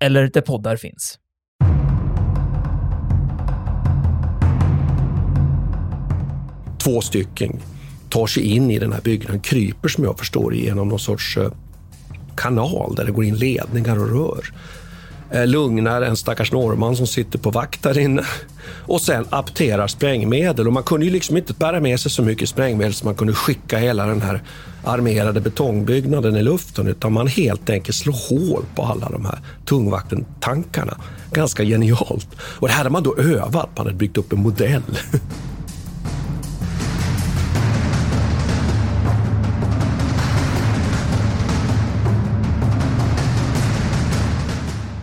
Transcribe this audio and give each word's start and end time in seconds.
eller 0.00 0.30
där 0.32 0.40
poddar 0.40 0.76
finns. 0.76 1.18
Två 6.78 7.00
stycken 7.00 7.60
tar 8.08 8.26
sig 8.26 8.42
in 8.42 8.70
i 8.70 8.78
den 8.78 8.92
här 8.92 9.00
byggnaden, 9.00 9.40
kryper 9.40 9.88
som 9.88 10.04
jag 10.04 10.18
förstår 10.18 10.54
genom 10.54 10.88
någon 10.88 10.98
sorts 10.98 11.36
eh, 11.36 11.52
kanal 12.36 12.94
där 12.94 13.04
det 13.04 13.12
går 13.12 13.24
in 13.24 13.36
ledningar 13.36 13.98
och 13.98 14.08
rör. 14.08 14.44
Eh, 15.32 15.46
lugnar 15.46 16.02
en 16.02 16.16
stackars 16.16 16.52
norrman 16.52 16.96
som 16.96 17.06
sitter 17.06 17.38
på 17.38 17.50
vakt 17.50 17.82
där 17.82 17.98
inne 17.98 18.22
och 18.86 19.00
sen 19.00 19.26
apterar 19.30 19.86
sprängmedel. 19.86 20.66
Och 20.66 20.72
man 20.72 20.82
kunde 20.82 21.06
ju 21.06 21.12
liksom 21.12 21.36
inte 21.36 21.52
bära 21.52 21.80
med 21.80 22.00
sig 22.00 22.10
så 22.10 22.22
mycket 22.22 22.48
sprängmedel 22.48 22.94
så 22.94 23.04
man 23.04 23.14
kunde 23.14 23.34
skicka 23.34 23.78
hela 23.78 24.06
den 24.06 24.22
här 24.22 24.42
armerade 24.84 25.40
betongbyggnaden 25.40 26.36
i 26.36 26.42
luften 26.42 26.86
utan 26.86 27.12
man 27.12 27.26
helt 27.26 27.70
enkelt 27.70 27.96
slår 27.96 28.14
hål 28.28 28.64
på 28.74 28.82
alla 28.82 29.08
de 29.08 29.24
här 29.24 29.38
tungvaktentankarna. 29.64 30.96
Ganska 31.32 31.64
genialt. 31.64 32.28
Och 32.40 32.68
det 32.68 32.72
här 32.72 32.78
hade 32.78 32.90
man 32.90 33.02
då 33.02 33.16
övat, 33.16 33.68
man 33.76 33.86
hade 33.86 33.98
byggt 33.98 34.18
upp 34.18 34.32
en 34.32 34.42
modell. 34.42 34.82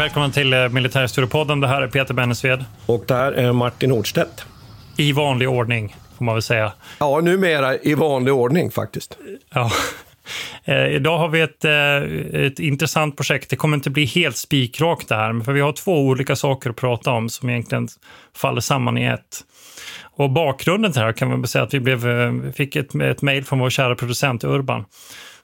Välkommen 0.00 0.32
till 0.32 0.52
eh, 0.52 0.68
Militärhistoriepodden. 0.68 1.60
Det 1.60 1.68
här 1.68 1.82
är 1.82 1.88
Peter 1.88 2.14
Bennesved. 2.14 2.64
Och 2.86 3.04
det 3.08 3.14
här 3.14 3.32
är 3.32 3.52
Martin 3.52 3.90
Nordstedt. 3.90 4.44
I 4.96 5.12
vanlig 5.12 5.48
ordning, 5.48 5.96
får 6.18 6.24
man 6.24 6.34
väl 6.34 6.42
säga. 6.42 6.72
Ja, 6.98 7.20
numera 7.20 7.76
i 7.76 7.94
vanlig 7.94 8.34
ordning 8.34 8.70
faktiskt. 8.70 9.18
Ja. 9.54 9.70
Eh, 10.64 10.86
idag 10.86 11.18
har 11.18 11.28
vi 11.28 11.40
ett, 11.40 11.64
eh, 11.64 12.42
ett 12.42 12.58
intressant 12.58 13.16
projekt. 13.16 13.50
Det 13.50 13.56
kommer 13.56 13.76
inte 13.76 13.90
bli 13.90 14.04
helt 14.04 14.36
spikrakt 14.36 15.08
det 15.08 15.14
här, 15.14 15.44
för 15.44 15.52
vi 15.52 15.60
har 15.60 15.72
två 15.72 16.00
olika 16.00 16.36
saker 16.36 16.70
att 16.70 16.76
prata 16.76 17.10
om 17.10 17.28
som 17.28 17.50
egentligen 17.50 17.88
faller 18.36 18.60
samman 18.60 18.98
i 18.98 19.04
ett. 19.04 19.40
Och 20.02 20.30
bakgrunden 20.30 20.92
till 20.92 21.00
det 21.00 21.06
här 21.06 21.12
kan 21.12 21.28
man 21.28 21.46
säga 21.46 21.64
att 21.64 21.74
vi 21.74 21.80
blev, 21.80 22.52
fick 22.52 22.76
ett, 22.76 22.94
ett 22.94 23.22
mejl 23.22 23.44
från 23.44 23.58
vår 23.58 23.70
kära 23.70 23.94
producent 23.94 24.44
Urban 24.44 24.84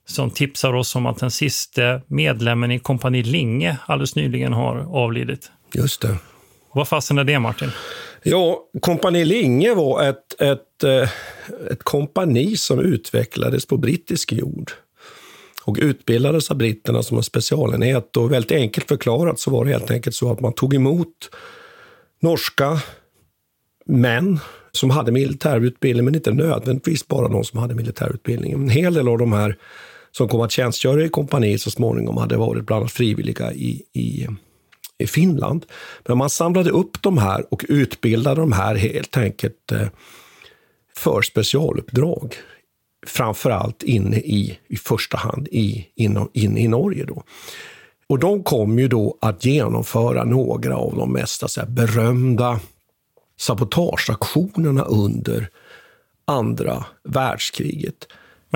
som 0.09 0.31
tipsar 0.31 0.73
oss 0.73 0.97
om 0.97 1.07
att 1.07 1.19
den 1.19 1.31
sista 1.31 2.01
medlemmen 2.07 2.71
i 2.71 2.79
kompani 2.79 3.23
Linge 3.23 3.79
alldeles 3.87 4.17
nyligen 4.17 4.53
har 4.53 4.77
avlidit. 4.77 5.51
Just 5.75 6.03
det. 6.03 6.17
Vad 6.73 6.89
fasen 6.89 7.19
är 7.19 7.25
det, 7.25 7.39
Martin? 7.39 7.71
Ja, 8.23 8.63
kompani 8.81 9.25
Linge 9.25 9.75
var 9.75 10.03
ett, 10.03 10.41
ett, 10.41 10.85
eh, 10.85 11.09
ett 11.71 11.83
kompani 11.83 12.57
som 12.57 12.81
utvecklades 12.81 13.67
på 13.67 13.77
brittisk 13.77 14.33
jord 14.33 14.73
och 15.65 15.77
utbildades 15.81 16.51
av 16.51 16.57
britterna 16.57 17.03
som 17.03 17.17
en 17.17 17.23
specialenhet. 17.23 18.17
Och 18.17 18.33
väldigt 18.33 18.53
enkelt 18.53 18.89
förklarat 18.89 19.41
så 19.41 19.51
var 19.51 19.65
det 19.65 19.71
helt 19.71 19.91
enkelt 19.91 20.17
så 20.17 20.33
att 20.33 20.41
man 20.41 20.53
tog 20.53 20.75
emot 20.75 21.31
norska 22.23 22.81
män 23.87 24.39
som 24.73 24.91
hade 24.91 25.13
militärutbildning, 25.13 26.05
men 26.05 26.15
inte 26.15 26.33
nödvändigtvis 26.33 27.09
bara 27.09 27.29
de 27.29 27.45
som 27.45 27.59
hade 27.59 27.75
militärutbildning. 27.75 28.53
En 28.53 28.69
hel 28.69 28.95
del 28.95 29.09
av 29.09 29.19
de 29.19 29.33
här 29.33 29.57
som 30.17 30.29
kom 30.29 30.41
att 30.41 30.51
tjänstgöra 30.51 31.05
i 31.05 31.09
kompaniet 31.09 31.61
så 31.61 31.71
småningom 31.71 32.17
hade 32.17 32.37
varit 32.37 32.67
bland 32.67 32.81
annat 32.81 32.93
frivilliga 32.93 33.53
i, 33.53 33.83
i, 33.93 34.27
i 34.99 35.07
Finland. 35.07 35.67
Men 36.07 36.19
man 36.19 36.31
samlade 36.31 36.71
upp 36.71 37.03
de 37.03 37.19
här 37.19 37.55
och 37.55 37.65
utbildade 37.69 38.41
de 38.41 38.53
här 38.53 38.75
helt 38.75 39.17
enkelt 39.17 39.73
eh, 39.73 39.89
för 40.97 41.23
specialuppdrag. 41.23 42.35
Framför 43.07 43.51
allt 43.51 43.83
inne 43.83 44.17
i, 44.17 44.59
i 44.69 44.77
första 44.77 45.17
hand 45.17 45.49
i, 45.49 45.87
in, 45.95 46.29
in 46.33 46.57
i 46.57 46.69
Norge. 46.69 47.05
Då. 47.05 47.23
Och 48.07 48.19
de 48.19 48.43
kom 48.43 48.79
ju 48.79 48.89
då 48.89 49.19
att 49.21 49.45
genomföra 49.45 50.25
några 50.25 50.77
av 50.77 50.97
de 50.97 51.13
mest 51.13 51.51
så 51.51 51.61
här, 51.61 51.69
berömda 51.69 52.61
sabotageaktionerna 53.39 54.83
under 54.83 55.49
andra 56.25 56.85
världskriget. 57.05 58.07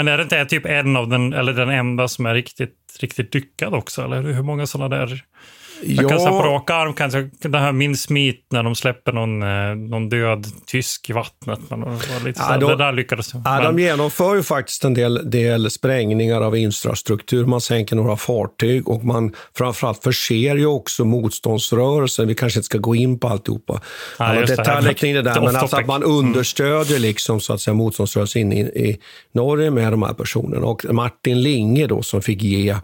Men 0.00 0.08
är 0.08 0.16
det 0.16 0.22
inte 0.22 0.44
typ 0.44 0.66
en 0.66 0.96
av 0.96 1.08
den, 1.08 1.32
eller 1.32 1.52
den 1.52 1.68
enda 1.68 2.08
som 2.08 2.26
är 2.26 2.34
riktigt, 2.34 2.76
riktigt 3.00 3.34
lyckad 3.34 3.74
också? 3.74 4.02
Eller 4.04 4.22
hur 4.22 4.42
många 4.42 4.66
sådana 4.66 4.96
där 4.96 5.24
jag 5.82 6.08
kan 6.08 6.18
säga 6.18 6.30
på 6.30 6.42
rak 6.42 6.70
arm, 6.70 6.94
kanske, 6.94 7.30
det 7.40 7.58
här 7.58 7.72
Min 7.72 7.96
Smith 7.96 8.38
när 8.50 8.62
de 8.62 8.74
släpper 8.74 9.12
någon, 9.12 9.42
eh, 9.42 9.88
någon 9.90 10.08
död 10.08 10.46
tysk 10.66 11.10
i 11.10 11.12
vattnet. 11.12 11.60
Men 11.68 11.98
lite 12.24 12.40
ja, 12.48 12.58
de, 12.58 12.66
det 12.66 12.76
där 12.76 12.92
lyckades. 12.92 13.34
Ja, 13.34 13.40
men... 13.44 13.62
De 13.62 13.82
genomför 13.82 14.34
ju 14.34 14.42
faktiskt 14.42 14.84
en 14.84 14.94
del, 14.94 15.30
del 15.30 15.70
sprängningar 15.70 16.40
av 16.40 16.56
infrastruktur. 16.56 17.46
Man 17.46 17.60
sänker 17.60 17.96
några 17.96 18.16
fartyg 18.16 18.88
och 18.88 19.04
man 19.04 19.34
framförallt 19.56 20.02
förser 20.02 20.56
ju 20.56 20.66
också 20.66 21.04
motståndsrörelsen. 21.04 22.28
Vi 22.28 22.34
kanske 22.34 22.58
inte 22.58 22.66
ska 22.66 22.78
gå 22.78 22.94
in 22.94 23.18
på 23.18 23.28
alltihopa. 23.28 23.80
Ja, 24.18 24.24
Alla 24.24 24.40
detaljer 24.40 24.92
kring 24.92 25.14
det 25.14 25.22
där, 25.22 25.40
men 25.40 25.56
alltså 25.56 25.76
att 25.76 25.86
man 25.86 26.02
mm. 26.02 26.16
understödjer 26.16 26.98
liksom, 26.98 27.40
så 27.40 27.52
att 27.52 27.60
säga, 27.60 27.74
motståndsrörelsen 27.74 28.52
i, 28.52 28.60
i 28.60 28.98
Norge 29.32 29.70
med 29.70 29.92
de 29.92 30.02
här 30.02 30.14
personerna. 30.14 30.66
Och 30.66 30.84
Martin 30.90 31.42
Linge 31.42 31.86
då 31.86 32.02
som 32.02 32.22
fick 32.22 32.42
ge 32.42 32.76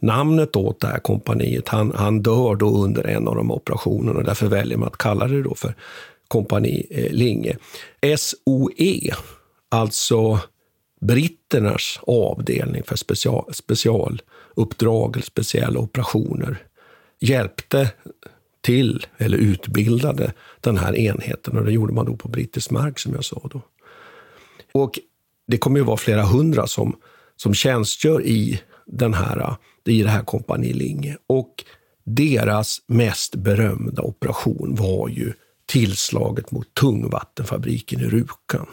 namnet 0.00 0.56
åt 0.56 0.80
det 0.80 0.86
här 0.86 0.98
kompaniet. 0.98 1.68
Han, 1.68 1.92
han 1.96 2.22
dör 2.22 2.54
då 2.54 2.70
under 2.84 3.06
en 3.06 3.28
av 3.28 3.36
de 3.36 3.50
operationerna 3.50 4.18
och 4.18 4.24
därför 4.24 4.46
väljer 4.46 4.78
man 4.78 4.88
att 4.88 4.98
kalla 4.98 5.26
det 5.26 5.42
då 5.42 5.54
för 5.54 5.74
kompani 6.28 6.86
eh, 6.90 7.12
Linge. 7.12 7.56
SOE, 8.16 9.14
alltså 9.68 10.40
britternas 11.00 12.00
avdelning 12.02 12.82
för 12.82 12.96
special, 12.96 13.54
specialuppdrag 13.54 15.16
eller 15.16 15.26
speciella 15.26 15.80
operationer, 15.80 16.58
hjälpte 17.20 17.90
till, 18.60 19.06
eller 19.18 19.38
utbildade, 19.38 20.32
den 20.60 20.78
här 20.78 20.96
enheten. 20.96 21.58
Och 21.58 21.64
det 21.64 21.72
gjorde 21.72 21.92
man 21.92 22.06
då 22.06 22.16
på 22.16 22.28
brittisk 22.28 22.70
mark, 22.70 22.98
som 22.98 23.14
jag 23.14 23.24
sa. 23.24 23.48
Då. 23.52 23.60
Och 24.72 24.98
det 25.46 25.58
kommer 25.58 25.78
ju 25.78 25.84
vara 25.84 25.96
flera 25.96 26.22
hundra 26.22 26.66
som, 26.66 26.96
som 27.36 27.54
tjänstgör 27.54 28.22
i 28.22 28.60
den 28.86 29.14
här 29.14 29.56
i 29.92 30.02
det 30.02 30.10
här 30.10 30.22
kompani 30.22 30.72
Linge. 30.72 31.16
Och 31.26 31.64
deras 32.04 32.78
mest 32.86 33.34
berömda 33.34 34.02
operation 34.02 34.74
var 34.74 35.08
ju 35.08 35.32
tillslaget 35.66 36.50
mot 36.50 36.74
tungvattenfabriken 36.74 38.00
i 38.00 38.04
Rjukan. 38.04 38.66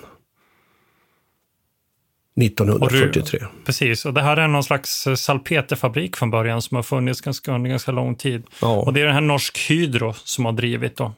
1943. 2.41 3.39
Och 3.39 3.65
precis, 3.65 4.05
och 4.05 4.13
det 4.13 4.21
här 4.21 4.37
är 4.37 4.47
någon 4.47 4.63
slags 4.63 5.07
salpeterfabrik 5.15 6.15
från 6.15 6.31
början 6.31 6.61
som 6.61 6.75
har 6.75 6.83
funnits 6.83 7.21
ganska, 7.21 7.51
under 7.55 7.69
ganska 7.69 7.91
lång 7.91 8.15
tid. 8.15 8.43
Ja. 8.61 8.75
Och 8.81 8.93
det 8.93 9.01
är 9.01 9.05
den 9.05 9.13
här 9.13 9.21
Norsk 9.21 9.69
Hydro 9.69 10.13
som 10.13 10.45
har 10.45 10.51
drivit 10.51 10.97
då. 10.97 11.13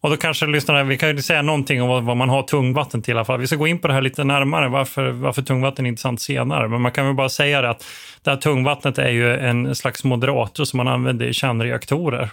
Och 0.00 0.10
då 0.10 0.16
kanske 0.16 0.46
lyssnarna, 0.46 0.84
vi 0.84 0.98
kan 0.98 1.16
ju 1.16 1.22
säga 1.22 1.42
någonting 1.42 1.82
om 1.82 1.88
vad, 1.88 2.04
vad, 2.04 2.16
man 2.16 2.28
har 2.28 2.42
tungvatten 2.42 3.02
till 3.02 3.14
i 3.14 3.16
alla 3.16 3.24
fall. 3.24 3.40
Vi 3.40 3.46
ska 3.46 3.56
gå 3.56 3.66
in 3.66 3.78
på 3.78 3.88
det 3.88 3.94
här 3.94 4.00
lite 4.00 4.24
närmare, 4.24 4.68
varför, 4.68 5.10
varför 5.10 5.42
tungvatten 5.42 5.86
är 5.86 5.88
intressant 5.88 6.20
senare. 6.20 6.68
Men 6.68 6.80
man 6.80 6.92
kan 6.92 7.06
väl 7.06 7.14
bara 7.14 7.28
säga 7.28 7.62
det 7.62 7.70
att 7.70 7.84
det 8.22 8.30
här 8.30 8.36
tungvattnet 8.36 8.98
är 8.98 9.10
ju 9.10 9.36
en 9.36 9.74
slags 9.74 10.04
moderator 10.04 10.64
som 10.64 10.76
man 10.76 10.88
använder 10.88 11.26
i 11.26 11.32
kärnreaktorer. 11.32 12.30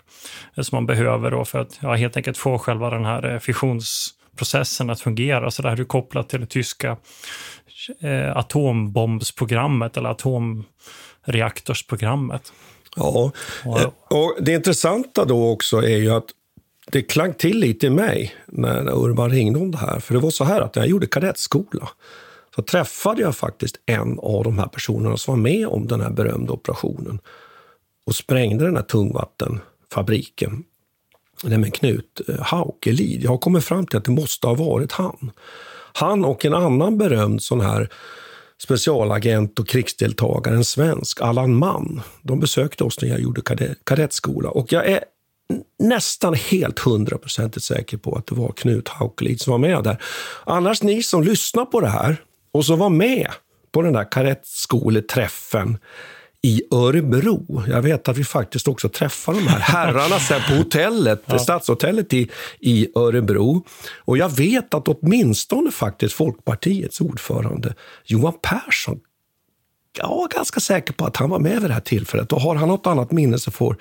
Som 0.62 0.76
man 0.76 0.86
behöver 0.86 1.32
då 1.32 1.46
för 1.46 1.60
att 1.60 1.80
ja, 1.82 1.94
helt 1.94 2.18
enkelt 2.18 2.38
få 2.38 2.58
själva 2.58 2.90
den 2.90 3.06
här 3.06 3.34
eh, 3.34 3.40
fissionsprocessen 3.40 4.90
att 4.90 5.02
fungera. 5.02 5.52
Så 5.52 5.62
det 5.62 5.70
här 5.70 5.80
är 5.80 5.84
kopplat 5.84 6.30
till 6.30 6.40
det 6.40 6.48
tyska 6.48 6.98
eh, 8.02 8.38
atombombsprogrammet 8.38 9.98
eller 9.98 10.10
atom 10.10 10.66
reaktorsprogrammet. 11.26 12.54
Ja, 12.96 13.32
och 14.10 14.36
det 14.40 14.52
intressanta 14.54 15.26
då 15.26 15.52
också 15.52 15.78
är 15.78 15.98
ju 15.98 16.12
att 16.12 16.26
det 16.92 17.02
klang 17.02 17.34
till 17.34 17.60
lite 17.60 17.88
i 17.88 17.90
mig 17.90 18.36
när 18.46 19.06
Urban 19.06 19.30
ringde 19.30 19.60
om 19.60 19.72
det 19.72 19.78
här. 19.78 20.00
För 20.00 20.14
det 20.14 20.20
var 20.20 20.32
så 20.32 20.44
här 20.44 20.62
att 20.62 20.76
när 20.76 20.84
jag 20.84 20.90
gjorde 20.90 21.08
kadettskola 21.08 21.90
så 22.56 22.62
träffade 22.62 23.22
jag 23.22 23.36
faktiskt 23.36 23.80
en 23.86 24.20
av 24.20 24.44
de 24.44 24.58
här 24.60 24.68
personerna 24.68 25.18
som 25.18 25.34
var 25.34 25.42
med 25.42 25.68
om 25.68 25.88
den 25.88 26.02
här 26.02 26.10
berömda 26.10 26.54
operationen 26.54 27.20
och 28.06 28.16
sprängde 28.16 28.66
den 28.66 28.76
här 28.76 28.84
tungvattenfabriken. 28.84 30.64
Nämligen 31.44 31.72
Knut 31.72 32.22
eh, 32.28 32.36
Haukelid. 32.40 33.24
Jag 33.24 33.30
har 33.30 33.38
kommit 33.38 33.64
fram 33.64 33.88
till 33.88 33.98
att 33.98 34.06
det 34.06 34.12
måste 34.12 34.48
ha 34.48 34.54
varit 34.54 34.92
han. 34.92 35.32
Han 35.94 36.26
och 36.26 36.46
en 36.46 36.54
annan 36.54 36.98
berömd 36.98 37.44
sån 37.44 37.62
här 37.62 37.90
specialagent 38.58 39.60
och 39.60 39.68
krigsdeltagare, 39.68 40.56
en 40.56 40.66
svensk, 40.66 41.22
Allan 41.22 41.56
Mann. 41.56 42.02
De 42.22 42.40
besökte 42.40 42.84
oss 42.84 43.02
när 43.02 43.10
jag 43.10 43.20
gjorde 43.20 43.42
kadettskola. 43.84 44.50
Och 44.50 44.72
jag 44.72 44.88
är 44.88 45.04
nästan 45.80 46.34
helt 46.34 46.80
hundraprocentigt 46.80 47.66
säker 47.66 47.98
på 47.98 48.16
att 48.16 48.28
det 48.28 48.36
var 48.36 48.52
Knut 48.52 48.90
Haukelid 48.90 49.42
som 49.42 49.52
var 49.52 49.58
med 49.58 49.84
där. 49.84 50.02
Annars, 50.46 50.84
ni 50.84 51.04
som 51.04 51.24
lyssnar 51.24 51.66
på 51.66 51.80
det 51.80 51.90
här 51.90 52.18
och 52.52 52.66
som 52.66 52.80
var 52.80 52.90
med 52.90 53.28
på 53.72 53.82
den 53.82 53.94
där 53.94 54.12
kadettskoleträffen 54.12 55.78
i 56.42 56.62
Örebro. 56.72 57.64
Jag 57.68 57.82
vet 57.82 58.08
att 58.08 58.18
vi 58.18 58.24
faktiskt 58.24 58.68
också 58.68 58.90
träffade 58.90 59.40
de 59.40 59.48
här 59.48 59.60
herrarna 59.74 60.20
sen 60.20 60.42
på 60.48 60.54
hotellet, 60.54 61.24
ja. 61.26 61.40
Stadshotellet 61.40 62.14
i, 62.14 62.30
i 62.60 62.88
Örebro. 62.96 63.66
Och 63.98 64.18
jag 64.18 64.30
vet 64.30 64.74
att 64.74 64.88
åtminstone 64.88 65.72
faktiskt 65.72 66.16
Folkpartiets 66.16 67.02
ordförande 67.02 67.74
Johan 68.06 68.34
Persson 68.42 69.00
jag 69.98 70.32
är 70.32 70.36
ganska 70.36 70.60
säker 70.60 70.94
på 70.94 71.06
att 71.06 71.18
han 71.18 71.30
var 71.30 71.40
med 71.40 71.62
vid 71.62 71.70
det 71.70 71.74
här 71.74 71.82
tillfället. 71.82 72.34
Och 72.34 72.42
har 72.42 72.56
han 72.56 72.68
något 72.68 72.88
annat 72.88 73.12
minne 73.12 73.40
så 73.40 73.52
får 73.52 73.78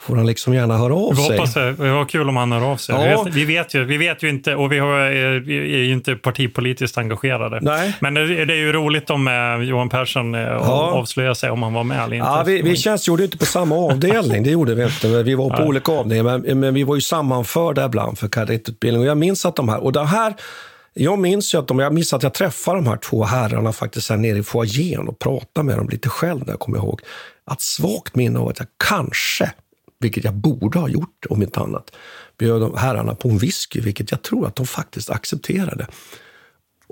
får 0.00 0.16
han 0.16 0.26
liksom 0.26 0.54
gärna 0.54 0.76
höra 0.76 0.94
av 0.94 1.14
sig. 1.14 1.36
Hoppas 1.36 1.54
det. 1.54 1.72
Det 1.72 1.90
var 1.90 2.04
kul 2.04 2.28
om 2.28 2.36
han 2.36 2.52
hör 2.52 2.72
av 2.72 2.76
sig. 2.76 2.94
Ja. 2.94 3.22
Vi, 3.22 3.30
vet, 3.30 3.36
vi, 3.36 3.44
vet 3.44 3.74
ju, 3.74 3.84
vi 3.84 3.96
vet 3.96 4.22
ju 4.22 4.28
inte, 4.28 4.54
och 4.54 4.72
vi, 4.72 4.78
har, 4.78 5.10
vi 5.40 5.74
är 5.74 5.84
ju 5.84 5.92
inte 5.92 6.16
partipolitiskt 6.16 6.98
engagerade. 6.98 7.58
Nej. 7.62 7.96
Men 8.00 8.14
det, 8.14 8.20
är 8.22 8.56
ju 8.56 8.72
roligt 8.72 9.10
om 9.10 9.28
eh, 9.28 9.68
Johan 9.68 9.88
Persson 9.88 10.34
eh, 10.34 10.40
ja. 10.40 10.90
avslöjar 10.94 11.34
sig 11.34 11.50
om 11.50 11.62
han 11.62 11.72
var 11.72 11.84
med 11.84 12.04
eller 12.04 12.16
inte. 12.16 12.28
Ja, 12.28 12.42
vi, 12.46 12.62
vi 12.62 12.76
tjänstgjorde 12.76 13.24
inte 13.24 13.38
på 13.38 13.46
samma 13.46 13.74
avdelning, 13.74 14.42
det 14.42 14.50
gjorde 14.50 14.74
vi 14.74 14.84
inte. 14.84 15.22
Vi 15.22 15.34
var 15.34 15.50
på 15.56 15.62
olika 15.62 15.92
avdelningar, 15.92 16.38
men, 16.38 16.60
men 16.60 16.74
vi 16.74 16.82
var 16.82 16.94
ju 16.94 17.00
sammanförda 17.00 17.84
ibland 17.84 18.18
för 18.18 18.28
kadettutbildning. 18.28 19.02
Och 19.02 19.08
jag 19.08 19.18
minns 19.18 19.46
att 19.46 19.56
de 19.56 19.68
här, 19.68 19.84
och 19.84 19.92
det 19.92 20.04
här 20.04 20.34
jag 20.94 21.18
minns, 21.18 21.54
att 21.54 21.68
de, 21.68 21.78
jag 21.78 21.94
minns 21.94 22.12
att 22.12 22.22
jag 22.22 22.34
träffade 22.34 22.78
de 22.78 22.86
här 22.86 22.96
två 22.96 23.24
herrarna 23.24 23.72
faktiskt 23.72 24.10
här 24.10 24.16
nere 24.16 24.38
i 24.38 24.42
foajén 24.42 25.08
och 25.08 25.18
pratade 25.18 25.66
med 25.66 25.76
dem 25.76 25.88
lite 25.88 26.08
själv, 26.08 26.56
kommer 26.56 26.78
jag 26.78 26.84
ihåg. 26.84 27.00
Att 27.44 27.60
svagt 27.60 28.14
minne 28.14 28.38
av 28.38 28.48
att 28.48 28.58
jag 28.58 28.68
kanske 28.88 29.52
vilket 30.00 30.24
jag 30.24 30.34
borde 30.34 30.78
ha 30.78 30.88
gjort 30.88 31.26
om 31.30 31.42
inte 31.42 31.60
annat, 31.60 31.92
bjöd 32.38 32.78
herrarna 32.78 33.14
på 33.14 33.28
en 33.28 33.38
whisky, 33.38 33.80
vilket 33.80 34.10
jag 34.10 34.22
tror 34.22 34.46
att 34.46 34.56
de 34.56 34.66
faktiskt 34.66 35.10
accepterade. 35.10 35.86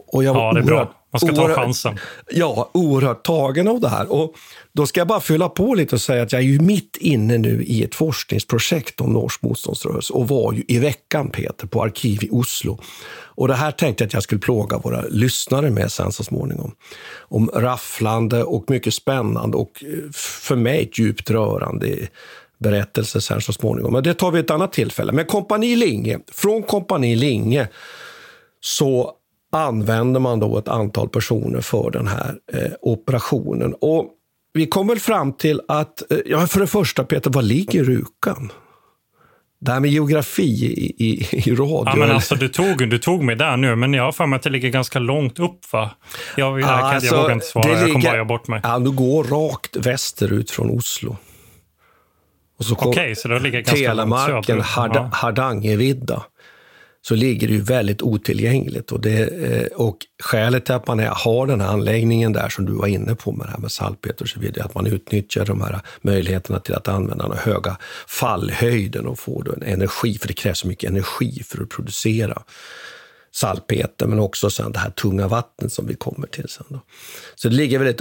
Och 0.06 0.24
jag 0.24 0.34
var 0.34 0.42
ja, 0.42 0.52
det 0.52 0.60
är 0.60 0.64
bra. 0.64 0.94
Man 1.12 1.20
ska 1.20 1.32
ta 1.32 1.54
chansen. 1.54 1.98
Ja, 2.30 2.70
oerhört 2.74 3.24
tagen 3.24 3.68
av 3.68 3.80
det 3.80 3.88
här. 3.88 4.12
Och 4.12 4.34
då 4.72 4.86
ska 4.86 5.00
jag 5.00 5.08
bara 5.08 5.20
fylla 5.20 5.48
på 5.48 5.74
lite 5.74 5.94
och 5.94 6.00
säga 6.00 6.22
att 6.22 6.32
jag 6.32 6.42
är 6.42 6.46
ju 6.46 6.60
mitt 6.60 6.96
inne 6.96 7.38
nu 7.38 7.64
i 7.64 7.84
ett 7.84 7.94
forskningsprojekt 7.94 9.00
om 9.00 9.12
norsk 9.12 9.42
motståndsrörelse 9.42 10.12
och 10.12 10.28
var 10.28 10.52
ju 10.52 10.64
i 10.68 10.78
veckan, 10.78 11.30
Peter, 11.30 11.66
på 11.66 11.82
arkiv 11.82 12.24
i 12.24 12.28
Oslo. 12.30 12.78
Och 13.38 13.48
det 13.48 13.54
här 13.54 13.70
tänkte 13.70 14.04
jag 14.04 14.06
att 14.06 14.12
jag 14.14 14.22
skulle 14.22 14.40
plåga 14.40 14.78
våra 14.78 15.00
lyssnare 15.00 15.70
med 15.70 15.92
sen 15.92 16.12
så 16.12 16.24
småningom. 16.24 16.74
Om 17.18 17.50
rafflande 17.54 18.44
och 18.44 18.64
mycket 18.70 18.94
spännande 18.94 19.56
och 19.56 19.84
eh, 19.84 20.10
för 20.12 20.56
mig 20.56 20.90
djupt 20.94 21.30
rörande 21.30 22.08
berättelse 22.58 23.20
sen 23.20 23.40
så 23.40 23.52
småningom. 23.52 23.92
Men 23.92 24.02
det 24.02 24.14
tar 24.14 24.30
vi 24.30 24.40
ett 24.40 24.50
annat 24.50 24.72
tillfälle. 24.72 25.12
Men 25.12 25.24
Kompani 25.24 25.76
Linge, 25.76 26.18
från 26.32 26.62
Kompani 26.62 27.16
Linge 27.16 27.68
så 28.60 29.12
använder 29.52 30.20
man 30.20 30.40
då 30.40 30.58
ett 30.58 30.68
antal 30.68 31.08
personer 31.08 31.60
för 31.60 31.90
den 31.90 32.08
här 32.08 32.34
eh, 32.52 32.72
operationen. 32.80 33.74
Och 33.80 34.10
vi 34.52 34.66
kom 34.66 34.86
väl 34.86 34.98
fram 34.98 35.32
till 35.32 35.60
att, 35.68 36.12
eh, 36.12 36.18
ja 36.26 36.46
för 36.46 36.60
det 36.60 36.66
första 36.66 37.04
Peter, 37.04 37.30
var 37.30 37.42
ligger 37.42 37.84
Rukan? 37.84 38.52
Det 39.60 39.72
här 39.72 39.80
med 39.80 39.90
geografi 39.90 40.64
i, 40.64 41.04
i, 41.06 41.26
i 41.50 41.54
radio. 41.54 41.82
Ja, 41.86 41.96
men 41.96 42.10
alltså, 42.10 42.34
du, 42.34 42.48
tog, 42.48 42.90
du 42.90 42.98
tog 42.98 43.22
mig 43.22 43.36
där 43.36 43.56
nu, 43.56 43.76
men 43.76 43.94
jag 43.94 44.04
har 44.04 44.12
för 44.12 44.26
mig 44.26 44.36
att 44.36 44.42
det 44.42 44.50
ligger 44.50 44.68
ganska 44.68 44.98
långt 44.98 45.38
upp. 45.38 45.72
va? 45.72 45.90
Jag, 46.36 46.60
jag, 46.60 46.68
alltså, 46.70 47.14
jag 47.14 47.22
vågar 47.22 47.34
inte 47.34 47.46
svara, 47.46 47.66
ligger, 47.66 47.80
jag 47.80 47.92
kommer 47.92 48.04
bara 48.04 48.14
göra 48.14 48.24
bort 48.24 48.48
mig. 48.48 48.60
Ja, 48.62 48.78
du 48.78 48.90
går 48.90 49.24
rakt 49.24 49.76
västerut 49.76 50.50
från 50.50 50.70
Oslo. 50.70 51.16
Okay, 52.88 53.14
så 53.14 53.28
det 53.28 53.38
ligger 53.38 53.60
ganska 53.60 53.88
Telemarken, 53.88 54.60
Hard. 54.60 54.96
Hardangervidda, 54.96 56.22
så 57.02 57.14
ligger 57.14 57.48
det 57.48 57.54
ju 57.54 57.60
väldigt 57.60 58.02
otillgängligt. 58.02 58.92
Och, 58.92 59.00
det, 59.00 59.18
eh, 59.20 59.66
och 59.66 59.96
skälet 60.22 60.64
till 60.64 60.74
att 60.74 60.86
man 60.86 60.98
har 60.98 61.46
den 61.46 61.60
här 61.60 61.68
anläggningen 61.68 62.32
där 62.32 62.48
som 62.48 62.66
du 62.66 62.72
var 62.72 62.86
inne 62.86 63.14
på 63.14 63.32
med 63.32 63.46
det 63.46 63.50
här 63.50 63.58
med 63.58 63.72
salpeter 63.72 64.22
och 64.24 64.28
så 64.28 64.40
vidare, 64.40 64.64
att 64.64 64.74
man 64.74 64.86
utnyttjar 64.86 65.44
de 65.44 65.60
här 65.60 65.80
möjligheterna 66.00 66.60
till 66.60 66.74
att 66.74 66.88
använda 66.88 67.28
den 67.28 67.38
höga 67.38 67.76
fallhöjden 68.06 69.06
och 69.06 69.18
få 69.18 69.44
en 69.56 69.62
energi, 69.62 70.18
för 70.18 70.28
det 70.28 70.34
krävs 70.34 70.58
så 70.58 70.68
mycket 70.68 70.90
energi 70.90 71.42
för 71.42 71.62
att 71.62 71.68
producera 71.68 72.42
salpeter, 73.32 74.06
men 74.06 74.18
också 74.18 74.50
sen 74.50 74.72
det 74.72 74.78
här 74.78 74.90
tunga 74.90 75.28
vattnet 75.28 75.72
som 75.72 75.86
vi 75.86 75.94
kommer 75.94 76.26
till 76.26 76.48
sen. 76.48 76.66
Då. 76.68 76.80
Så 77.34 77.48
det 77.48 77.54
ligger 77.54 77.78
väldigt 77.78 78.00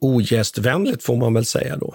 ogästvänligt 0.00 1.02
får 1.02 1.16
man 1.16 1.34
väl 1.34 1.44
säga 1.44 1.76
då. 1.76 1.94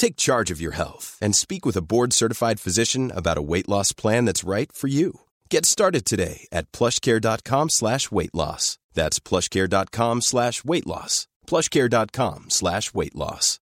Take 0.00 0.16
charge 0.16 0.54
of 0.54 0.62
your 0.62 0.72
health 0.72 1.18
and 1.20 1.36
speak 1.36 1.66
with 1.66 1.76
a 1.76 1.82
board 1.82 2.12
certified 2.12 2.58
physician 2.58 3.12
about 3.14 3.36
a 3.36 3.42
weight 3.42 3.68
loss 3.68 3.92
plan 3.92 4.24
that's 4.24 4.48
right 4.48 4.72
for 4.72 4.88
you. 4.88 5.20
Get 5.50 5.66
started 5.66 6.06
today 6.06 6.46
at 6.50 6.72
plushcare.com 6.72 7.68
slash 7.68 8.10
weight 8.10 8.34
loss. 8.34 8.78
That's 8.94 9.20
plushcare.com 9.20 10.22
slash 10.22 10.64
weight 10.64 10.86
loss. 10.86 11.26
Plushcare.com 11.46 12.44
slash 12.48 12.94
weight 12.94 13.14
loss. 13.14 13.58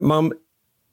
Man 0.00 0.32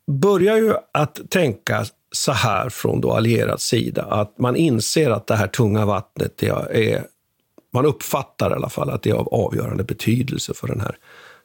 börjar 0.07 0.57
ju 0.57 0.73
att 0.93 1.29
tänka 1.29 1.85
så 2.11 2.31
här 2.31 2.69
från 2.69 3.01
då 3.01 3.11
allierad 3.11 3.61
sida, 3.61 4.03
att 4.03 4.39
man 4.39 4.55
inser 4.55 5.09
att 5.09 5.27
det 5.27 5.35
här 5.35 5.47
tunga 5.47 5.85
vattnet 5.85 6.43
är, 6.43 7.05
man 7.73 7.85
uppfattar 7.85 8.51
i 8.51 8.53
alla 8.53 8.69
fall 8.69 8.89
att 8.89 9.03
det 9.03 9.09
är 9.09 9.13
av 9.15 9.27
avgörande 9.27 9.83
betydelse 9.83 10.53
för 10.53 10.67
den 10.67 10.81
här 10.81 10.97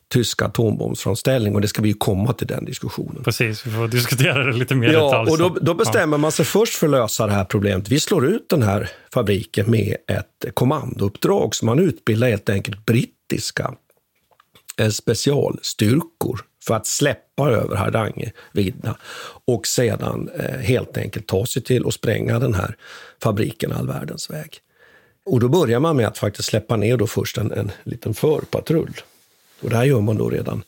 tyska 0.09 0.45
atombombsframställning 0.45 1.55
och 1.55 1.61
det 1.61 1.69
ska 1.69 1.83
vi 1.83 1.89
ju 1.89 1.95
komma 1.95 2.33
till 2.33 2.47
den 2.47 2.65
diskussionen. 2.65 3.25
Precis, 3.25 3.67
vi 3.67 3.71
får 3.71 3.89
diskutera 3.89 4.45
det 4.45 4.53
lite 4.53 4.75
mer 4.75 4.93
ja, 4.93 5.05
detalj. 5.05 5.31
Och 5.31 5.39
då, 5.39 5.49
då 5.61 5.75
bestämmer 5.75 6.17
ja. 6.17 6.21
man 6.21 6.33
sig 6.33 6.45
först 6.45 6.75
för 6.75 6.87
att 6.87 6.91
lösa 6.91 7.27
det 7.27 7.33
här 7.33 7.45
problemet. 7.45 7.89
Vi 7.89 8.01
slår 8.01 8.27
ut 8.27 8.49
den 8.49 8.63
här 8.63 8.91
fabriken 9.15 9.71
med 9.71 9.97
ett 10.09 10.55
kommandouppdrag, 10.55 11.55
så 11.55 11.67
man 11.67 11.79
utbildar 11.79 12.29
helt 12.29 12.49
enkelt 12.49 12.87
brittiska 12.87 13.75
eh, 14.81 14.89
specialstyrkor 14.89 16.41
för 16.67 16.75
att 16.75 16.87
släppa 16.87 17.51
över 17.51 17.77
Hardangervidda 17.77 18.97
och 19.47 19.67
sedan 19.67 20.31
eh, 20.39 20.59
helt 20.61 20.97
enkelt 20.97 21.27
ta 21.27 21.47
sig 21.47 21.63
till 21.63 21.85
och 21.85 21.95
spränga 21.95 22.39
den 22.39 22.55
här 22.55 22.77
fabriken 23.23 23.73
all 23.73 23.87
världens 23.87 24.31
väg. 24.31 24.61
Och 25.27 25.41
då 25.41 25.49
börjar 25.49 25.81
man 25.81 25.97
med 25.97 26.07
att 26.07 26.19
faktiskt 26.19 26.49
släppa 26.49 26.77
ner 26.77 26.97
då 26.97 27.07
först 27.07 27.39
en, 27.39 27.53
en 27.53 27.71
liten 27.85 28.15
förpatrull. 28.15 29.01
Och 29.61 29.71
det 29.71 29.77
här 29.77 29.85
gör 29.85 30.01
man 30.01 30.17
då 30.17 30.31
redan 30.31 30.63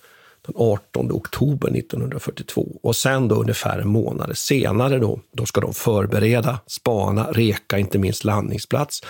den 0.46 0.54
18 0.56 1.12
oktober 1.12 1.68
1942. 1.78 2.78
Och 2.82 2.96
sen 2.96 3.28
då 3.28 3.34
ungefär 3.34 3.78
en 3.78 3.88
månad 3.88 4.38
senare 4.38 4.98
då, 4.98 5.20
då 5.32 5.46
ska 5.46 5.60
de 5.60 5.74
förbereda, 5.74 6.58
spana, 6.66 7.28
reka, 7.32 7.78
inte 7.78 7.98
minst 7.98 8.24
landningsplats. 8.24 9.02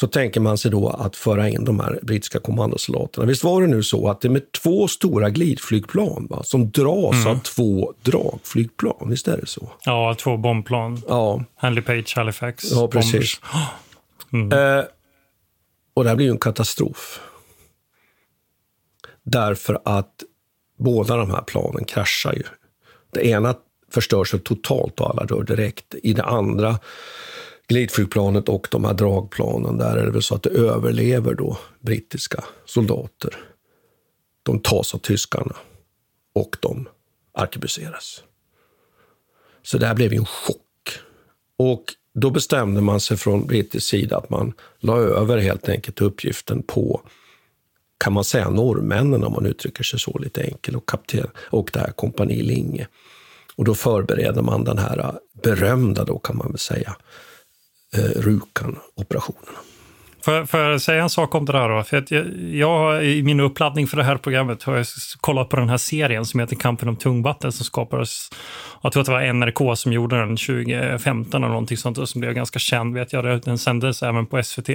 Så 0.00 0.06
tänker 0.06 0.40
man 0.40 0.58
sig 0.58 0.70
då 0.70 0.88
att 0.88 1.16
föra 1.16 1.48
in 1.48 1.64
de 1.64 1.80
här 1.80 1.98
brittiska 2.02 2.40
kommandosoldaterna. 2.40 3.26
Visst 3.26 3.44
var 3.44 3.60
det 3.60 3.66
nu 3.66 3.82
så 3.82 4.10
att 4.10 4.20
det 4.20 4.28
är 4.28 4.30
med 4.30 4.52
två 4.52 4.88
stora 4.88 5.30
glidflygplan 5.30 6.26
va, 6.30 6.42
som 6.42 6.70
dras 6.70 7.14
mm. 7.14 7.26
av 7.26 7.38
två 7.38 7.94
dragflygplan? 8.02 9.06
Visst 9.10 9.28
är 9.28 9.36
det 9.36 9.46
så? 9.46 9.70
Ja, 9.84 10.14
två 10.18 10.36
bombplan. 10.36 11.02
Ja. 11.08 11.44
Handley 11.56 11.84
Page 11.84 12.16
Halifax. 12.16 12.70
Ja, 12.70 12.88
precis. 12.88 13.40
Mm. 14.32 14.78
Eh, 14.78 14.84
och 15.94 16.04
det 16.04 16.10
här 16.10 16.16
blir 16.16 16.26
ju 16.26 16.32
en 16.32 16.38
katastrof. 16.38 17.20
Därför 19.30 19.80
att 19.84 20.22
båda 20.78 21.16
de 21.16 21.30
här 21.30 21.42
planen 21.42 21.84
kraschar 21.84 22.32
ju. 22.32 22.42
Det 23.10 23.26
ena 23.26 23.54
förstörs 23.90 24.34
totalt 24.44 25.00
och 25.00 25.10
alla 25.10 25.24
dör 25.24 25.42
direkt. 25.42 25.94
I 26.02 26.12
det 26.12 26.24
andra 26.24 26.78
glidflygplanet 27.66 28.48
och 28.48 28.68
de 28.70 28.84
här 28.84 28.94
dragplanen, 28.94 29.78
där 29.78 29.96
är 29.96 30.04
det 30.04 30.10
väl 30.10 30.22
så 30.22 30.34
att 30.34 30.42
det 30.42 30.50
överlever 30.50 31.34
då 31.34 31.58
brittiska 31.80 32.44
soldater. 32.64 33.36
De 34.42 34.60
tas 34.60 34.94
av 34.94 34.98
tyskarna 34.98 35.56
och 36.34 36.56
de 36.60 36.88
arkebuseras. 37.32 38.22
Så 39.62 39.78
det 39.78 39.86
här 39.86 39.94
blev 39.94 40.12
ju 40.12 40.18
en 40.18 40.26
chock. 40.26 41.00
Och 41.56 41.84
då 42.14 42.30
bestämde 42.30 42.80
man 42.80 43.00
sig 43.00 43.16
från 43.16 43.46
brittisk 43.46 43.88
sida 43.88 44.16
att 44.16 44.30
man 44.30 44.52
la 44.78 44.96
över 44.96 45.38
helt 45.38 45.68
enkelt 45.68 46.00
uppgiften 46.00 46.62
på 46.62 47.02
kan 47.98 48.12
man 48.12 48.24
säga 48.24 48.50
norrmännen 48.50 49.24
om 49.24 49.32
man 49.32 49.46
uttrycker 49.46 49.84
sig 49.84 50.00
så 50.00 50.18
lite 50.18 50.42
enkelt 50.42 50.76
och, 50.76 50.88
kapten, 50.88 51.26
och 51.50 51.70
det 51.72 51.80
här 51.80 51.90
kompani 51.90 52.42
Linge. 52.42 52.86
Och 53.56 53.64
då 53.64 53.74
förbereder 53.74 54.42
man 54.42 54.64
den 54.64 54.78
här 54.78 54.98
äh, 54.98 55.10
berömda, 55.42 56.04
då 56.04 56.18
kan 56.18 56.36
man 56.36 56.48
väl 56.48 56.58
säga, 56.58 56.96
äh, 57.96 58.04
eh, 58.04 58.10
Rukan-operationen. 58.10 59.54
Får, 60.24 60.46
får 60.46 60.60
jag 60.60 60.80
säga 60.80 61.02
en 61.02 61.10
sak 61.10 61.34
om 61.34 61.44
det 61.44 61.52
där 61.52 61.68
då? 61.68 61.82
För 61.82 61.96
att 61.96 62.10
jag, 62.10 62.26
jag, 62.52 63.04
I 63.04 63.22
min 63.22 63.40
uppladdning 63.40 63.86
för 63.86 63.96
det 63.96 64.04
här 64.04 64.16
programmet 64.16 64.62
har 64.62 64.76
jag 64.76 64.86
kollat 65.20 65.48
på 65.48 65.56
den 65.56 65.68
här 65.68 65.76
serien 65.76 66.24
som 66.24 66.40
heter 66.40 66.56
Kampen 66.56 66.88
om 66.88 66.96
tungvatten 66.96 67.52
som 67.52 67.64
skapades, 67.64 68.28
jag 68.82 68.92
tror 68.92 69.00
att 69.00 69.06
det 69.06 69.12
var 69.12 69.32
NRK 69.32 69.78
som 69.78 69.92
gjorde 69.92 70.16
den 70.18 70.36
2015 70.36 71.42
eller 71.42 71.48
någonting 71.48 71.76
sånt 71.76 72.08
som 72.08 72.20
blev 72.20 72.32
ganska 72.32 72.58
känd 72.58 72.94
vet 72.94 73.12
jag. 73.12 73.42
Den 73.42 73.58
sändes 73.58 74.02
även 74.02 74.26
på 74.26 74.42
SVT. 74.42 74.68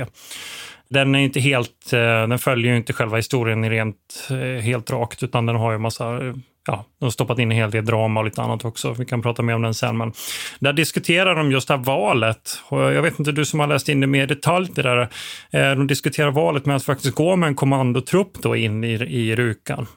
Den 0.90 1.16
är 1.16 1.20
inte 1.20 1.40
helt, 1.40 1.94
eh, 1.94 2.28
den 2.28 2.40
följer 2.40 2.72
ju 2.72 2.78
inte 2.78 2.94
själva 2.94 3.18
historien 3.18 3.70
rent 3.70 4.30
eh, 4.32 4.62
helt 4.62 4.92
rakt 4.92 5.24
utan 5.24 5.46
den 5.46 5.56
har 5.56 5.72
ju 5.72 5.78
massa 5.78 6.28
eh, 6.28 6.34
ja, 6.68 6.86
de 7.00 7.06
har 7.06 7.12
stoppat 7.12 7.40
in 7.40 7.52
en 7.52 7.58
hel 7.58 7.72
del 7.72 7.86
drama 7.86 8.20
och 8.20 8.26
lite 8.26 8.42
annat 8.42 8.66
också. 8.66 8.92
Vi 8.92 9.06
kan 9.06 9.22
prata 9.22 9.42
mer 9.42 9.56
om 9.56 9.62
den 9.62 9.74
sen. 9.74 9.98
Men 9.98 10.14
där 10.60 10.74
diskuterar 10.74 11.36
de 11.36 11.52
just 11.52 11.68
det 11.68 11.74
här 11.74 11.84
valet. 11.84 12.60
Och 12.66 12.80
jag 12.80 13.02
vet 13.02 13.20
inte, 13.20 13.32
du 13.32 13.46
som 13.46 13.60
har 13.60 13.68
läst 13.68 13.90
in 13.90 14.00
det 14.00 14.08
mer 14.08 14.24
i 14.24 14.26
detalj, 14.26 14.70
det 14.76 14.82
där. 14.82 15.02
Eh, 15.52 15.76
de 15.76 15.88
diskuterar 15.88 16.32
valet 16.32 16.66
med 16.66 16.76
att 16.76 16.84
faktiskt 16.84 17.16
gå 17.16 17.36
med 17.36 17.48
en 17.48 17.56
kommandotrupp 17.56 18.34
då 18.42 18.56
in 18.56 18.84
i, 18.84 18.94
i 18.94 19.36
Rukan. 19.36 19.88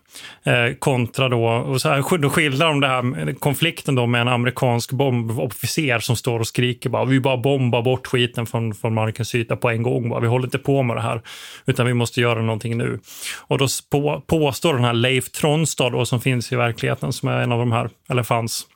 Eh, 0.45 0.75
kontra 0.79 1.29
då, 1.29 1.47
och 1.47 1.81
så 1.81 1.89
här, 1.89 2.19
då 2.19 2.31
skildrar 2.31 2.69
de 2.69 2.81
det 2.81 2.87
här 2.87 3.35
konflikten 3.35 3.95
då 3.95 4.07
med 4.07 4.21
en 4.21 4.29
amerikansk 4.29 4.93
bombofficer 4.93 5.99
som 5.99 6.17
står 6.17 6.41
och 6.41 6.47
skriker 6.47 6.91
bara 6.91 7.05
vi 7.05 7.21
bara 7.21 7.37
bombar 7.37 7.83
bort 7.83 8.07
skiten 8.07 8.47
från, 8.47 8.75
från 8.75 8.95
markens 8.95 9.35
yta 9.35 9.57
på 9.57 9.71
en 9.71 9.83
gång. 9.83 10.09
Bara. 10.09 10.21
Vi 10.21 10.27
håller 10.27 10.47
inte 10.47 10.59
på 10.59 10.83
med 10.83 10.97
det 10.97 11.03
här, 11.03 11.23
utan 11.67 11.87
vi 11.87 11.95
måste 11.95 12.21
göra 12.21 12.43
någonting 12.43 12.79
nu. 12.79 13.01
Och 13.39 13.59
då 13.59 13.67
på, 13.91 14.23
påstår 14.27 14.75
den 14.75 14.85
här 14.85 14.93
Leif 14.93 15.31
Tronstad 15.31 15.91
då, 15.91 16.05
som 16.05 16.21
finns 16.21 16.53
i 16.53 16.56
verkligheten, 16.57 17.13
som 17.13 17.29
är 17.29 17.41
en 17.41 17.53
av 17.53 17.59
de 17.59 17.73
här, 17.73 17.91
eller 18.09 18.23
fanns, 18.23 18.67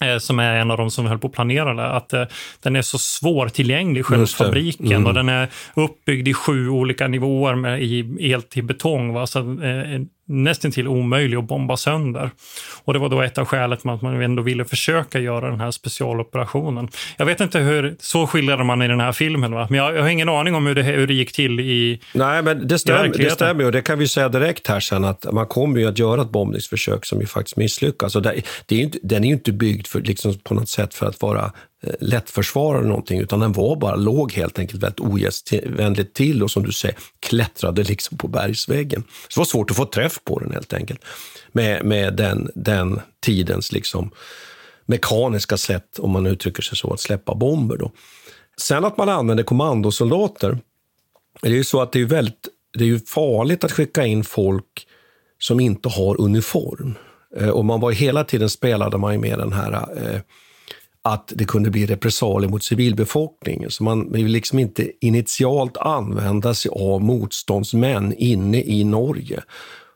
Eh, 0.00 0.18
som 0.18 0.38
är 0.38 0.56
en 0.56 0.70
av 0.70 0.76
de 0.76 0.90
som 0.90 1.06
höll 1.06 1.18
på 1.18 1.26
att 1.26 1.32
planera 1.32 1.74
det, 1.74 1.88
att 1.88 2.12
eh, 2.12 2.24
den 2.62 2.76
är 2.76 2.82
så 2.82 2.98
svårtillgänglig, 2.98 4.04
själva 4.06 4.26
fabriken. 4.26 4.86
Mm. 4.86 5.06
Och 5.06 5.14
den 5.14 5.28
är 5.28 5.48
uppbyggd 5.74 6.28
i 6.28 6.34
sju 6.34 6.68
olika 6.68 7.08
nivåer 7.08 7.54
med 7.54 7.82
i 7.82 8.16
el 8.20 8.42
till 8.42 8.64
betong. 8.64 9.12
Va? 9.12 9.26
Så, 9.26 9.38
eh, 9.38 10.00
nästan 10.26 10.70
till 10.70 10.88
omöjlig 10.88 11.36
att 11.36 11.44
bomba 11.44 11.76
sönder. 11.76 12.30
Och 12.84 12.92
det 12.92 12.98
var 12.98 13.08
då 13.08 13.22
ett 13.22 13.38
av 13.38 13.44
skälen 13.44 13.78
till 13.78 13.90
att 13.90 14.02
man 14.02 14.22
ändå 14.22 14.42
ville 14.42 14.64
försöka 14.64 15.18
göra 15.18 15.50
den 15.50 15.60
här 15.60 15.70
specialoperationen. 15.70 16.88
Jag 17.16 17.26
vet 17.26 17.40
inte 17.40 17.58
hur, 17.58 17.96
så 18.00 18.26
skildrade 18.26 18.64
man 18.64 18.82
i 18.82 18.88
den 18.88 19.00
här 19.00 19.12
filmen, 19.12 19.52
va? 19.52 19.66
men 19.70 19.78
jag, 19.78 19.96
jag 19.96 20.02
har 20.02 20.08
ingen 20.08 20.28
aning 20.28 20.54
om 20.54 20.66
hur 20.66 20.74
det, 20.74 20.82
hur 20.82 21.06
det 21.06 21.14
gick 21.14 21.32
till 21.32 21.60
i 21.60 22.00
Nej, 22.12 22.42
men 22.42 22.68
det 22.68 22.78
stämmer, 22.78 23.08
det 23.08 23.30
stämmer 23.30 23.64
och 23.64 23.72
det 23.72 23.82
kan 23.82 23.98
vi 23.98 24.08
säga 24.08 24.28
direkt 24.28 24.66
här 24.66 24.80
sen 24.80 25.04
att 25.04 25.32
man 25.32 25.46
kommer 25.46 25.80
ju 25.80 25.86
att 25.86 25.98
göra 25.98 26.22
ett 26.22 26.30
bombningsförsök 26.30 27.06
som 27.06 27.20
ju 27.20 27.26
faktiskt 27.26 27.56
misslyckas. 27.56 28.16
Och 28.16 28.22
det, 28.22 28.42
det 28.66 28.76
är 28.76 28.80
inte, 28.80 28.98
den 29.02 29.24
är 29.24 29.28
ju 29.28 29.34
inte 29.34 29.52
byggd 29.52 29.86
för, 29.86 30.00
liksom, 30.00 30.34
på 30.44 30.54
något 30.54 30.68
sätt 30.68 30.94
för 30.94 31.06
att 31.06 31.22
vara 31.22 31.52
Eh, 31.82 31.94
lättförsvarad 32.00 32.78
eller 32.78 32.88
någonting, 32.88 33.20
utan 33.20 33.40
den 33.40 33.52
var 33.52 33.76
bara, 33.76 33.96
låg 33.96 34.32
helt 34.32 34.58
enkelt 34.58 34.82
väldigt 34.82 35.00
ogästvänligt 35.00 36.14
till 36.14 36.42
och 36.42 36.50
som 36.50 36.62
du 36.62 36.72
säger, 36.72 36.96
klättrade 37.20 37.82
liksom 37.82 38.18
på 38.18 38.28
bergsväggen. 38.28 39.04
Så 39.28 39.28
det 39.34 39.40
var 39.40 39.44
svårt 39.44 39.70
att 39.70 39.76
få 39.76 39.84
träff 39.84 40.20
på 40.24 40.38
den 40.38 40.52
helt 40.52 40.72
enkelt. 40.72 41.00
Med, 41.52 41.84
med 41.84 42.14
den, 42.14 42.50
den 42.54 43.00
tidens 43.20 43.72
liksom 43.72 44.10
mekaniska 44.86 45.56
sätt, 45.56 45.98
om 45.98 46.10
man 46.10 46.26
uttrycker 46.26 46.62
sig 46.62 46.78
så, 46.78 46.92
att 46.92 47.00
släppa 47.00 47.34
bomber. 47.34 47.76
Då. 47.76 47.92
Sen 48.56 48.84
att 48.84 48.96
man 48.96 49.08
använder 49.08 49.44
kommandosoldater, 49.44 50.58
det 51.42 51.48
är 51.48 51.52
ju 51.52 51.64
så 51.64 51.82
att 51.82 51.92
det 51.92 52.00
är 52.00 52.04
väldigt 52.04 52.48
det 52.78 52.84
är 52.84 52.88
ju 52.88 53.00
farligt 53.00 53.64
att 53.64 53.72
skicka 53.72 54.06
in 54.06 54.24
folk 54.24 54.86
som 55.38 55.60
inte 55.60 55.88
har 55.88 56.20
uniform. 56.20 56.94
Eh, 57.36 57.48
och 57.48 57.64
man 57.64 57.80
var 57.80 57.92
hela 57.92 58.24
tiden 58.24 58.50
spelade 58.50 58.98
man 58.98 59.20
med 59.20 59.38
den 59.38 59.52
här 59.52 59.72
eh, 59.72 60.20
att 61.06 61.32
det 61.34 61.44
kunde 61.44 61.70
bli 61.70 61.86
repressalier 61.86 62.50
mot 62.50 62.64
civilbefolkningen. 62.64 63.70
Så 63.70 63.84
man 63.84 64.12
vill 64.12 64.26
liksom 64.26 64.58
inte 64.58 64.90
initialt 65.00 65.76
använda 65.76 66.54
sig 66.54 66.70
av 66.74 67.02
motståndsmän 67.02 68.14
inne 68.18 68.62
i 68.62 68.84
Norge. 68.84 69.42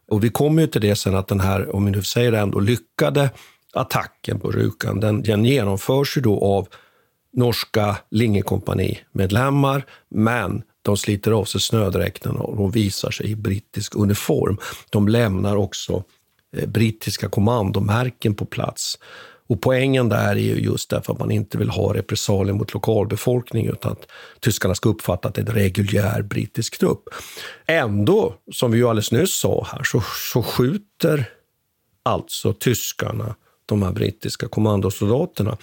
Och 0.09 0.25
vi 0.25 0.29
kommer 0.31 0.63
ju 0.63 0.69
till 0.69 0.81
det 0.81 0.97
sen 0.97 1.15
att 1.15 1.29
den 1.29 1.41
här, 1.41 1.77
om 1.77 1.85
vi 1.85 1.91
nu 1.91 2.03
säger 2.03 2.33
det, 2.33 2.39
ändå 2.39 2.61
lyckade 2.61 3.31
attacken 3.73 4.41
på 4.41 4.51
Rjukan, 4.51 5.01
den, 5.01 5.23
den 5.23 5.45
genomförs 5.45 6.17
ju 6.17 6.21
då 6.21 6.41
av 6.41 6.69
norska 7.33 7.97
linjekompani-medlemmar, 8.11 9.85
men 10.11 10.63
de 10.83 10.97
sliter 10.97 11.31
av 11.31 11.45
sig 11.45 11.61
snödräkterna 11.61 12.41
och 12.41 12.57
de 12.57 12.71
visar 12.71 13.11
sig 13.11 13.31
i 13.31 13.37
brittisk 13.37 13.97
uniform. 13.97 14.59
De 14.91 15.09
lämnar 15.09 15.57
också 15.57 16.05
eh, 16.57 16.69
brittiska 16.69 17.29
kommandomärken 17.29 18.35
på 18.35 18.45
plats. 18.45 18.99
Och 19.51 19.61
poängen 19.61 20.09
där 20.09 20.31
är 20.31 20.35
ju 20.35 20.61
just 20.61 20.91
därför 20.91 21.13
att 21.13 21.19
man 21.19 21.31
inte 21.31 21.59
vill 21.59 21.71
ha 21.71 21.95
repressalier 21.95 22.55
mot 22.55 22.75
lokalbefolkningen 22.75 23.73
utan 23.73 23.93
att 23.93 24.07
tyskarna 24.41 24.75
ska 24.75 24.89
uppfatta 24.89 25.29
att 25.29 25.35
det 25.35 25.41
är 25.41 25.49
en 25.49 25.55
reguljär 25.55 26.23
brittisk 26.23 26.79
trupp. 26.79 27.03
Ändå, 27.67 28.35
som 28.53 28.71
vi 28.71 28.79
ju 28.79 28.89
alldeles 28.89 29.13
nyss 29.13 29.35
sa 29.35 29.67
här, 29.73 29.83
så, 29.83 30.03
så 30.33 30.43
skjuter 30.43 31.25
alltså 32.03 32.53
tyskarna 32.53 33.35
de 33.67 33.83
här 33.83 33.93
brittiska 33.93 34.49
kommandosoldaterna. 34.49 35.57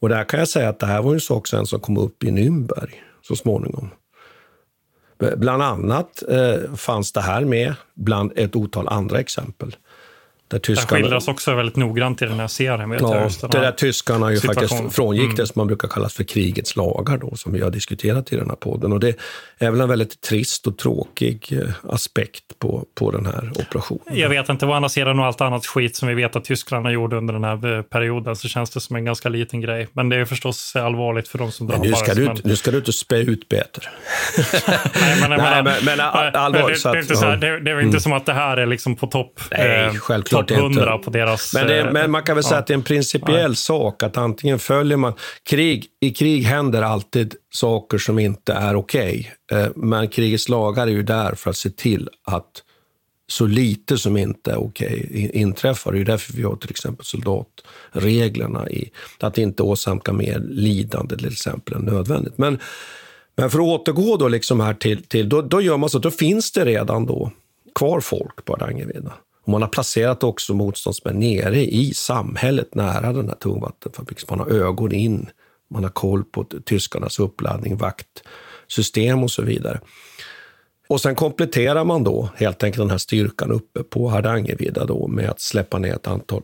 Och 0.00 0.08
där 0.08 0.24
kan 0.24 0.38
jag 0.38 0.48
säga 0.48 0.68
att 0.68 0.80
det 0.80 0.86
här 0.86 1.02
var 1.02 1.14
en 1.14 1.20
sak 1.20 1.46
sen 1.46 1.66
som 1.66 1.80
kom 1.80 1.98
upp 1.98 2.24
i 2.24 2.30
Nürnberg 2.30 2.90
så 3.22 3.36
småningom. 3.36 3.90
Bland 5.36 5.62
annat 5.62 6.22
eh, 6.28 6.74
fanns 6.76 7.12
det 7.12 7.20
här 7.20 7.44
med 7.44 7.74
bland 7.94 8.32
ett 8.36 8.56
otal 8.56 8.88
andra 8.88 9.20
exempel 9.20 9.76
där 10.54 10.60
tyskarna... 10.60 10.98
Det 10.98 11.02
skildras 11.02 11.28
också 11.28 11.54
väldigt 11.54 11.76
noggrant 11.76 12.22
i 12.22 12.24
den 12.24 12.40
här 12.40 12.48
serien. 12.48 12.90
Vet 12.90 13.00
ja, 13.00 13.30
jag, 13.42 13.50
det 13.50 13.60
där 13.60 13.72
tyskarna 13.72 14.32
ju 14.32 14.40
faktiskt 14.40 14.74
frångick 14.92 15.24
mm. 15.24 15.36
det 15.36 15.46
som 15.46 15.60
man 15.60 15.66
brukar 15.66 15.88
kalla 15.88 16.08
för 16.08 16.24
krigets 16.24 16.76
lagar 16.76 17.16
då, 17.16 17.36
som 17.36 17.52
vi 17.52 17.60
har 17.60 17.70
diskuterat 17.70 18.32
i 18.32 18.36
den 18.36 18.48
här 18.48 18.56
podden. 18.56 18.92
Och 18.92 19.00
det 19.00 19.16
är 19.58 19.70
väl 19.70 19.80
en 19.80 19.88
väldigt 19.88 20.20
trist 20.20 20.66
och 20.66 20.78
tråkig 20.78 21.58
eh, 21.62 21.92
aspekt 21.94 22.58
på, 22.58 22.84
på 22.94 23.10
den 23.10 23.26
här 23.26 23.50
operationen. 23.54 24.18
Jag 24.18 24.28
vet 24.28 24.48
inte, 24.48 24.66
å 24.66 24.72
andra 24.72 24.88
sidan 24.88 25.18
och 25.18 25.24
allt 25.24 25.40
annat 25.40 25.66
skit 25.66 25.96
som 25.96 26.08
vi 26.08 26.14
vet 26.14 26.36
att 26.36 26.44
tyskarna 26.44 26.92
gjorde 26.92 27.16
under 27.16 27.34
den 27.34 27.44
här 27.44 27.76
eh, 27.76 27.82
perioden 27.82 28.36
så 28.36 28.48
känns 28.48 28.70
det 28.70 28.80
som 28.80 28.96
en 28.96 29.04
ganska 29.04 29.28
liten 29.28 29.60
grej. 29.60 29.88
Men 29.92 30.08
det 30.08 30.16
är 30.16 30.24
förstås 30.24 30.76
allvarligt 30.76 31.28
för 31.28 31.38
de 31.38 31.52
som 31.52 31.66
drabbas. 31.66 31.86
Nu 31.86 31.94
ska, 31.94 32.14
du, 32.14 32.24
men... 32.24 32.36
nu 32.44 32.56
ska 32.56 32.70
du 32.70 32.76
inte 32.76 32.92
spä 32.92 33.16
ut 33.16 33.48
Peter. 33.48 33.90
Nej, 35.28 35.28
men, 35.28 35.64
men, 35.64 35.84
men 35.84 36.00
allvarligt. 36.00 36.82
Det, 36.82 36.90
det, 36.92 37.20
det, 37.20 37.36
det, 37.36 37.60
det 37.60 37.70
är 37.70 37.80
inte 37.80 37.88
mm. 37.88 38.00
som 38.00 38.12
att 38.12 38.26
det 38.26 38.32
här 38.32 38.56
är 38.56 38.66
liksom 38.66 38.96
på 38.96 39.06
topp 39.06 39.40
Nej, 39.50 39.84
eh, 39.84 39.92
top 40.44 40.58
100 40.58 40.98
på 40.98 41.10
deras... 41.10 41.54
Men, 41.54 41.66
det, 41.66 41.90
men, 41.92 42.10
man 42.10 42.22
kan 42.22 42.36
väl 42.36 42.44
ja. 42.44 42.48
säga 42.48 42.58
att 42.58 42.66
det 42.66 42.72
är 42.72 42.78
en 42.78 42.82
principiell 42.82 43.50
ja. 43.50 43.54
sak 43.54 44.02
att 44.02 44.16
antingen 44.16 44.58
följer 44.58 44.96
man... 44.96 45.12
Krig, 45.42 45.86
I 46.00 46.10
krig 46.10 46.42
händer 46.42 46.82
alltid 46.82 47.34
saker 47.50 47.98
som 47.98 48.18
inte 48.18 48.52
är 48.52 48.76
okej. 48.76 49.32
Okay. 49.50 49.62
Eh, 49.62 49.70
men 49.76 50.08
krigets 50.08 50.48
lagar 50.48 50.86
är 50.86 50.90
ju 50.90 51.02
där 51.02 51.34
för 51.34 51.50
att 51.50 51.56
se 51.56 51.70
till 51.70 52.08
att 52.24 52.62
så 53.26 53.46
lite 53.46 53.98
som 53.98 54.16
inte 54.16 54.52
är 54.52 54.56
okej 54.56 55.06
okay 55.08 55.30
inträffar. 55.32 55.92
Det 55.92 56.00
är 56.00 56.04
därför 56.04 56.32
vi 56.32 56.42
har 56.42 56.56
till 56.56 56.70
exempel 56.70 57.04
soldatreglerna 57.04 58.70
i 58.70 58.90
att 59.20 59.38
inte 59.38 59.62
åsamka 59.62 60.12
mer 60.12 60.38
lidande 60.38 61.16
till 61.16 61.32
exempel 61.32 61.74
än 61.74 61.82
nödvändigt. 61.82 62.38
Men, 62.38 62.58
men 63.36 63.50
för 63.50 63.58
att 63.58 63.64
återgå 63.64 64.16
då 64.16 64.28
liksom 64.28 64.60
här 64.60 64.74
till, 64.74 65.02
till 65.02 65.28
då, 65.28 65.42
då 65.42 65.60
gör 65.60 65.76
man 65.76 65.88
så 65.88 65.96
att 65.96 66.02
då 66.02 66.10
finns 66.10 66.52
det 66.52 66.64
redan 66.64 67.06
då 67.06 67.30
kvar 67.74 68.00
folk 68.00 68.44
på 68.44 68.52
Hardangervidda. 68.52 69.12
Och 69.44 69.48
man 69.48 69.62
har 69.62 69.68
placerat 69.68 70.24
också 70.24 70.54
motståndsmän 70.54 71.18
nere 71.20 71.60
i 71.60 71.94
samhället 71.94 72.74
nära 72.74 73.12
den 73.12 73.28
här 73.28 73.36
tungvattenfabriken. 73.36 74.26
Man 74.30 74.40
har 74.40 74.46
ögon 74.46 74.92
in, 74.92 75.30
man 75.70 75.82
har 75.82 75.90
koll 75.90 76.24
på 76.24 76.44
tyskarnas 76.44 77.18
uppladdning, 77.18 77.76
vaktsystem 77.76 79.22
och 79.22 79.30
så 79.30 79.42
vidare. 79.42 79.80
Och 80.88 81.00
sen 81.00 81.14
kompletterar 81.14 81.84
man 81.84 82.04
då 82.04 82.28
helt 82.36 82.62
enkelt 82.62 82.82
den 82.82 82.90
här 82.90 82.98
styrkan 82.98 83.52
uppe 83.52 83.82
på 83.82 84.08
Hardangervidda 84.08 84.84
då 84.84 85.08
med 85.08 85.30
att 85.30 85.40
släppa 85.40 85.78
ner 85.78 85.94
ett 85.94 86.06
antal 86.06 86.42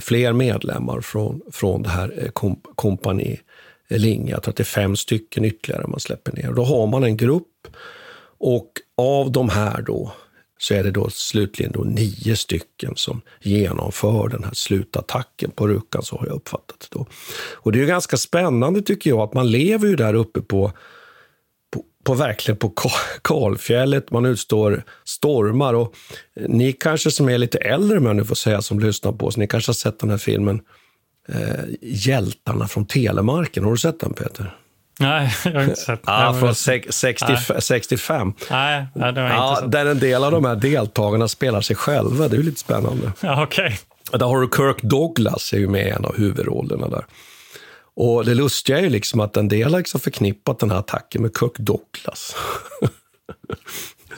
fler 0.00 0.32
medlemmar 0.32 1.00
från, 1.00 1.40
från 1.52 1.82
det 1.82 1.88
här 1.88 2.24
eh, 2.24 2.30
komp 2.30 2.66
kompani 2.74 3.40
eh, 3.88 3.98
Linge. 3.98 4.30
Jag 4.30 4.42
tror 4.42 4.52
att 4.52 4.56
det 4.56 4.62
är 4.62 4.64
fem 4.64 4.96
stycken 4.96 5.44
ytterligare 5.44 5.86
man 5.86 6.00
släpper 6.00 6.32
ner. 6.32 6.52
Då 6.52 6.64
har 6.64 6.86
man 6.86 7.04
en 7.04 7.16
grupp 7.16 7.66
och 8.38 8.70
av 8.96 9.32
de 9.32 9.48
här 9.48 9.82
då 9.82 10.12
så 10.58 10.74
är 10.74 10.84
det 10.84 10.90
då 10.90 11.10
slutligen 11.10 11.72
då 11.72 11.80
nio 11.80 12.36
stycken 12.36 12.92
som 12.96 13.20
genomför 13.40 14.28
den 14.28 14.44
här 14.44 14.54
slutattacken 14.54 15.50
på 15.50 15.68
Rukan, 15.68 16.02
så 16.02 16.16
har 16.16 16.26
jag 16.26 16.36
uppfattat 16.36 16.80
det. 16.80 16.98
Då. 16.98 17.06
Och 17.54 17.72
det 17.72 17.82
är 17.82 17.86
ganska 17.86 18.16
spännande 18.16 18.82
tycker 18.82 19.10
jag, 19.10 19.20
att 19.20 19.34
man 19.34 19.50
lever 19.50 19.88
ju 19.88 19.96
där 19.96 20.14
uppe 20.14 20.40
på, 20.40 20.72
på, 21.72 21.84
på 22.04 22.14
verkligen 22.14 22.58
på 22.58 22.72
kalfjället, 23.22 24.10
man 24.10 24.26
utstår 24.26 24.82
stormar. 25.04 25.74
Och 25.74 25.94
ni 26.34 26.72
kanske 26.72 27.10
som 27.10 27.28
är 27.28 27.38
lite 27.38 27.58
äldre, 27.58 28.00
men 28.00 28.16
nu 28.16 28.24
får 28.24 28.34
säga, 28.34 28.62
som 28.62 28.80
lyssnar 28.80 29.12
på 29.12 29.26
oss, 29.26 29.36
ni 29.36 29.46
kanske 29.46 29.70
har 29.70 29.74
sett 29.74 29.98
den 29.98 30.10
här 30.10 30.18
filmen 30.18 30.60
eh, 31.28 31.64
Hjältarna 31.82 32.68
från 32.68 32.86
Telemarken. 32.86 33.64
Har 33.64 33.70
du 33.70 33.78
sett 33.78 34.00
den, 34.00 34.12
Peter? 34.12 34.56
Nej, 34.98 35.34
jag 35.44 35.52
har 35.52 35.62
inte 35.62 35.76
sett. 35.76 36.00
Ja, 36.06 36.36
från 36.40 36.54
60, 36.54 36.92
65. 37.58 38.32
Nej, 38.50 38.86
det 38.94 39.00
har 39.00 39.12
jag 39.12 39.30
ja, 39.30 39.50
inte 39.50 39.62
sett. 39.62 39.72
Där 39.72 39.86
en 39.86 39.98
del 39.98 40.24
av 40.24 40.32
de 40.32 40.44
här 40.44 40.56
deltagarna 40.56 41.28
spelar 41.28 41.60
sig 41.60 41.76
själva. 41.76 42.28
Det 42.28 42.36
är 42.36 42.42
lite 42.42 42.60
spännande. 42.60 43.12
Ja, 43.20 43.42
okay. 43.42 43.72
Där 44.12 44.26
har 44.26 44.40
du 44.40 44.48
Kirk 44.56 44.82
Douglas 44.82 45.52
är 45.52 45.58
ju 45.58 45.68
med 45.68 45.86
i 45.86 45.90
en 45.90 46.04
av 46.04 46.16
huvudrollerna 46.16 46.88
där. 46.88 47.04
Och 47.96 48.24
det 48.24 48.34
lustiga 48.34 48.78
är 48.78 48.82
ju 48.82 48.90
liksom 48.90 49.20
att 49.20 49.36
en 49.36 49.48
del 49.48 49.72
har 49.72 49.78
liksom 49.78 50.00
förknippat 50.00 50.58
den 50.58 50.70
här 50.70 50.78
attacken 50.78 51.22
med 51.22 51.30
Kirk 51.40 51.58
Douglas. 51.58 52.36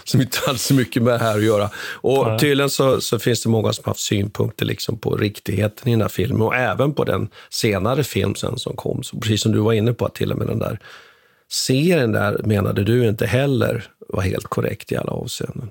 som 0.04 0.20
inte 0.20 0.38
hade 0.46 0.58
så 0.58 0.74
mycket 0.74 1.02
med 1.02 1.14
det 1.14 1.18
här 1.18 1.36
att 1.36 1.44
göra. 1.44 1.70
Och 1.78 2.26
Nej. 2.26 2.38
tydligen 2.38 2.70
så, 2.70 3.00
så, 3.00 3.18
finns 3.18 3.42
det 3.42 3.48
många 3.48 3.72
som 3.72 3.84
haft 3.86 4.00
synpunkter 4.00 4.66
liksom 4.66 4.98
på 4.98 5.16
riktigheten 5.16 5.88
i 5.88 5.90
den 5.90 6.00
här 6.00 6.08
filmen 6.08 6.42
och 6.42 6.54
även 6.54 6.94
på 6.94 7.04
den 7.04 7.28
senare 7.50 8.04
film 8.04 8.34
sen 8.34 8.58
som 8.58 8.76
kom. 8.76 9.02
Så 9.02 9.20
precis 9.20 9.42
som 9.42 9.52
du 9.52 9.58
var 9.58 9.72
inne 9.72 9.92
på, 9.92 10.06
att 10.06 10.14
till 10.14 10.32
och 10.32 10.38
med 10.38 10.46
den 10.46 10.58
där 10.58 10.78
serien 11.50 12.12
där 12.12 12.40
menade 12.44 12.84
du 12.84 13.08
inte 13.08 13.26
heller 13.26 13.84
var 14.08 14.22
helt 14.22 14.44
korrekt 14.44 14.92
i 14.92 14.96
alla 14.96 15.12
avseenden. 15.12 15.70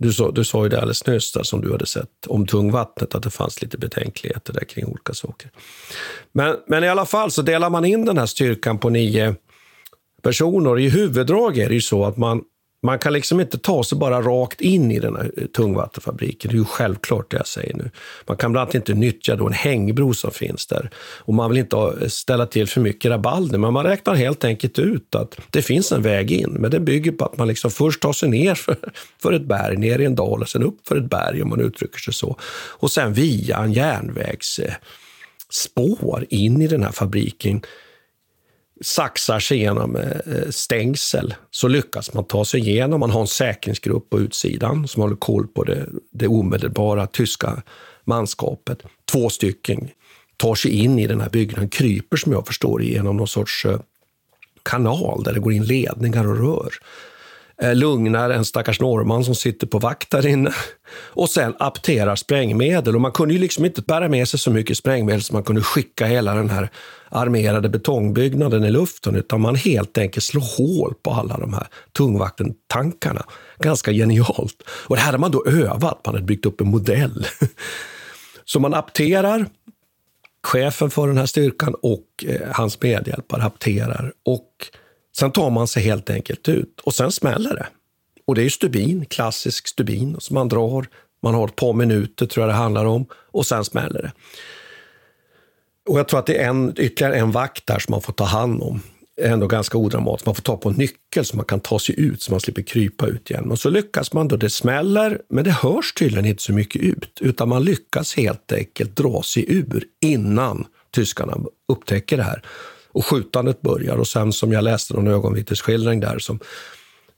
Du 0.00 0.12
sa, 0.12 0.30
du 0.30 0.44
sa 0.44 0.62
ju 0.62 0.68
det 0.68 0.76
alldeles 0.76 1.06
nyss, 1.06 1.32
där, 1.32 1.42
som 1.42 1.60
du 1.60 1.72
hade 1.72 1.86
sett 1.86 2.26
om 2.26 2.46
tungvattnet, 2.46 3.14
att 3.14 3.22
det 3.22 3.30
fanns 3.30 3.62
lite 3.62 3.78
betänkligheter 3.78 4.52
där 4.52 4.64
kring 4.64 4.86
olika 4.86 5.14
saker. 5.14 5.50
Men, 6.32 6.56
men 6.66 6.84
i 6.84 6.88
alla 6.88 7.06
fall 7.06 7.30
så 7.30 7.42
delar 7.42 7.70
man 7.70 7.84
in 7.84 8.04
den 8.04 8.18
här 8.18 8.26
styrkan 8.26 8.78
på 8.78 8.90
nio 8.90 9.34
personer. 10.28 10.78
I 10.78 10.88
huvuddrag 10.88 11.58
är 11.58 11.68
det 11.68 11.74
ju 11.74 11.80
så 11.80 12.04
att 12.04 12.16
man, 12.16 12.42
man 12.82 12.98
kan 12.98 13.12
liksom 13.12 13.40
inte 13.40 13.58
ta 13.58 13.84
sig 13.84 13.98
bara 13.98 14.22
rakt 14.22 14.60
in 14.60 14.90
i 14.90 14.98
den 14.98 15.16
här 15.16 15.32
eh, 15.36 15.46
tungvattenfabriken. 15.46 16.50
Det 16.50 16.54
är 16.54 16.58
ju 16.58 16.64
självklart 16.64 17.30
det 17.30 17.36
jag 17.36 17.46
säger 17.46 17.74
nu. 17.74 17.90
Man 18.26 18.36
kan 18.36 18.52
bland 18.52 18.62
annat 18.62 18.74
inte 18.74 18.94
nyttja 18.94 19.36
då 19.36 19.46
en 19.46 19.52
hängbro 19.52 20.14
som 20.14 20.30
finns 20.30 20.66
där. 20.66 20.90
Och 20.96 21.34
man 21.34 21.50
vill 21.50 21.58
inte 21.58 21.76
eh, 21.76 22.08
ställa 22.08 22.46
till 22.46 22.66
för 22.66 22.80
mycket 22.80 23.10
rabalder, 23.10 23.58
men 23.58 23.72
man 23.72 23.84
räknar 23.84 24.14
helt 24.14 24.44
enkelt 24.44 24.78
ut 24.78 25.14
att 25.14 25.40
det 25.50 25.62
finns 25.62 25.92
en 25.92 26.02
väg 26.02 26.32
in. 26.32 26.50
Men 26.50 26.70
det 26.70 26.80
bygger 26.80 27.12
på 27.12 27.24
att 27.24 27.38
man 27.38 27.48
liksom 27.48 27.70
först 27.70 28.02
tar 28.02 28.12
sig 28.12 28.28
ner 28.28 28.54
för, 28.54 28.76
för 29.22 29.32
ett 29.32 29.46
berg, 29.46 29.76
ner 29.76 29.98
i 29.98 30.04
en 30.04 30.14
dal 30.14 30.42
och 30.42 30.48
sen 30.48 30.62
upp 30.62 30.88
för 30.88 30.96
ett 30.96 31.10
berg 31.10 31.42
om 31.42 31.48
man 31.48 31.60
uttrycker 31.60 31.98
sig 31.98 32.14
så. 32.14 32.36
Och 32.80 32.90
sen 32.90 33.12
via 33.12 33.58
en 33.58 33.72
järnvägsspår 33.72 36.26
in 36.30 36.62
i 36.62 36.66
den 36.66 36.82
här 36.82 36.92
fabriken 36.92 37.62
saxar 38.80 39.40
sig 39.40 39.58
igenom 39.58 39.96
eh, 39.96 40.34
eh, 40.34 40.50
stängsel 40.50 41.34
så 41.50 41.68
lyckas 41.68 42.14
man 42.14 42.24
ta 42.24 42.44
sig 42.44 42.60
igenom. 42.60 43.00
Man 43.00 43.10
har 43.10 43.20
en 43.20 43.26
säkringsgrupp 43.26 44.10
på 44.10 44.20
utsidan 44.20 44.88
som 44.88 45.02
håller 45.02 45.16
koll 45.16 45.46
på 45.46 45.64
det, 45.64 45.86
det 46.12 46.28
omedelbara 46.28 47.06
tyska 47.06 47.62
manskapet. 48.04 48.82
Två 49.12 49.30
stycken 49.30 49.88
tar 50.36 50.54
sig 50.54 50.70
in 50.70 50.98
i 50.98 51.06
den 51.06 51.20
här 51.20 51.30
byggnaden, 51.30 51.68
kryper 51.68 52.16
som 52.16 52.32
jag 52.32 52.46
förstår 52.46 52.82
genom 52.82 53.16
någon 53.16 53.28
sorts 53.28 53.64
eh, 53.64 53.80
kanal 54.62 55.22
där 55.22 55.32
det 55.32 55.40
går 55.40 55.52
in 55.52 55.64
ledningar 55.64 56.28
och 56.28 56.38
rör. 56.38 56.74
Eh, 57.62 57.74
lugnar 57.74 58.30
en 58.30 58.44
stackars 58.44 58.80
norrman 58.80 59.24
som 59.24 59.34
sitter 59.34 59.66
på 59.66 59.78
vakt 59.78 60.10
där 60.10 60.26
inne 60.26 60.52
och 60.94 61.30
sen 61.30 61.54
apterar 61.58 62.16
sprängmedel. 62.16 62.94
Och 62.94 63.00
man 63.00 63.12
kunde 63.12 63.34
ju 63.34 63.40
liksom 63.40 63.64
inte 63.64 63.82
bära 63.82 64.08
med 64.08 64.28
sig 64.28 64.40
så 64.40 64.50
mycket 64.50 64.78
sprängmedel 64.78 65.22
så 65.22 65.32
man 65.32 65.44
kunde 65.44 65.62
skicka 65.62 66.06
hela 66.06 66.34
den 66.34 66.50
här 66.50 66.70
armerade 67.08 67.68
betongbyggnaden 67.68 68.64
i 68.64 68.70
luften, 68.70 69.16
utan 69.16 69.40
man 69.40 69.54
helt 69.54 69.98
enkelt 69.98 70.24
slår 70.24 70.56
hål 70.56 70.94
på 71.02 71.10
alla 71.10 71.38
de 71.38 71.54
här 71.54 71.66
tungvattentankarna. 71.92 73.24
Ganska 73.58 73.92
genialt. 73.92 74.62
Och 74.68 74.96
det 74.96 75.00
här 75.00 75.06
hade 75.06 75.18
man 75.18 75.30
då 75.30 75.46
övat, 75.46 76.00
man 76.06 76.14
hade 76.14 76.26
byggt 76.26 76.46
upp 76.46 76.60
en 76.60 76.70
modell. 76.70 77.26
Så 78.44 78.60
man 78.60 78.74
apterar, 78.74 79.46
chefen 80.42 80.90
för 80.90 81.06
den 81.06 81.18
här 81.18 81.26
styrkan 81.26 81.74
och 81.82 82.24
eh, 82.26 82.40
hans 82.52 82.82
medhjälpare 82.82 83.42
apterar 83.42 84.12
och 84.24 84.47
Sen 85.18 85.32
tar 85.32 85.50
man 85.50 85.68
sig 85.68 85.82
helt 85.82 86.10
enkelt 86.10 86.48
ut 86.48 86.80
och 86.80 86.94
sen 86.94 87.12
smäller 87.12 87.54
det. 87.54 87.66
Och 88.24 88.34
det 88.34 88.42
är 88.42 88.48
stubin, 88.48 89.06
klassisk 89.06 89.68
stubin 89.68 90.16
som 90.18 90.34
man 90.34 90.48
drar. 90.48 90.86
Man 91.22 91.34
har 91.34 91.48
ett 91.48 91.56
par 91.56 91.72
minuter 91.72 92.26
tror 92.26 92.46
jag 92.46 92.54
det 92.54 92.58
handlar 92.58 92.84
om 92.84 93.06
och 93.12 93.46
sen 93.46 93.64
smäller 93.64 94.02
det. 94.02 94.12
Och 95.88 95.98
jag 95.98 96.08
tror 96.08 96.20
att 96.20 96.26
det 96.26 96.42
är 96.42 96.48
en, 96.48 96.74
ytterligare 96.76 97.16
en 97.16 97.30
vakt 97.30 97.66
där 97.66 97.78
som 97.78 97.92
man 97.92 98.02
får 98.02 98.12
ta 98.12 98.24
hand 98.24 98.62
om. 98.62 98.82
Ändå 99.20 99.46
ganska 99.46 99.78
odramatiskt. 99.78 100.26
Man 100.26 100.34
får 100.34 100.42
ta 100.42 100.56
på 100.56 100.68
en 100.68 100.74
nyckel 100.74 101.24
så 101.24 101.36
man 101.36 101.44
kan 101.44 101.60
ta 101.60 101.78
sig 101.78 102.00
ut 102.00 102.22
så 102.22 102.30
man 102.30 102.40
slipper 102.40 102.62
krypa 102.62 103.06
ut 103.06 103.30
igen. 103.30 103.50
Och 103.50 103.58
så 103.58 103.70
lyckas 103.70 104.12
man 104.12 104.28
då. 104.28 104.36
Det 104.36 104.50
smäller, 104.50 105.20
men 105.28 105.44
det 105.44 105.50
hörs 105.50 105.94
tydligen 105.94 106.26
inte 106.26 106.42
så 106.42 106.52
mycket 106.52 106.82
ut. 106.82 107.18
Utan 107.20 107.48
man 107.48 107.64
lyckas 107.64 108.16
helt 108.16 108.52
enkelt 108.52 108.96
dra 108.96 109.22
sig 109.22 109.44
ur 109.48 109.84
innan 110.00 110.66
tyskarna 110.94 111.38
upptäcker 111.68 112.16
det 112.16 112.22
här 112.22 112.42
och 112.92 113.06
skjutandet 113.06 113.60
börjar. 113.60 113.96
Och 113.96 114.08
sen 114.08 114.32
som 114.32 114.52
jag 114.52 114.64
läste 114.64 114.94
någon 114.94 115.06
ögonvittnesskildring 115.08 116.00
där, 116.00 116.18
som 116.18 116.38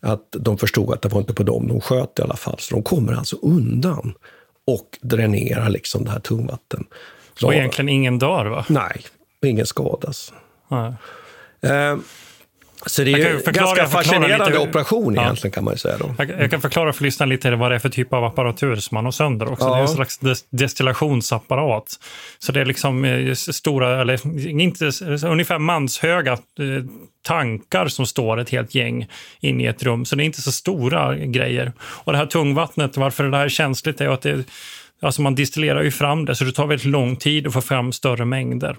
att 0.01 0.27
de 0.31 0.59
förstod 0.59 0.95
att 0.95 1.03
det 1.03 1.09
var 1.09 1.21
inte 1.21 1.35
på 1.35 1.43
dem 1.43 1.69
de 1.69 1.81
sköt 1.81 2.19
i 2.19 2.23
alla 2.23 2.37
fall. 2.37 2.57
Så 2.59 2.75
de 2.75 2.83
kommer 2.83 3.13
alltså 3.13 3.37
undan 3.43 4.15
och 4.67 4.99
dränerar 5.01 5.69
liksom 5.69 6.05
det 6.05 6.11
här 6.11 6.21
tungvatten. 6.21 6.87
Så 7.35 7.53
egentligen 7.53 7.89
ingen 7.89 8.19
dör 8.19 8.47
va? 8.47 8.65
Nej, 8.69 9.03
ingen 9.47 9.67
skadas. 9.67 10.33
Nej. 10.69 10.93
Eh, 11.61 11.99
Så 12.87 13.03
det 13.03 13.13
är 13.13 13.19
ju 13.19 13.41
en 13.47 13.53
ganska 13.53 13.87
fascinerande 13.87 14.47
lite, 14.47 14.59
operation 14.59 15.15
ja. 15.15 15.23
egentligen 15.23 15.53
kan 15.53 15.65
man 15.65 15.77
säga. 15.77 15.99
Då. 15.99 16.15
Jag, 16.19 16.31
jag, 16.31 16.51
kan 16.51 16.61
förklara 16.61 16.93
för 16.93 17.05
lyssnarna 17.05 17.31
lite 17.31 17.51
vad 17.51 17.71
det 17.71 17.75
är 17.75 17.79
för 17.79 17.89
typ 17.89 18.13
av 18.13 18.25
apparatur 18.25 18.77
som 18.77 18.95
man 18.95 19.05
har 19.05 19.13
sönder 19.13 19.53
också. 19.53 19.67
Ja. 19.67 19.75
Det 19.75 19.79
är 19.79 19.83
en 19.83 19.89
slags 19.89 20.19
des 20.19 20.45
destillationsapparat. 20.51 21.99
Så 22.39 22.53
det 22.53 22.61
är 22.61 22.65
liksom 22.65 23.05
eh, 23.05 23.35
stora, 23.35 24.01
eller 24.01 24.49
inte, 24.49 24.91
ungefär 25.27 25.59
manshöga 25.59 26.33
eh, 26.33 26.39
tankar 27.23 27.89
som 27.89 28.07
står 28.07 28.41
ett 28.41 28.51
helt 28.51 28.75
gäng 28.75 29.07
inne 29.41 29.65
i 29.65 29.67
ett 29.67 29.83
rum. 29.83 30.05
Så 30.05 30.17
det 30.17 30.23
är 30.23 30.25
inte 30.25 30.43
så 30.43 30.53
stora 30.53 31.17
grejer. 31.17 31.73
Och 31.81 32.13
det 32.13 32.19
här 32.19 32.27
tungvattnet, 32.27 32.97
varför 32.97 33.25
det 33.25 33.37
här 33.37 33.45
är 33.45 33.49
känsligt 33.49 34.01
är 34.01 34.09
att 34.09 34.23
det, 34.23 34.45
alltså 35.03 35.23
man 35.23 35.35
distillerar 35.35 35.83
ju 35.83 35.91
fram 35.91 36.25
det 36.25 36.35
så 36.35 36.45
det 36.45 36.53
tar 36.53 36.67
väldigt 36.67 36.87
lång 36.87 37.17
tid 37.17 37.47
att 37.47 37.53
få 37.53 37.61
fram 37.61 37.93
större 37.93 38.25
mängder. 38.25 38.77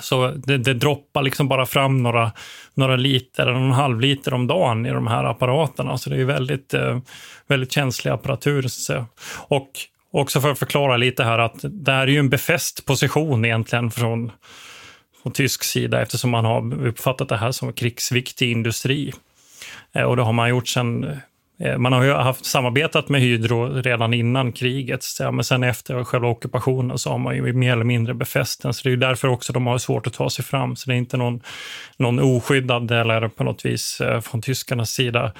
Så 0.00 0.30
det, 0.30 0.58
det, 0.58 0.74
droppar 0.74 1.22
liksom 1.22 1.48
bara 1.48 1.66
fram 1.66 2.02
några, 2.02 2.32
några 2.74 2.96
liter, 2.96 3.42
eller 3.46 3.60
en 3.60 3.72
halv 3.72 4.00
liter 4.00 4.34
om 4.34 4.46
dagen 4.46 4.86
i 4.86 4.90
de 4.90 5.06
här 5.06 5.24
apparaterna. 5.24 5.98
Så 5.98 6.10
det 6.10 6.20
är 6.20 6.24
väldigt, 6.24 6.74
eh, 6.74 6.98
väldigt 7.46 7.72
känslig 7.72 8.10
apparatur. 8.10 8.66
Och 9.48 9.70
också 10.10 10.40
för 10.40 10.50
att 10.50 10.58
förklara 10.58 10.96
lite 10.96 11.24
här 11.24 11.38
att 11.38 11.58
det 11.62 11.92
här 11.92 12.02
är 12.02 12.12
ju 12.12 12.18
en 12.18 12.28
befäst 12.28 12.86
position 12.86 13.44
egentligen 13.44 13.90
från, 13.90 14.32
från 15.22 15.32
tysk 15.32 15.64
sida 15.64 16.02
eftersom 16.02 16.30
man 16.30 16.44
har 16.44 16.86
uppfattat 16.86 17.28
det 17.28 17.36
här 17.36 17.52
som 17.52 17.72
krigsviktig 17.72 18.52
industri. 18.52 19.12
Eh, 19.92 20.02
och 20.02 20.16
det 20.16 20.22
har 20.22 20.32
man 20.32 20.48
gjort 20.48 20.68
sedan 20.68 21.20
man 21.78 21.92
har 21.92 22.04
ju 22.04 22.12
haft 22.12 22.44
samarbetat 22.44 23.08
med 23.08 23.20
Hydro 23.20 23.82
redan 23.82 24.14
innan 24.14 24.52
kriget, 24.52 25.04
men 25.32 25.44
sen 25.44 25.62
efter 25.62 26.04
själva 26.04 26.28
ockupationen 26.28 26.98
så 26.98 27.10
har 27.10 27.18
man 27.18 27.36
ju 27.36 27.52
mer 27.52 27.72
eller 27.72 27.84
mindre 27.84 28.14
befäst 28.14 28.62
den. 28.62 28.74
Så 28.74 28.82
det 28.82 28.88
är 28.88 28.90
ju 28.90 28.96
därför 28.96 29.28
också 29.28 29.52
de 29.52 29.66
har 29.66 29.78
svårt 29.78 30.06
att 30.06 30.12
ta 30.12 30.30
sig 30.30 30.44
fram. 30.44 30.76
Så 30.76 30.90
det 30.90 30.94
är 30.94 30.98
inte 30.98 31.16
någon, 31.16 31.40
någon 31.96 32.18
oskyddad 32.18 32.90
eller 32.90 33.28
på 33.28 33.44
något 33.44 33.64
vis 33.64 34.00
eh, 34.00 34.20
från 34.20 34.42
tyskarnas 34.42 34.90
sida, 34.90 35.32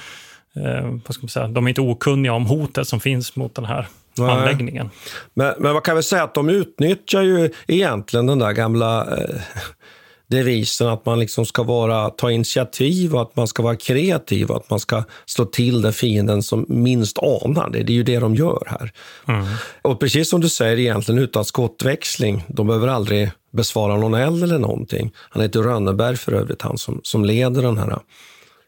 eh, 0.57 0.91
vad 1.07 1.15
ska 1.15 1.23
man 1.23 1.29
säga, 1.29 1.49
de 1.49 1.65
är 1.65 1.69
inte 1.69 1.81
okunniga 1.81 2.33
om 2.33 2.47
hotet 2.47 2.89
som 2.89 3.01
finns 3.01 3.37
mot 3.37 3.55
den 3.55 3.65
här 3.65 3.87
Nej. 4.19 4.31
anläggningen. 4.31 4.91
Men, 5.35 5.55
men 5.59 5.73
man 5.73 5.83
kan 5.83 5.95
väl 5.95 6.05
säga 6.05 6.23
att 6.23 6.35
de 6.35 6.49
utnyttjar 6.49 7.23
ju 7.23 7.51
egentligen 7.67 8.27
den 8.27 8.39
där 8.39 8.53
gamla 8.53 9.17
eh, 9.17 9.41
devisen 10.29 10.89
att 10.89 11.07
man 11.07 11.19
liksom 11.19 11.47
ska 11.47 11.63
vara, 11.63 12.11
ta 12.11 12.31
initiativ 12.31 13.15
och 13.15 13.23
att 13.23 13.37
man 13.37 13.49
ska 13.49 13.63
vara 13.63 13.77
kreativ 13.77 14.51
och 14.51 14.57
att 14.57 14.71
man 14.71 14.81
ska 14.81 15.05
slå 15.27 15.45
till 15.45 15.83
den 15.83 15.93
fienden 15.93 16.43
som 16.43 16.67
minst 16.69 17.19
anar 17.19 17.71
det. 17.71 17.83
Det 17.83 17.93
är 17.93 17.95
ju 17.95 18.03
det 18.03 18.19
de 18.19 18.35
gör 18.35 18.63
här. 18.67 18.93
Mm. 19.29 19.47
Och 19.83 20.01
precis 20.01 20.31
som 20.31 20.41
du 20.41 20.49
säger, 20.49 20.79
egentligen 20.79 21.23
utan 21.23 21.45
skottväxling. 21.45 22.45
De 22.49 22.67
behöver 22.67 22.89
aldrig 22.89 23.31
besvara 23.53 23.97
någon 23.97 24.15
eld 24.15 24.43
eller 24.43 24.59
någonting. 24.59 25.13
Han 25.17 25.43
heter 25.43 25.63
Rönneberg 25.63 26.17
för 26.17 26.33
övrigt, 26.33 26.63
han 26.63 26.79
som, 26.79 27.01
som 27.03 27.25
leder 27.25 27.63
den 27.63 27.79
här 27.79 27.99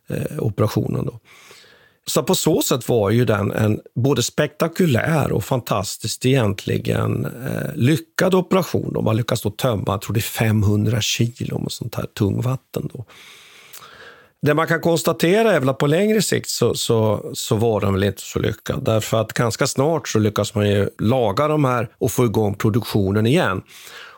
eh, 0.08 0.38
operationen. 0.38 1.06
Då. 1.06 1.20
Så 2.08 2.22
på 2.22 2.34
så 2.34 2.62
sätt 2.62 2.88
var 2.88 3.10
ju 3.10 3.24
den 3.24 3.52
en 3.52 3.80
både 3.94 4.22
spektakulär 4.22 5.32
och 5.32 5.44
fantastiskt 5.44 6.26
egentligen 6.26 7.24
eh, 7.24 7.74
lyckad 7.74 8.34
operation. 8.34 8.92
De 8.92 9.06
har 9.06 9.14
lyckats 9.14 9.42
då 9.42 9.50
tömma, 9.50 9.84
jag 9.86 10.00
tror 10.00 10.14
det 10.14 10.20
är 10.20 10.22
500 10.22 11.00
kilo 11.00 11.58
med 11.58 11.72
sånt 11.72 11.94
här 11.94 12.06
tungvatten. 12.18 12.90
Då. 12.92 13.04
Det 14.42 14.54
man 14.54 14.66
kan 14.66 14.80
konstatera 14.80 15.52
är 15.52 15.60
väl 15.60 15.68
att 15.68 15.78
på 15.78 15.86
längre 15.86 16.22
sikt 16.22 16.48
så, 16.48 16.74
så, 16.74 17.30
så 17.34 17.56
var 17.56 17.80
den 17.80 17.92
väl 17.92 18.04
inte 18.04 18.22
så 18.22 18.38
lyckad. 18.38 18.84
Därför 18.84 19.20
att 19.20 19.32
ganska 19.32 19.66
snart 19.66 20.08
så 20.08 20.18
lyckas 20.18 20.54
man 20.54 20.68
ju 20.68 20.88
laga 20.98 21.48
de 21.48 21.64
här 21.64 21.88
och 21.98 22.10
få 22.12 22.24
igång 22.24 22.54
produktionen 22.54 23.26
igen. 23.26 23.62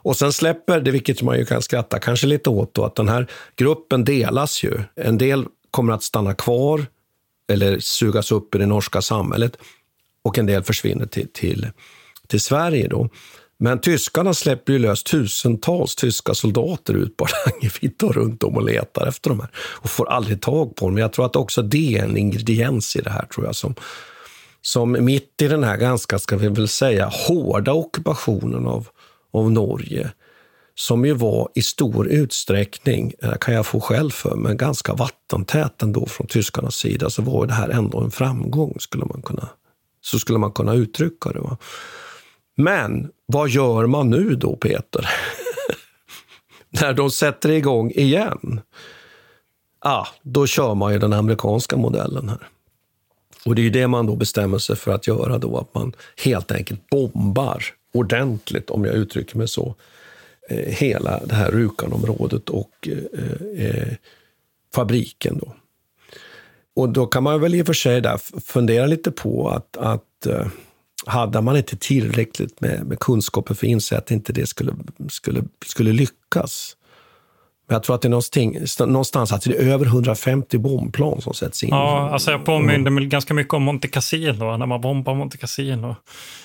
Och 0.02 0.16
sen 0.16 0.32
släpper 0.32 0.80
det, 0.80 0.90
vilket 0.90 1.22
man 1.22 1.38
ju 1.38 1.44
kan 1.44 1.62
skratta 1.62 1.98
kanske 1.98 2.26
lite 2.26 2.50
åt, 2.50 2.74
då, 2.74 2.84
att 2.84 2.94
den 2.94 3.08
här 3.08 3.26
gruppen 3.56 4.04
delas 4.04 4.64
ju. 4.64 4.80
En 4.96 5.18
del 5.18 5.44
kommer 5.70 5.92
att 5.92 6.02
stanna 6.02 6.34
kvar 6.34 6.86
eller 7.50 7.78
sugas 7.78 8.32
upp 8.32 8.54
i 8.54 8.58
det 8.58 8.66
norska 8.66 9.02
samhället 9.02 9.56
och 10.24 10.38
en 10.38 10.46
del 10.46 10.62
försvinner 10.62 11.06
till, 11.06 11.28
till, 11.32 11.68
till 12.26 12.40
Sverige. 12.40 12.88
Då. 12.88 13.08
Men 13.58 13.80
tyskarna 13.80 14.34
släpper 14.34 14.72
ju 14.72 14.78
lös 14.78 15.02
tusentals 15.02 15.96
tyska 15.96 16.34
soldater 16.34 16.94
ut 16.94 17.16
på 17.16 17.26
Hardangervidda 17.44 18.06
och 18.06 18.14
runt 18.14 18.42
om 18.42 18.56
och 18.56 18.64
letar 18.64 19.06
efter 19.06 19.30
de 19.30 19.40
här 19.40 19.50
och 19.56 19.90
får 19.90 20.10
aldrig 20.10 20.42
tag 20.42 20.76
på 20.76 20.86
dem. 20.86 20.94
Men 20.94 21.00
jag 21.00 21.12
tror 21.12 21.26
att 21.26 21.36
också 21.36 21.62
det 21.62 21.98
är 21.98 22.04
en 22.04 22.16
ingrediens 22.16 22.96
i 22.96 23.00
det 23.00 23.10
här, 23.10 23.26
tror 23.26 23.46
jag, 23.46 23.56
som, 23.56 23.74
som 24.62 25.04
mitt 25.04 25.42
i 25.42 25.48
den 25.48 25.64
här 25.64 25.76
ganska, 25.76 26.18
ska 26.18 26.36
vi 26.36 26.48
väl 26.48 26.68
säga, 26.68 27.10
hårda 27.12 27.72
ockupationen 27.72 28.66
av, 28.66 28.88
av 29.32 29.52
Norge 29.52 30.10
som 30.74 31.04
ju 31.04 31.12
var 31.12 31.48
i 31.54 31.62
stor 31.62 32.08
utsträckning, 32.08 33.12
eh, 33.22 33.34
kan 33.34 33.54
jag 33.54 33.66
få 33.66 33.80
själv 33.80 34.10
för, 34.10 34.36
men 34.36 34.56
ganska 34.56 34.94
vattentät 34.94 35.82
ändå 35.82 36.06
från 36.06 36.26
tyskarnas 36.26 36.76
sida, 36.76 37.10
så 37.10 37.22
var 37.22 37.46
det 37.46 37.52
här 37.52 37.68
ändå 37.68 38.00
en 38.00 38.10
framgång, 38.10 38.76
skulle 38.78 39.04
man 39.04 39.22
kunna, 39.22 39.48
så 40.00 40.18
skulle 40.18 40.38
man 40.38 40.52
kunna 40.52 40.74
uttrycka 40.74 41.30
det. 41.30 41.40
Va? 41.40 41.56
Men 42.56 43.10
vad 43.26 43.48
gör 43.48 43.86
man 43.86 44.10
nu 44.10 44.34
då, 44.34 44.56
Peter? 44.56 45.08
När 46.70 46.92
de 46.92 47.10
sätter 47.10 47.50
igång 47.50 47.90
igen? 47.90 48.60
Ah, 49.78 50.06
då 50.22 50.46
kör 50.46 50.74
man 50.74 50.92
ju 50.92 50.98
den 50.98 51.12
amerikanska 51.12 51.76
modellen 51.76 52.28
här. 52.28 52.48
Och 53.44 53.54
det 53.54 53.66
är 53.66 53.70
det 53.70 53.88
man 53.88 54.06
då 54.06 54.16
bestämmer 54.16 54.58
sig 54.58 54.76
för 54.76 54.92
att 54.92 55.06
göra 55.06 55.38
då, 55.38 55.58
att 55.58 55.74
man 55.74 55.92
helt 56.24 56.52
enkelt 56.52 56.90
bombar 56.90 57.64
ordentligt, 57.94 58.70
om 58.70 58.84
jag 58.84 58.94
uttrycker 58.94 59.38
mig 59.38 59.48
så, 59.48 59.74
Eh, 60.50 60.74
hela 60.74 61.20
det 61.26 61.34
här 61.34 61.50
Rukanområdet 61.50 62.50
och 62.50 62.88
eh, 62.88 63.66
eh, 63.66 63.94
fabriken. 64.74 65.38
Då. 65.38 65.54
Och 66.76 66.88
då 66.88 67.06
kan 67.06 67.22
man 67.22 67.40
väl 67.40 67.54
i 67.54 67.62
och 67.62 67.66
för 67.66 67.72
sig 67.72 68.00
där 68.00 68.40
fundera 68.40 68.86
lite 68.86 69.10
på 69.10 69.48
att, 69.48 69.76
att 69.76 70.26
eh, 70.26 70.46
hade 71.06 71.40
man 71.40 71.56
inte 71.56 71.76
tillräckligt 71.76 72.60
med, 72.60 72.86
med 72.86 72.98
kunskaper 72.98 73.54
för 73.54 73.66
att 73.66 73.70
inse 73.70 73.98
att 73.98 74.10
inte 74.10 74.32
det 74.32 74.46
skulle, 74.46 74.72
skulle, 75.08 75.44
skulle 75.66 75.92
lyckas. 75.92 76.76
Men 77.70 77.74
jag 77.74 77.82
tror 77.82 77.94
att 77.94 78.02
det 78.02 78.08
är 78.08 78.86
någonstans, 78.86 79.32
att 79.32 79.42
det 79.42 79.56
är 79.56 79.72
över 79.72 79.86
150 79.86 80.58
bombplan 80.58 81.20
som 81.20 81.34
sätts 81.34 81.62
in. 81.62 81.68
Ja, 81.68 82.10
alltså 82.12 82.30
jag 82.30 82.44
påminner 82.44 82.90
mig 82.90 83.06
ganska 83.06 83.34
mycket 83.34 83.54
om 83.54 83.62
Monte 83.62 83.88
Cassino, 83.88 84.56
när 84.56 84.66
man 84.66 84.80
bombar 84.80 85.14
Monte 85.14 85.38
Cassino. 85.38 85.96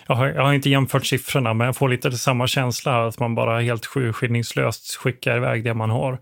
Jag 0.07 0.15
har, 0.15 0.27
jag 0.27 0.41
har 0.41 0.53
inte 0.53 0.69
jämfört 0.69 1.05
siffrorna, 1.05 1.53
men 1.53 1.65
jag 1.65 1.75
får 1.75 1.89
lite 1.89 2.11
samma 2.11 2.47
känsla, 2.47 3.07
att 3.07 3.19
man 3.19 3.35
bara 3.35 3.61
helt 3.61 3.85
skyddslöst 3.85 4.95
skickar 4.95 5.37
iväg 5.37 5.63
det 5.63 5.73
man 5.73 5.89
har. 5.89 6.17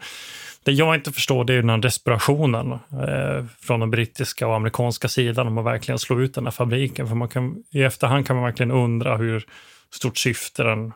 Det 0.63 0.71
jag 0.71 0.95
inte 0.95 1.11
förstår 1.11 1.45
det 1.45 1.53
är 1.53 1.57
den 1.57 1.69
här 1.69 1.77
desperationen 1.77 2.71
eh, 2.71 3.45
från 3.61 3.79
den 3.79 3.91
brittiska 3.91 4.47
och 4.47 4.55
amerikanska 4.55 5.07
sidan 5.07 5.47
om 5.47 5.57
att 5.57 5.65
verkligen 5.65 5.99
slå 5.99 6.21
ut 6.21 6.33
den 6.33 6.45
här 6.45 6.51
fabriken. 6.51 7.07
För 7.07 7.15
man 7.15 7.29
kan, 7.29 7.55
i 7.71 7.83
efterhand 7.83 8.27
kan 8.27 8.35
man 8.35 8.45
verkligen 8.45 8.71
undra 8.71 9.17
hur 9.17 9.45
stort 9.91 10.17
syfte 10.17 10.63
den 10.63 10.93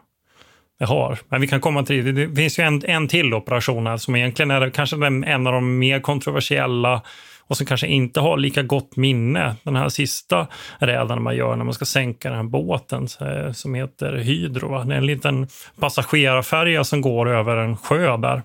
det 0.79 0.85
har. 0.85 1.19
Men 1.29 1.41
vi 1.41 1.47
kan 1.47 1.61
komma 1.61 1.83
till 1.83 2.05
det. 2.05 2.11
Det 2.25 2.35
finns 2.35 2.59
ju 2.59 2.63
en, 2.63 2.85
en 2.85 3.07
till 3.07 3.33
operation 3.33 3.87
här 3.87 3.97
som 3.97 4.15
egentligen 4.15 4.51
är 4.51 4.69
kanske 4.69 4.95
en 5.05 5.47
av 5.47 5.53
de 5.53 5.79
mer 5.79 5.99
kontroversiella 5.99 7.01
och 7.47 7.57
som 7.57 7.65
kanske 7.65 7.87
inte 7.87 8.19
har 8.19 8.37
lika 8.37 8.63
gott 8.63 8.95
minne. 8.95 9.55
Den 9.63 9.75
här 9.75 9.89
sista 9.89 10.47
räden 10.79 11.21
man 11.21 11.35
gör 11.35 11.55
när 11.55 11.65
man 11.65 11.73
ska 11.73 11.85
sänka 11.85 12.29
den 12.29 12.37
här 12.37 12.43
båten 12.43 13.07
som 13.53 13.73
heter 13.73 14.13
Hydro. 14.13 14.69
Va? 14.69 14.83
Det 14.83 14.93
är 14.93 14.97
en 14.97 15.05
liten 15.05 15.47
passagerarfärja 15.79 16.83
som 16.83 17.01
går 17.01 17.29
över 17.29 17.57
en 17.57 17.77
sjö 17.77 18.17
där 18.17 18.41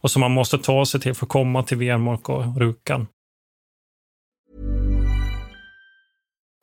och 0.00 0.10
som 0.10 0.20
man 0.20 0.30
måste 0.30 0.58
ta 0.58 0.86
sig 0.86 1.00
till 1.00 1.14
för 1.14 1.26
att 1.26 1.30
komma 1.30 1.62
till 1.62 1.76
Vemork 1.76 2.28
och 2.28 2.60
Rukan. 2.60 3.06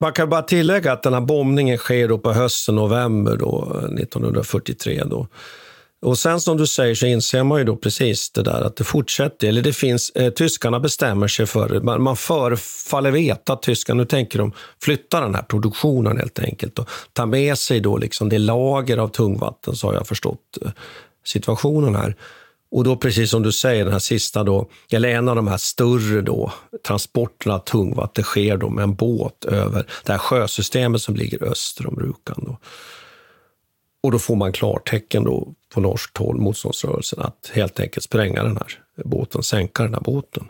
Man 0.00 0.12
kan 0.12 0.28
bara 0.28 0.42
tillägga 0.42 0.92
att 0.92 1.02
den 1.02 1.14
här 1.14 1.20
bombningen 1.20 1.78
sker 1.78 2.08
då 2.08 2.18
på 2.18 2.32
hösten, 2.32 2.74
november 2.74 3.36
då, 3.36 3.80
1943. 3.98 5.02
Då. 5.04 5.26
Och 6.02 6.18
sen 6.18 6.40
som 6.40 6.56
du 6.56 6.66
säger 6.66 6.94
så 6.94 7.06
inser 7.06 7.42
man 7.42 7.58
ju 7.58 7.64
då 7.64 7.76
precis 7.76 8.30
det 8.30 8.42
där 8.42 8.60
att 8.60 8.76
det 8.76 8.84
fortsätter. 8.84 9.48
Eller 9.48 9.62
det 9.62 9.72
finns, 9.72 10.10
eh, 10.10 10.32
tyskarna 10.32 10.80
bestämmer 10.80 11.28
sig 11.28 11.46
för 11.46 11.80
Man, 11.80 12.02
man 12.02 12.16
förefaller 12.16 13.10
veta 13.10 13.52
att 13.52 13.62
tyskarna, 13.62 13.98
nu 13.98 14.04
tänker 14.04 14.38
de 14.38 14.52
flytta 14.82 15.20
den 15.20 15.34
här 15.34 15.42
produktionen 15.42 16.18
helt 16.18 16.38
enkelt 16.38 16.78
och 16.78 16.88
ta 17.12 17.26
med 17.26 17.58
sig 17.58 17.80
då 17.80 17.96
liksom 17.96 18.28
det 18.28 18.38
lager 18.38 18.98
av 18.98 19.08
tungvatten, 19.08 19.76
så 19.76 19.86
har 19.86 19.94
jag 19.94 20.06
förstått 20.06 20.58
eh, 20.62 20.70
situationen 21.24 21.94
här. 21.94 22.16
Och 22.72 22.84
då 22.84 22.96
precis 22.96 23.30
som 23.30 23.42
du 23.42 23.52
säger, 23.52 23.84
den 23.84 23.92
här 23.92 24.00
sista 24.00 24.44
då, 24.44 24.68
eller 24.90 25.08
en 25.08 25.28
av 25.28 25.36
de 25.36 25.48
här 25.48 25.56
större 25.56 26.20
då, 26.20 26.52
transporterna 26.86 27.54
av 27.54 27.58
tungvatten 27.58 28.24
sker 28.24 28.56
då 28.56 28.68
med 28.68 28.82
en 28.82 28.94
båt 28.94 29.44
över 29.44 29.86
det 30.04 30.12
här 30.12 30.18
sjösystemet 30.18 31.02
som 31.02 31.16
ligger 31.16 31.44
öster 31.44 31.86
om 31.86 32.00
Rjukan. 32.00 32.44
Då. 32.46 32.58
Och 34.02 34.12
då 34.12 34.18
får 34.18 34.36
man 34.36 34.52
klartecken 34.52 35.24
då 35.24 35.54
på 35.74 35.80
norskt 35.80 36.18
håll, 36.18 36.40
motståndsrörelsen, 36.40 37.20
att 37.22 37.50
helt 37.54 37.80
enkelt 37.80 38.04
spränga 38.04 38.42
den 38.42 38.56
här 38.56 38.76
båten, 39.04 39.42
sänka 39.42 39.82
den 39.82 39.94
här 39.94 40.00
båten. 40.00 40.44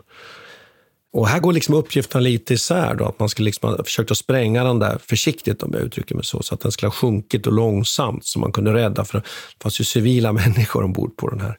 Och 1.13 1.27
här 1.27 1.39
går 1.39 1.53
liksom 1.53 1.75
uppgifterna 1.75 2.21
lite 2.21 2.53
isär. 2.53 2.95
Då, 2.95 3.05
att 3.05 3.19
man 3.19 3.29
skulle 3.29 3.45
liksom 3.45 3.69
ha 3.69 3.83
försökt 3.83 4.11
att 4.11 4.17
spränga 4.17 4.63
den 4.63 4.79
där 4.79 4.97
försiktigt, 4.97 5.63
om 5.63 5.73
jag 5.73 5.81
uttrycker 5.81 6.15
mig 6.15 6.23
så, 6.23 6.43
så 6.43 6.55
att 6.55 6.61
den 6.61 6.71
skulle 6.71 6.87
ha 6.87 6.93
sjunkit 6.93 7.47
och 7.47 7.53
långsamt 7.53 8.25
så 8.25 8.39
man 8.39 8.51
kunde 8.51 8.73
rädda, 8.73 9.05
för 9.05 9.17
det 9.17 9.23
fanns 9.63 9.81
ju 9.81 9.83
civila 9.83 10.31
människor 10.33 10.83
ombord 10.83 11.17
på 11.17 11.29
den 11.29 11.41
här. 11.41 11.57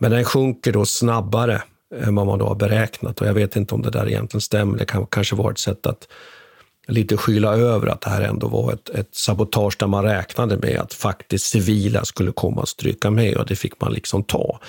Men 0.00 0.10
den 0.10 0.24
sjunker 0.24 0.72
då 0.72 0.84
snabbare 0.84 1.62
än 1.94 2.14
vad 2.14 2.26
man 2.26 2.38
då 2.38 2.46
har 2.46 2.54
beräknat 2.54 3.20
och 3.20 3.26
jag 3.26 3.34
vet 3.34 3.56
inte 3.56 3.74
om 3.74 3.82
det 3.82 3.90
där 3.90 4.08
egentligen 4.08 4.40
stämmer. 4.40 4.78
Det 4.78 4.84
kan 4.84 5.06
kanske 5.06 5.36
vara 5.36 5.52
ett 5.52 5.58
sätt 5.58 5.86
att 5.86 6.08
lite 6.86 7.16
skyla 7.16 7.54
över 7.54 7.86
att 7.86 8.00
det 8.00 8.10
här 8.10 8.22
ändå 8.22 8.48
var 8.48 8.72
ett, 8.72 8.88
ett 8.88 9.14
sabotage 9.14 9.76
där 9.78 9.86
man 9.86 10.04
räknade 10.04 10.56
med 10.56 10.80
att 10.80 10.94
faktiskt 10.94 11.46
civila 11.46 12.04
skulle 12.04 12.32
komma 12.32 12.62
att 12.62 12.68
stryka 12.68 13.10
med 13.10 13.36
och 13.36 13.46
det 13.46 13.56
fick 13.56 13.80
man 13.80 13.92
liksom 13.92 14.22
ta. 14.22 14.60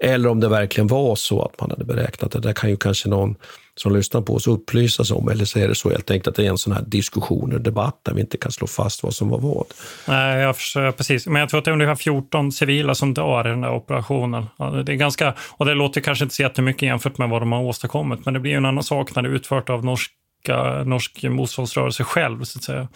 Eller 0.00 0.28
om 0.28 0.40
det 0.40 0.48
verkligen 0.48 0.86
var 0.86 1.16
så 1.16 1.42
att 1.42 1.60
man 1.60 1.70
hade 1.70 1.84
beräknat 1.84 2.32
det. 2.32 2.40
Där 2.40 2.52
kan 2.52 2.70
ju 2.70 2.76
kanske 2.76 3.08
någon 3.08 3.34
som 3.80 3.96
lyssnar 3.96 4.20
på 4.20 4.34
oss 4.34 4.46
upplysas 4.46 5.10
om. 5.10 5.28
Eller 5.28 5.44
så 5.44 5.58
är 5.58 5.68
det 5.68 5.74
så 5.74 5.90
helt 5.90 6.10
enkelt 6.10 6.28
att 6.28 6.34
det 6.34 6.46
är 6.46 6.50
en 6.50 6.58
sån 6.58 6.72
här 6.72 6.82
diskussion 6.82 7.52
och 7.52 7.60
debatt 7.60 8.00
där 8.02 8.14
vi 8.14 8.20
inte 8.20 8.36
kan 8.36 8.52
slå 8.52 8.66
fast 8.66 9.02
vad 9.02 9.14
som 9.14 9.28
var 9.28 9.38
vad. 9.38 9.66
Nej, 10.08 10.40
jag 10.40 10.56
förstår, 10.56 10.92
precis. 10.92 11.26
Men 11.26 11.40
jag 11.40 11.48
tror 11.48 11.58
att 11.58 11.64
det 11.64 11.70
är 11.70 11.72
ungefär 11.72 11.94
14 11.94 12.52
civila 12.52 12.94
som 12.94 13.14
dör 13.14 13.46
i 13.46 13.50
den 13.50 13.60
där 13.60 13.72
operationen. 13.72 14.46
Det 14.58 14.92
är 14.92 14.96
ganska, 14.96 15.34
och 15.50 15.66
det 15.66 15.74
låter 15.74 16.00
kanske 16.00 16.24
inte 16.24 16.34
så 16.34 16.42
jättemycket 16.42 16.82
jämfört 16.82 17.18
med 17.18 17.28
vad 17.28 17.42
de 17.42 17.52
har 17.52 17.62
åstadkommit, 17.62 18.24
men 18.24 18.34
det 18.34 18.40
blir 18.40 18.52
ju 18.52 18.56
en 18.56 18.66
annan 18.66 18.84
sak 18.84 19.14
när 19.14 19.22
det 19.22 19.28
är 19.28 19.32
utfört 19.32 19.70
av 19.70 19.84
norska, 19.84 20.84
norsk 20.84 21.22
motståndsrörelse 21.22 22.04
själv, 22.04 22.44
så 22.44 22.58
att 22.58 22.64
säga. 22.64 22.88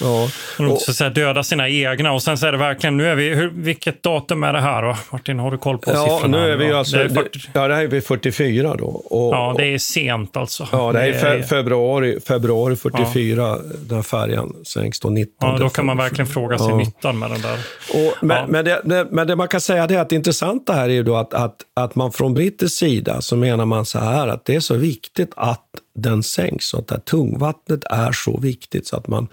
Ja. 0.00 0.28
Och, 0.58 0.80
så 0.80 1.08
döda 1.08 1.42
sina 1.42 1.68
egna. 1.68 2.12
Och 2.12 2.22
sen 2.22 2.38
så 2.38 2.46
är 2.46 2.52
det 2.52 2.58
verkligen, 2.58 2.96
nu 2.96 3.06
är 3.06 3.14
vi, 3.14 3.28
hur, 3.28 3.50
vilket 3.54 4.02
datum 4.02 4.42
är 4.42 4.52
det 4.52 4.60
här 4.60 4.82
då? 4.82 4.96
Martin, 5.10 5.38
har 5.38 5.50
du 5.50 5.58
koll 5.58 5.78
på 5.78 5.90
ja, 5.90 6.04
siffrorna? 6.04 6.38
Nu 6.38 6.52
är 6.52 6.56
vi 6.56 6.72
alltså, 6.72 6.96
det 6.96 7.10
40... 7.10 7.40
ja, 7.52 7.68
det 7.68 7.74
här 7.74 7.82
är 7.82 7.86
vi 7.86 8.00
44 8.00 8.74
då. 8.78 8.86
Och, 8.86 9.34
ja, 9.34 9.54
det 9.56 9.74
är 9.74 9.78
sent 9.78 10.36
alltså. 10.36 10.68
Ja, 10.72 10.92
det 10.92 11.00
är, 11.00 11.12
det 11.12 11.28
är... 11.28 11.42
februari, 11.42 12.20
februari 12.20 12.76
44, 12.76 13.40
ja. 13.40 13.58
den 13.88 14.02
färjan 14.02 14.56
sänks 14.64 15.00
då 15.00 15.08
19. 15.08 15.34
Ja, 15.40 15.58
då 15.58 15.68
kan 15.68 15.86
man 15.86 15.96
verkligen 15.96 16.26
fråga 16.26 16.58
sig 16.58 16.68
ja. 16.68 16.76
nyttan 16.76 17.18
med 17.18 17.30
den 17.30 17.40
där. 17.40 17.58
Och, 17.94 18.24
men, 18.24 18.36
ja. 18.36 18.46
men, 18.48 18.64
det, 18.64 19.06
men 19.10 19.26
det 19.26 19.36
man 19.36 19.48
kan 19.48 19.60
säga 19.60 19.84
är 19.84 19.98
att 19.98 20.08
det 20.08 20.16
intressanta 20.16 20.72
här 20.72 20.88
är 20.88 20.92
ju 20.92 21.02
då 21.02 21.16
att, 21.16 21.34
att, 21.34 21.56
att 21.74 21.94
man 21.94 22.12
från 22.12 22.34
brittisk 22.34 22.78
sida 22.78 23.20
så 23.20 23.36
menar 23.36 23.64
man 23.64 23.86
så 23.86 23.98
här 23.98 24.28
att 24.28 24.44
det 24.44 24.54
är 24.54 24.60
så 24.60 24.74
viktigt 24.74 25.32
att 25.36 25.64
den 25.94 26.22
sänks 26.22 26.74
och 26.74 26.80
att 26.80 26.88
det 26.88 26.94
här 26.94 27.00
tungvattnet 27.00 27.84
är 27.84 28.12
så 28.12 28.38
viktigt 28.40 28.86
så 28.86 28.96
att 28.96 29.08
man 29.08 29.28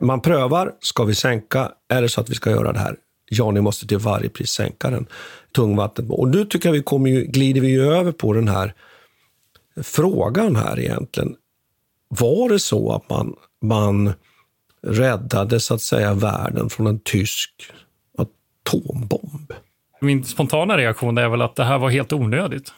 man 0.00 0.20
prövar, 0.20 0.72
ska 0.80 1.04
vi 1.04 1.14
sänka? 1.14 1.72
Är 1.88 2.02
det 2.02 2.08
så 2.08 2.20
att 2.20 2.30
vi 2.30 2.34
ska 2.34 2.50
göra 2.50 2.72
det 2.72 2.78
här? 2.78 2.96
Ja, 3.30 3.50
ni 3.50 3.60
måste 3.60 3.86
till 3.86 3.98
varje 3.98 4.28
pris 4.28 4.50
sänka 4.50 4.90
den 4.90 5.06
tungvattnet. 5.54 6.10
Och 6.10 6.28
nu 6.28 6.44
tycker 6.44 6.68
jag 6.68 6.72
vi 6.72 6.82
kommer 6.82 7.10
ju, 7.10 7.24
glider 7.24 7.60
vi 7.60 7.76
över 7.76 8.12
på 8.12 8.32
den 8.32 8.48
här 8.48 8.74
frågan 9.82 10.56
här 10.56 10.80
egentligen. 10.80 11.36
Var 12.08 12.48
det 12.48 12.58
så 12.58 12.92
att 12.92 13.10
man, 13.10 13.34
man 13.62 14.12
räddade 14.82 15.60
så 15.60 15.74
att 15.74 15.82
säga 15.82 16.14
världen 16.14 16.70
från 16.70 16.86
en 16.86 17.00
tysk 17.00 17.50
atombomb? 18.18 19.52
Min 20.00 20.24
spontana 20.24 20.76
reaktion 20.76 21.18
är 21.18 21.28
väl 21.28 21.42
att 21.42 21.56
det 21.56 21.64
här 21.64 21.78
var 21.78 21.90
helt 21.90 22.12
onödigt. 22.12 22.72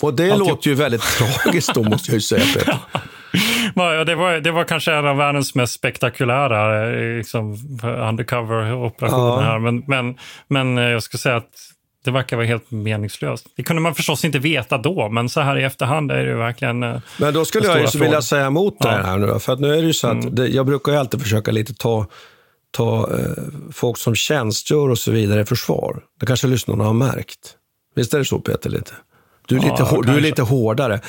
Och 0.00 0.14
det 0.14 0.32
att 0.32 0.38
låter 0.38 0.70
ju 0.70 0.76
väldigt 0.76 1.02
tragiskt 1.02 1.74
då, 1.74 1.82
måste 1.82 2.10
jag 2.10 2.14
ju 2.14 2.20
säga, 2.20 2.44
Peter. 2.54 2.78
det, 4.06 4.14
var, 4.14 4.40
det 4.40 4.50
var 4.50 4.64
kanske 4.64 4.92
en 4.92 5.06
av 5.06 5.16
världens 5.16 5.54
mest 5.54 5.72
spektakulära 5.72 6.86
liksom, 7.16 7.54
undercover-operationer 7.82 9.18
ja. 9.18 9.40
här. 9.40 9.58
Men, 9.58 9.84
men, 9.86 10.18
men 10.48 10.76
jag 10.76 11.02
skulle 11.02 11.18
säga 11.18 11.36
att 11.36 11.50
det 12.06 12.12
verkar 12.12 12.36
vara 12.36 12.46
helt 12.46 12.70
meningslöst. 12.70 13.46
Det 13.56 13.62
kunde 13.62 13.82
man 13.82 13.94
förstås 13.94 14.24
inte 14.24 14.38
veta 14.38 14.78
då, 14.78 15.08
men 15.08 15.28
så 15.28 15.40
här 15.40 15.58
i 15.58 15.64
efterhand 15.64 16.10
är 16.10 16.24
det 16.24 16.34
verkligen 16.34 16.82
eh, 16.82 17.00
Men 17.18 17.34
då 17.34 17.44
skulle 17.44 17.66
jag 17.66 17.80
ju 17.80 17.98
vilja 18.00 18.22
säga 18.22 18.46
emot 18.46 18.76
det 18.80 18.88
här 18.88 19.18
nu. 19.18 19.38
För 19.38 19.52
att 19.52 19.60
nu 19.60 19.72
är 19.72 19.76
det 19.76 19.86
ju 19.86 19.92
så 19.92 20.06
att 20.06 20.12
mm. 20.12 20.34
det, 20.34 20.48
jag 20.48 20.66
brukar 20.66 20.92
ju 20.92 20.98
alltid 20.98 21.22
försöka 21.22 21.50
lite 21.50 21.74
ta, 21.74 22.06
ta 22.70 23.10
eh, 23.18 23.42
folk 23.72 23.98
som 23.98 24.14
tjänstgör 24.14 24.90
och 24.90 24.98
så 24.98 25.10
vidare 25.10 25.40
i 25.40 25.44
försvar. 25.44 26.02
Det 26.20 26.26
kanske 26.26 26.46
lyssnarna 26.46 26.84
har 26.84 26.92
märkt. 26.92 27.54
Visst 27.94 28.14
är 28.14 28.18
det 28.18 28.24
så 28.24 28.38
Peter? 28.38 28.70
lite? 28.70 28.92
Du 29.46 29.56
är, 29.56 29.62
ja, 29.62 29.70
lite, 29.70 30.12
du 30.12 30.16
är 30.16 30.20
lite 30.20 30.42
hårdare. 30.42 31.00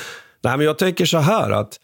Nej, 0.44 0.58
men 0.58 0.66
jag 0.66 0.78
tänker 0.78 1.06
så 1.06 1.18
här 1.18 1.52
att 1.52 1.80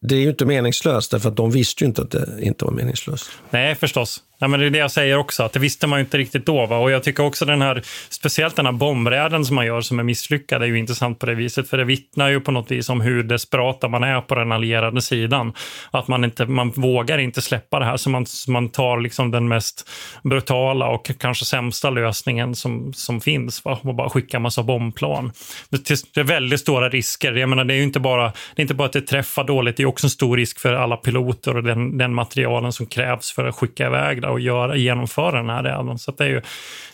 det 0.00 0.14
är 0.14 0.20
ju 0.20 0.28
inte 0.28 0.44
meningslöst, 0.44 1.10
därför 1.10 1.28
att 1.28 1.36
de 1.36 1.50
visste 1.50 1.84
ju 1.84 1.88
inte 1.88 2.02
att 2.02 2.10
det 2.10 2.38
inte 2.40 2.64
var 2.64 2.72
meningslöst. 2.72 3.30
Nej, 3.50 3.74
förstås. 3.74 4.22
Ja, 4.40 4.48
men 4.48 4.60
det 4.60 4.66
är 4.66 4.70
det 4.70 4.78
jag 4.78 4.90
säger 4.90 5.16
också, 5.16 5.42
att 5.42 5.52
det 5.52 5.60
visste 5.60 5.86
man 5.86 5.98
ju 5.98 6.04
inte 6.04 6.18
riktigt 6.18 6.46
då. 6.46 6.66
Va? 6.66 6.78
Och 6.78 6.90
jag 6.90 7.02
tycker 7.02 7.24
också 7.24 7.44
den 7.44 7.62
här, 7.62 7.82
speciellt 8.08 8.56
den 8.56 8.66
här 8.66 8.72
bombräden 8.72 9.44
som 9.44 9.56
man 9.56 9.66
gör 9.66 9.80
som 9.80 9.98
är 9.98 10.02
misslyckad 10.02 10.62
är 10.62 10.66
ju 10.66 10.78
intressant 10.78 11.18
på 11.18 11.26
det 11.26 11.34
viset. 11.34 11.68
För 11.68 11.76
det 11.76 11.84
vittnar 11.84 12.28
ju 12.28 12.40
på 12.40 12.50
något 12.50 12.70
vis 12.70 12.88
om 12.88 13.00
hur 13.00 13.22
desperata 13.22 13.88
man 13.88 14.04
är 14.04 14.20
på 14.20 14.34
den 14.34 14.52
allierade 14.52 15.02
sidan. 15.02 15.52
Att 15.90 16.08
man, 16.08 16.24
inte, 16.24 16.46
man 16.46 16.70
vågar 16.70 17.18
inte 17.18 17.42
släppa 17.42 17.78
det 17.78 17.84
här, 17.84 17.96
så 17.96 18.10
man, 18.10 18.26
man 18.48 18.68
tar 18.68 19.00
liksom 19.00 19.30
den 19.30 19.48
mest 19.48 19.90
brutala 20.22 20.88
och 20.88 21.10
kanske 21.18 21.44
sämsta 21.44 21.90
lösningen 21.90 22.54
som, 22.54 22.92
som 22.92 23.20
finns. 23.20 23.64
Va? 23.64 23.78
Och 23.82 23.94
bara 23.94 24.10
skickar 24.10 24.38
massa 24.38 24.62
bombplan. 24.62 25.32
Det 25.70 26.20
är 26.20 26.22
väldigt 26.22 26.60
stora 26.60 26.88
risker. 26.88 27.32
Jag 27.32 27.48
menar, 27.48 27.64
det 27.64 27.74
är 27.74 27.78
ju 27.78 27.82
inte 27.82 28.00
bara, 28.00 28.32
det 28.54 28.60
är 28.60 28.62
inte 28.62 28.74
bara 28.74 28.86
att 28.86 28.92
det 28.92 29.00
träffar 29.00 29.44
dåligt, 29.44 29.76
det 29.76 29.82
är 29.82 29.86
också 29.86 30.06
en 30.06 30.10
stor 30.10 30.36
risk 30.36 30.60
för 30.60 30.74
alla 30.74 30.96
piloter 30.96 31.56
och 31.56 31.62
den, 31.62 31.98
den 31.98 32.14
materialen 32.14 32.72
som 32.72 32.86
krävs 32.86 33.32
för 33.32 33.44
att 33.44 33.54
skicka 33.54 33.86
iväg 33.86 34.20
och 34.28 34.40
göra, 34.40 34.76
genomföra 34.76 35.36
den 35.36 35.50
här 35.50 35.62
räden. 35.62 35.98
Så 35.98 36.12
det, 36.12 36.24
är 36.24 36.28
ju, 36.28 36.42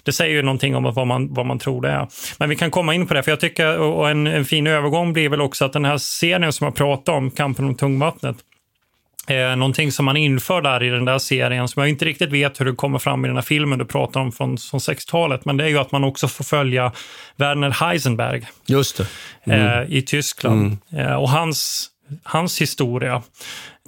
det 0.03 0.12
säger 0.12 0.35
ju 0.35 0.42
någonting 0.42 0.77
om 0.77 0.83
vad 0.83 1.07
man, 1.07 1.35
vad 1.35 1.47
man 1.47 1.59
tror 1.59 1.83
det 1.83 1.90
är. 1.90 2.07
Men 2.38 2.49
vi 2.49 2.57
kan 2.57 2.70
komma 2.70 2.94
in 2.94 3.07
på 3.07 3.14
det, 3.14 3.23
för 3.23 3.31
jag 3.33 3.40
tycker, 3.40 3.79
och 3.79 4.11
en, 4.11 4.27
en 4.27 4.44
fin 4.44 4.66
övergång 4.66 5.12
blir 5.12 5.29
väl 5.29 5.40
också 5.40 5.64
att 5.64 5.73
den 5.73 5.85
här 5.85 5.99
serien 5.99 6.53
som 6.53 6.64
jag 6.64 6.75
pratade 6.75 7.18
om, 7.18 7.31
Kampen 7.31 7.64
om 7.64 7.75
tungvattnet, 7.75 8.37
Eh, 9.27 9.57
någonting 9.57 9.92
som 9.92 10.05
man 10.05 10.16
inför 10.16 10.62
där 10.62 10.83
i 10.83 10.88
den 10.88 11.05
där 11.05 11.18
serien 11.18 11.68
som 11.68 11.81
jag 11.81 11.90
inte 11.90 12.05
riktigt 12.05 12.31
vet 12.31 12.61
hur 12.61 12.64
det 12.64 12.73
kommer 12.73 12.99
fram 12.99 13.25
i 13.25 13.29
den 13.29 13.37
här 13.37 13.42
filmen 13.42 13.79
du 13.79 13.85
pratar 13.85 14.20
om 14.20 14.33
från, 14.33 14.59
från 14.59 14.81
60-talet. 14.81 15.44
Men 15.44 15.57
det 15.57 15.64
är 15.64 15.68
ju 15.68 15.79
att 15.79 15.92
man 15.92 16.05
också 16.05 16.29
får 16.29 16.44
följa 16.44 16.92
Werner 17.37 17.70
Heisenberg. 17.70 18.47
Just. 18.66 19.01
Mm. 19.44 19.61
Eh, 19.61 19.97
I 19.97 20.03
Tyskland. 20.03 20.79
Mm. 20.92 21.07
Eh, 21.07 21.14
och 21.14 21.29
hans 21.29 21.90
hans 22.23 22.61
historia 22.61 23.23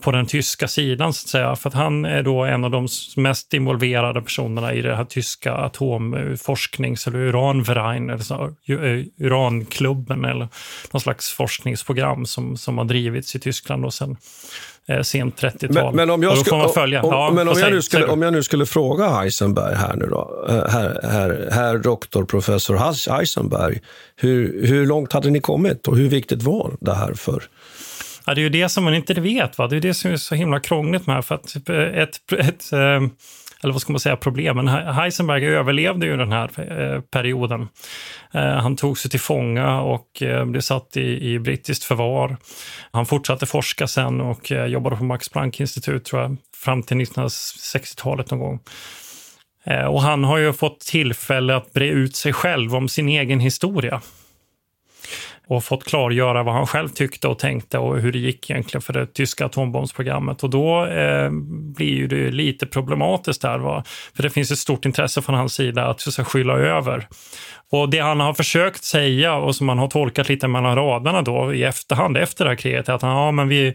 på 0.02 0.10
den 0.10 0.26
tyska 0.26 0.68
sidan, 0.68 1.12
så 1.12 1.24
att 1.24 1.28
säga. 1.28 1.56
För 1.56 1.68
att 1.68 1.74
han 1.74 2.04
är 2.04 2.22
då 2.22 2.44
en 2.44 2.64
av 2.64 2.70
de 2.70 2.88
mest 3.16 3.54
involverade 3.54 4.22
personerna 4.22 4.74
i 4.74 4.82
det 4.82 4.96
här 4.96 5.04
tyska 5.04 5.52
atomforsknings 5.52 7.06
eller 7.06 7.18
uranverein, 7.18 8.10
eller 8.10 8.22
så, 8.22 8.44
eh, 8.44 9.26
uranklubben 9.26 10.24
eller 10.24 10.48
någon 10.90 11.00
slags 11.00 11.30
forskningsprogram 11.30 12.26
som, 12.26 12.56
som 12.56 12.78
har 12.78 12.84
drivits 12.84 13.34
i 13.34 13.38
Tyskland 13.38 13.84
och 13.84 13.94
sen 13.94 14.16
eh, 14.88 15.02
sent 15.02 15.42
30-tal. 15.42 15.94
Men, 15.94 15.96
men, 15.96 16.10
om 16.10 16.22
jag, 16.22 16.38
skulle, 16.38 16.62
om, 16.62 16.72
ja, 17.10 17.32
men 17.34 17.48
om, 17.48 17.58
jag 17.58 17.72
nu 17.72 17.82
skulle, 17.82 18.06
om 18.06 18.22
jag 18.22 18.32
nu 18.32 18.42
skulle 18.42 18.66
fråga 18.66 19.08
Heisenberg 19.08 19.74
här 19.74 19.96
nu 19.96 20.06
då, 20.06 20.46
eh, 20.48 20.54
herr, 20.54 21.00
herr, 21.02 21.48
herr 21.52 21.78
doktor 21.78 22.24
professor 22.24 22.76
Heisenberg, 23.16 23.80
hur, 24.16 24.66
hur 24.66 24.86
långt 24.86 25.12
hade 25.12 25.30
ni 25.30 25.40
kommit 25.40 25.88
och 25.88 25.96
hur 25.96 26.08
viktigt 26.08 26.42
var 26.42 26.76
det 26.80 26.94
här 26.94 27.14
för 27.14 27.42
Ja, 28.26 28.34
det 28.34 28.40
är 28.40 28.42
ju 28.42 28.48
det 28.48 28.68
som 28.68 28.84
man 28.84 28.94
inte 28.94 29.14
vet. 29.14 29.58
Va? 29.58 29.68
Det 29.68 29.76
är 29.76 29.80
det 29.80 29.94
som 29.94 30.10
är 30.10 30.16
så 30.16 30.34
himla 30.34 30.60
krångligt 30.60 31.06
med. 31.06 31.24
För 31.24 31.34
att 31.34 31.48
typ, 31.48 31.68
ett, 31.68 32.32
ett, 32.32 32.32
ett 32.32 32.72
eller 33.62 33.72
vad 33.72 33.82
ska 33.82 33.92
man 33.92 34.00
säga, 34.00 34.16
problemen. 34.16 34.68
Heisenberg 34.68 35.46
överlevde 35.46 36.06
ju 36.06 36.16
den 36.16 36.32
här 36.32 36.50
eh, 36.56 37.00
perioden. 37.00 37.68
Eh, 38.32 38.42
han 38.42 38.76
tog 38.76 38.98
sig 38.98 39.10
till 39.10 39.20
fånga 39.20 39.80
och 39.80 40.22
blev 40.46 40.60
satt 40.60 40.96
i, 40.96 41.32
i 41.32 41.38
brittiskt 41.38 41.84
förvar. 41.84 42.36
Han 42.92 43.06
fortsatte 43.06 43.46
forska 43.46 43.86
sen 43.86 44.20
och 44.20 44.50
jobbade 44.50 44.96
på 44.96 45.04
Max 45.04 45.28
Planck-institut 45.28 46.04
tror 46.04 46.22
jag, 46.22 46.36
fram 46.56 46.82
till 46.82 46.96
1960-talet 46.96 48.30
någon 48.30 48.40
gång. 48.40 48.60
Och 49.88 50.02
han 50.02 50.24
har 50.24 50.38
ju 50.38 50.52
fått 50.52 50.80
tillfälle 50.80 51.56
att 51.56 51.72
bre 51.72 51.88
ut 51.88 52.16
sig 52.16 52.32
själv 52.32 52.74
om 52.74 52.88
sin 52.88 53.08
egen 53.08 53.40
historia 53.40 54.00
och 55.48 55.64
fått 55.64 55.84
klargöra 55.84 56.42
vad 56.42 56.54
han 56.54 56.66
själv 56.66 56.88
tyckte 56.88 57.28
och 57.28 57.38
tänkte 57.38 57.78
och 57.78 57.98
hur 57.98 58.12
det 58.12 58.18
gick 58.18 58.50
egentligen 58.50 58.82
för 58.82 58.92
det 58.92 59.06
tyska 59.06 59.46
atombombsprogrammet. 59.46 60.42
Och 60.42 60.50
då 60.50 60.86
eh, 60.86 61.30
blir 61.76 62.08
det 62.08 62.30
lite 62.30 62.66
problematiskt 62.66 63.42
där, 63.42 63.58
va? 63.58 63.84
för 64.16 64.22
det 64.22 64.30
finns 64.30 64.50
ett 64.50 64.58
stort 64.58 64.84
intresse 64.84 65.22
från 65.22 65.34
hans 65.34 65.54
sida 65.54 65.86
att 65.86 66.00
så 66.00 66.24
skylla 66.24 66.54
över. 66.54 67.08
Och 67.70 67.90
det 67.90 67.98
han 67.98 68.20
har 68.20 68.34
försökt 68.34 68.84
säga 68.84 69.34
och 69.34 69.56
som 69.56 69.66
man 69.66 69.78
har 69.78 69.88
tolkat 69.88 70.28
lite 70.28 70.48
mellan 70.48 70.76
raderna 70.76 71.22
då 71.22 71.54
i 71.54 71.64
efterhand 71.64 72.16
efter 72.16 72.44
det 72.44 72.50
här 72.50 72.56
kriget 72.56 72.88
är 72.88 72.92
att 72.92 73.02
han, 73.02 73.16
ja 73.16 73.30
men 73.30 73.48
vi 73.48 73.74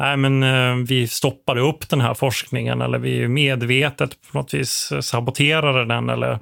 nej, 0.00 0.16
men, 0.16 0.42
eh, 0.42 0.86
vi 0.86 1.08
stoppade 1.08 1.60
upp 1.60 1.88
den 1.88 2.00
här 2.00 2.14
forskningen 2.14 2.80
eller 2.80 2.98
vi 2.98 3.28
medvetet 3.28 4.10
på 4.10 4.38
något 4.38 4.54
vis 4.54 4.92
saboterade 5.00 5.84
den 5.84 6.10
eller 6.10 6.38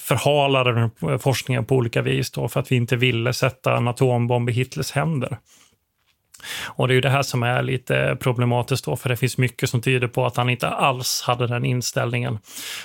förhalade 0.00 0.90
forskningen 1.18 1.64
på 1.64 1.76
olika 1.76 2.02
vis 2.02 2.30
då, 2.30 2.48
för 2.48 2.60
att 2.60 2.72
vi 2.72 2.76
inte 2.76 2.96
ville 2.96 3.32
sätta 3.32 3.76
en 3.76 3.88
atombomb 3.88 4.50
i 4.50 4.52
Hitlers 4.52 4.92
händer. 4.92 5.38
Och 6.66 6.88
det 6.88 6.92
är 6.92 6.94
ju 6.94 7.00
det 7.00 7.10
här 7.10 7.22
som 7.22 7.42
är 7.42 7.62
lite 7.62 8.16
problematiskt 8.20 8.84
då, 8.84 8.96
för 8.96 9.08
det 9.08 9.16
finns 9.16 9.38
mycket 9.38 9.70
som 9.70 9.82
tyder 9.82 10.06
på 10.06 10.26
att 10.26 10.36
han 10.36 10.50
inte 10.50 10.68
alls 10.68 11.22
hade 11.26 11.46
den 11.46 11.64
inställningen. 11.64 12.38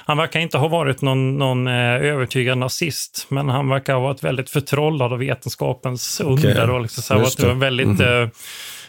Han 0.06 0.18
verkar 0.18 0.40
inte 0.40 0.58
ha 0.58 0.68
varit 0.68 1.02
någon, 1.02 1.38
någon 1.38 1.68
eh, 1.68 1.96
övertygad 1.96 2.58
nazist, 2.58 3.26
men 3.30 3.50
han 3.50 3.70
verkar 3.70 3.94
ha 3.94 4.02
varit 4.02 4.24
väldigt 4.24 4.50
förtrollad 4.50 5.14
av 5.14 5.20
vetenskapens 5.20 6.22
okay. 6.22 6.52
under 6.52 6.70
och 6.70 6.82
liksom 6.82 7.04
så 7.04 7.14
här, 7.14 7.22
varit 7.22 7.62
väldigt 7.62 8.00
mm. 8.00 8.30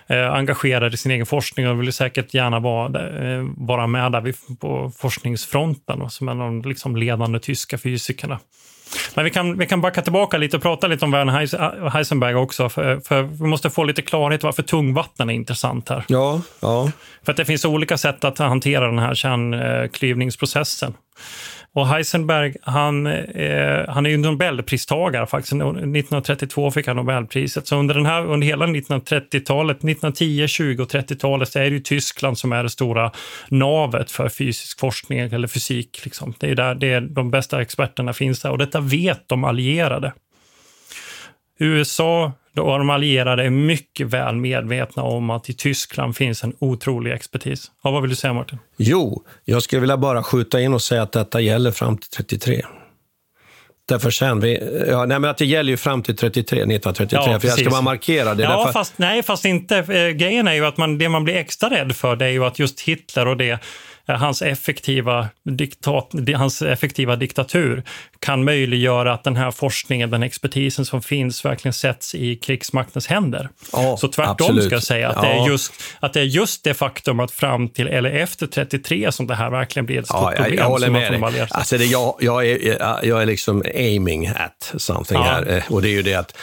Eh, 0.08 0.16
eh, 0.16 0.32
engagerad 0.32 0.94
i 0.94 0.96
sin 0.96 1.12
egen 1.12 1.26
forskning 1.26 1.68
och 1.68 1.80
vill 1.80 1.92
säkert 1.92 2.34
gärna 2.34 2.60
vara, 2.60 3.08
eh, 3.08 3.44
vara 3.56 3.86
med 3.86 4.12
där 4.12 4.34
på 4.60 4.92
forskningsfronten 4.98 6.10
som 6.10 6.28
en 6.28 6.40
av 6.40 6.46
de 6.46 6.68
liksom 6.68 6.96
ledande 6.96 7.38
tyska 7.38 7.78
fysikerna. 7.78 8.38
Men 9.14 9.24
vi 9.24 9.30
kan, 9.30 9.58
vi 9.58 9.66
kan 9.66 9.80
backa 9.80 10.02
tillbaka 10.02 10.38
lite 10.38 10.56
och 10.56 10.62
prata 10.62 10.86
lite 10.86 11.04
om 11.04 11.10
Werner 11.10 11.88
Heisenberg 11.90 12.34
också. 12.34 12.68
För, 12.68 13.00
för, 13.00 13.22
vi 13.22 13.44
måste 13.44 13.70
få 13.70 13.84
lite 13.84 14.02
klarhet 14.02 14.42
varför 14.42 14.62
tungvatten 14.62 15.30
är 15.30 15.34
intressant 15.34 15.88
här. 15.88 16.04
Ja, 16.08 16.40
ja. 16.60 16.90
För 17.24 17.32
att 17.32 17.36
det 17.36 17.44
finns 17.44 17.64
olika 17.64 17.98
sätt 17.98 18.24
att 18.24 18.38
hantera 18.38 18.86
den 18.86 18.98
här 18.98 19.14
kärnklyvningsprocessen. 19.14 20.94
Och 21.76 21.88
Heisenberg, 21.88 22.54
han, 22.62 23.06
eh, 23.06 23.88
han 23.88 24.06
är 24.06 24.10
ju 24.10 24.16
Nobelpristagare 24.16 25.26
faktiskt. 25.26 25.52
1932 25.52 26.70
fick 26.70 26.86
han 26.86 26.96
Nobelpriset. 26.96 27.66
Så 27.66 27.76
under, 27.76 27.94
den 27.94 28.06
här, 28.06 28.26
under 28.26 28.46
hela 28.46 28.66
1930-talet, 28.66 29.76
1910, 29.76 30.46
20 30.48 30.82
och 30.82 30.90
30-talet, 30.90 31.48
så 31.48 31.58
är 31.58 31.62
det 31.62 31.70
ju 31.70 31.80
Tyskland 31.80 32.38
som 32.38 32.52
är 32.52 32.62
det 32.62 32.70
stora 32.70 33.12
navet 33.48 34.10
för 34.10 34.28
fysisk 34.28 34.80
forskning 34.80 35.18
eller 35.18 35.48
fysik. 35.48 36.04
Liksom. 36.04 36.34
Det 36.38 36.50
är 36.50 36.54
där 36.54 36.74
det 36.74 36.92
är, 36.92 37.00
de 37.00 37.30
bästa 37.30 37.62
experterna 37.62 38.12
finns 38.12 38.40
där 38.40 38.50
och 38.50 38.58
detta 38.58 38.80
vet 38.80 39.28
de 39.28 39.44
allierade. 39.44 40.12
USA 41.58 42.32
och 42.58 42.78
de 42.78 42.90
allierade 42.90 43.44
är 43.44 43.50
mycket 43.50 44.06
väl 44.06 44.36
medvetna 44.36 45.02
om 45.02 45.30
att 45.30 45.50
i 45.50 45.52
Tyskland 45.52 46.16
finns 46.16 46.44
en 46.44 46.52
otrolig 46.58 47.12
expertis. 47.12 47.70
Ja, 47.82 47.90
vad 47.90 48.02
vill 48.02 48.10
du 48.10 48.16
säga 48.16 48.32
Martin? 48.32 48.58
Jo, 48.76 49.22
jag 49.44 49.62
skulle 49.62 49.80
vilja 49.80 49.96
bara 49.96 50.22
skjuta 50.22 50.60
in 50.60 50.74
och 50.74 50.82
säga 50.82 51.02
att 51.02 51.12
detta 51.12 51.40
gäller 51.40 51.70
fram 51.70 51.98
till 51.98 52.10
33. 52.10 52.62
Därför 53.88 54.10
sen, 54.10 54.40
vi, 54.40 54.84
ja, 54.88 55.04
nej, 55.04 55.18
men 55.18 55.30
att 55.30 55.38
det 55.38 55.46
gäller 55.46 55.70
ju 55.70 55.76
fram 55.76 56.02
till 56.02 56.16
33, 56.16 56.58
1933, 56.58 57.32
ja, 57.32 57.40
för 57.40 57.48
jag 57.48 57.58
ska 57.58 57.70
bara 57.70 57.82
markera 57.82 58.34
det. 58.34 58.42
Ja, 58.42 58.56
därför... 58.56 58.72
fast, 58.72 58.98
nej, 58.98 59.22
fast 59.22 59.44
inte. 59.44 59.76
Eh, 59.76 60.08
grejen 60.08 60.48
är 60.48 60.54
ju 60.54 60.66
att 60.66 60.76
man, 60.76 60.98
det 60.98 61.08
man 61.08 61.24
blir 61.24 61.34
extra 61.34 61.70
rädd 61.70 61.96
för 61.96 62.16
det 62.16 62.24
är 62.24 62.30
ju 62.30 62.44
att 62.44 62.58
just 62.58 62.80
Hitler 62.80 63.28
och 63.28 63.36
det 63.36 63.58
hans 64.06 64.42
effektiva, 64.42 65.28
diktat, 65.42 66.10
hans 66.34 66.62
effektiva 66.62 67.16
diktatur 67.16 67.82
kan 68.18 68.44
möjliggöra 68.44 69.12
att 69.12 69.24
den 69.24 69.36
här 69.36 69.50
forskningen, 69.50 70.10
den 70.10 70.22
expertisen 70.22 70.84
som 70.84 71.02
finns 71.02 71.44
verkligen 71.44 71.72
sätts 71.72 72.14
i 72.14 72.36
krigsmaktens 72.36 73.06
händer. 73.06 73.48
Ja, 73.72 73.96
Så 73.96 74.08
tvärtom 74.08 74.32
absolut. 74.32 74.64
ska 74.64 74.74
jag 74.74 74.82
säga 74.82 75.08
att, 75.08 75.16
ja. 75.16 75.22
det 75.22 75.28
är 75.28 75.48
just, 75.48 75.72
att 76.00 76.12
det 76.12 76.20
är 76.20 76.24
just 76.24 76.64
det 76.64 76.74
faktum 76.74 77.20
att 77.20 77.30
fram 77.30 77.68
till 77.68 77.88
eller 77.88 78.10
efter 78.10 78.46
33 78.46 79.12
som 79.12 79.26
det 79.26 79.34
här 79.34 79.50
verkligen 79.50 79.86
blir 79.86 79.98
ett 79.98 80.06
stort 80.06 80.18
ja, 80.20 80.32
jag, 80.32 80.36
problem. 80.36 80.58
Jag 80.58 80.68
håller 80.68 80.90
med 80.90 81.32
dig. 81.32 81.46
Alltså 81.50 81.78
det, 81.78 81.84
jag, 81.84 82.16
jag, 82.20 82.46
är, 82.46 82.78
jag 83.06 83.22
är 83.22 83.26
liksom 83.26 83.62
aiming 83.74 84.26
at 84.26 84.72
something 84.76 85.18
här 85.18 85.56
eh, 85.56 85.62
och 85.72 85.82
det 85.82 85.88
är 85.88 85.92
ju 85.92 86.02
det 86.02 86.14
att 86.14 86.36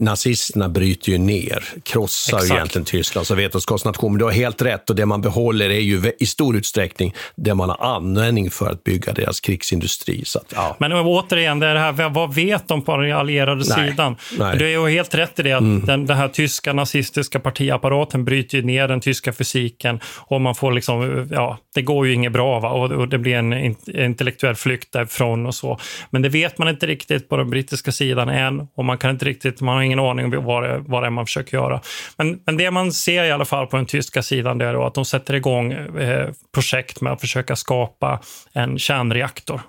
nazisterna 0.00 0.68
bryter 0.68 1.12
ju 1.12 1.18
ner, 1.18 1.64
krossar 1.82 2.36
Exakt. 2.36 2.52
ju 2.52 2.56
egentligen 2.56 2.84
Tyskland 2.84 3.26
som 3.26 3.36
vetenskapsnation. 3.36 4.12
Men 4.12 4.18
du 4.18 4.24
har 4.24 4.32
helt 4.32 4.62
rätt 4.62 4.90
och 4.90 4.96
det 4.96 5.06
man 5.06 5.20
behåller 5.20 5.70
är 5.70 5.80
ju 5.80 6.12
i 6.18 6.26
stor 6.26 6.56
utsträckning 6.56 7.14
det 7.36 7.54
man 7.54 7.68
har 7.68 7.96
användning 7.96 8.50
för 8.50 8.70
att 8.70 8.84
bygga 8.84 9.12
deras 9.12 9.40
krigsindustri. 9.40 10.24
Så 10.24 10.38
att, 10.38 10.52
ja. 10.54 10.76
Men 10.78 10.92
återigen, 10.92 11.58
det 11.58 11.66
här, 11.66 12.08
vad 12.08 12.34
vet 12.34 12.68
de 12.68 12.82
på 12.82 12.96
den 12.96 13.12
allierade 13.12 13.64
Nej. 13.68 13.90
sidan? 13.90 14.16
Nej. 14.38 14.58
Du 14.58 14.64
är 14.64 14.70
ju 14.70 14.88
helt 14.88 15.14
rätt 15.14 15.38
i 15.38 15.42
det 15.42 15.52
att 15.52 15.60
mm. 15.60 15.86
den, 15.86 16.06
den 16.06 16.16
här 16.16 16.28
tyska 16.28 16.72
nazistiska 16.72 17.40
partiapparaten 17.40 18.24
bryter 18.24 18.62
ner 18.62 18.88
den 18.88 19.00
tyska 19.00 19.32
fysiken 19.32 20.00
och 20.16 20.40
man 20.40 20.54
får 20.54 20.72
liksom, 20.72 21.28
ja, 21.30 21.58
det 21.74 21.82
går 21.82 22.06
ju 22.06 22.12
inget 22.12 22.32
bra 22.32 22.60
va? 22.60 22.70
Och, 22.70 22.92
och 22.92 23.08
det 23.08 23.18
blir 23.18 23.34
en, 23.34 23.52
en 23.52 23.76
intellektuell 23.88 24.54
flykt 24.54 24.92
därifrån 24.92 25.46
och 25.46 25.54
så. 25.54 25.78
Men 26.10 26.22
det 26.22 26.28
vet 26.28 26.58
man 26.58 26.68
inte 26.68 26.86
riktigt 26.86 27.28
på 27.28 27.36
den 27.36 27.50
brittiska 27.50 27.92
sidan 27.92 28.28
än 28.28 28.68
och 28.74 28.84
man 28.84 28.98
kan 28.98 29.10
inte 29.10 29.24
riktigt, 29.24 29.60
man 29.60 29.74
har 29.74 29.82
ingen 29.90 30.04
aning 30.04 30.24
om 30.24 30.44
vad 30.44 30.62
det, 30.62 30.78
vad 30.78 31.02
det 31.02 31.06
är 31.06 31.10
man 31.10 31.26
försöker 31.26 31.56
göra. 31.56 31.80
Men, 32.16 32.40
men 32.46 32.56
det 32.56 32.70
man 32.70 32.92
ser 32.92 33.24
i 33.24 33.30
alla 33.30 33.44
fall 33.44 33.66
på 33.66 33.76
den 33.76 33.86
tyska 33.86 34.22
sidan 34.22 34.58
det 34.58 34.64
är 34.64 34.86
att 34.86 34.94
de 34.94 35.04
sätter 35.04 35.34
igång 35.34 35.72
eh, 35.72 36.28
projekt 36.54 37.00
med 37.00 37.12
att 37.12 37.20
försöka 37.20 37.56
skapa 37.56 38.20
en 38.52 38.78
kärnreaktor, 38.78 39.60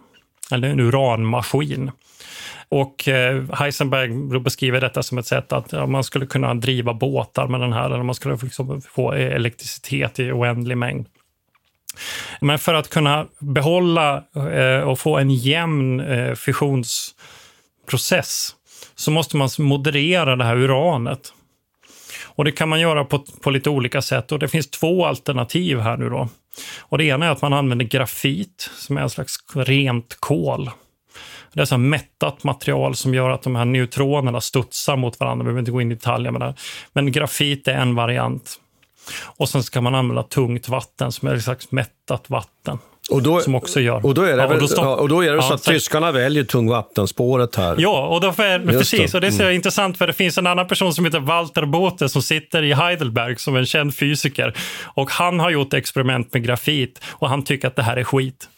eller 0.51 0.69
en 0.69 0.79
uranmaskin. 0.79 1.91
Och 2.69 3.07
eh, 3.07 3.43
Heisenberg 3.53 4.39
beskriver 4.39 4.81
detta 4.81 5.03
som 5.03 5.17
ett 5.17 5.27
sätt 5.27 5.53
att 5.53 5.71
ja, 5.71 5.85
man 5.85 6.03
skulle 6.03 6.25
kunna 6.25 6.53
driva 6.53 6.93
båtar 6.93 7.47
med 7.47 7.59
den 7.59 7.73
här, 7.73 7.85
eller 7.85 8.03
man 8.03 8.15
skulle 8.15 8.37
liksom 8.41 8.81
få 8.81 9.11
elektricitet 9.11 10.19
i 10.19 10.31
oändlig 10.31 10.77
mängd. 10.77 11.07
Men 12.41 12.59
för 12.59 12.73
att 12.73 12.89
kunna 12.89 13.27
behålla 13.39 14.23
eh, 14.35 14.79
och 14.79 14.99
få 14.99 15.17
en 15.17 15.29
jämn 15.29 15.99
eh, 15.99 16.35
fissionsprocess 16.35 18.55
så 19.01 19.11
måste 19.11 19.37
man 19.37 19.49
moderera 19.57 20.35
det 20.35 20.43
här 20.43 20.57
uranet. 20.57 21.33
Och 22.23 22.45
det 22.45 22.51
kan 22.51 22.69
man 22.69 22.79
göra 22.79 23.05
på, 23.05 23.19
på 23.19 23.49
lite 23.49 23.69
olika 23.69 24.01
sätt 24.01 24.31
och 24.31 24.39
det 24.39 24.47
finns 24.47 24.69
två 24.69 25.05
alternativ 25.05 25.79
här 25.79 25.97
nu 25.97 26.09
då. 26.09 26.29
Och 26.79 26.97
det 26.97 27.03
ena 27.03 27.25
är 27.25 27.29
att 27.29 27.41
man 27.41 27.53
använder 27.53 27.85
grafit 27.85 28.69
som 28.77 28.97
är 28.97 29.01
en 29.01 29.09
slags 29.09 29.37
rent 29.55 30.17
kol. 30.19 30.69
Det 31.53 31.61
är 31.61 31.65
så 31.65 31.77
mättat 31.77 32.43
material 32.43 32.95
som 32.95 33.13
gör 33.13 33.29
att 33.29 33.41
de 33.41 33.55
här 33.55 33.65
neutronerna 33.65 34.41
studsar 34.41 34.95
mot 34.95 35.19
varandra. 35.19 35.43
Vi 35.43 35.45
behöver 35.45 35.59
inte 35.59 35.71
gå 35.71 35.81
in 35.81 35.91
i 35.91 35.95
detaljer 35.95 36.31
med 36.31 36.41
det. 36.41 36.55
Men 36.93 37.11
grafit 37.11 37.67
är 37.67 37.73
en 37.73 37.95
variant. 37.95 38.59
Och 39.23 39.49
sen 39.49 39.63
ska 39.63 39.81
man 39.81 39.95
använda 39.95 40.23
tungt 40.23 40.69
vatten 40.69 41.11
som 41.11 41.27
är 41.27 41.35
ett 41.35 41.43
slags 41.43 41.71
mättat 41.71 42.29
vatten. 42.29 42.77
Och 43.11 43.23
då, 43.23 43.39
som 43.39 43.55
också 43.55 43.79
gör. 43.79 44.05
Och 44.05 44.13
då 44.13 44.21
är 44.21 44.37
det, 44.37 44.43
ja, 44.43 44.47
väl, 44.47 44.67
ja, 44.75 44.95
och 44.95 45.09
då 45.09 45.23
är 45.23 45.29
det 45.29 45.35
ja, 45.35 45.41
så 45.41 45.53
att 45.53 45.63
så, 45.63 45.71
tyskarna 45.71 46.11
väljer 46.11 46.43
tungvattenspåret 46.43 47.55
här. 47.55 47.75
Ja, 47.77 48.07
och 48.07 48.21
då 48.21 48.31
för, 48.31 48.59
precis. 48.59 49.13
Och 49.13 49.21
det 49.21 49.27
är 49.27 49.31
så 49.31 49.43
mm. 49.43 49.55
intressant 49.55 49.97
för 49.97 50.07
det 50.07 50.13
finns 50.13 50.37
en 50.37 50.47
annan 50.47 50.67
person 50.67 50.93
som 50.93 51.05
heter 51.05 51.19
Walter 51.19 51.65
Bothe 51.65 52.09
som 52.09 52.21
sitter 52.21 52.63
i 52.63 52.73
Heidelberg 52.73 53.35
som 53.37 53.55
en 53.55 53.65
känd 53.65 53.95
fysiker. 53.95 54.53
Och 54.83 55.11
han 55.11 55.39
har 55.39 55.49
gjort 55.49 55.73
experiment 55.73 56.33
med 56.33 56.43
grafit 56.43 57.01
och 57.09 57.29
han 57.29 57.43
tycker 57.43 57.67
att 57.67 57.75
det 57.75 57.83
här 57.83 57.97
är 57.97 58.03
skit. 58.03 58.49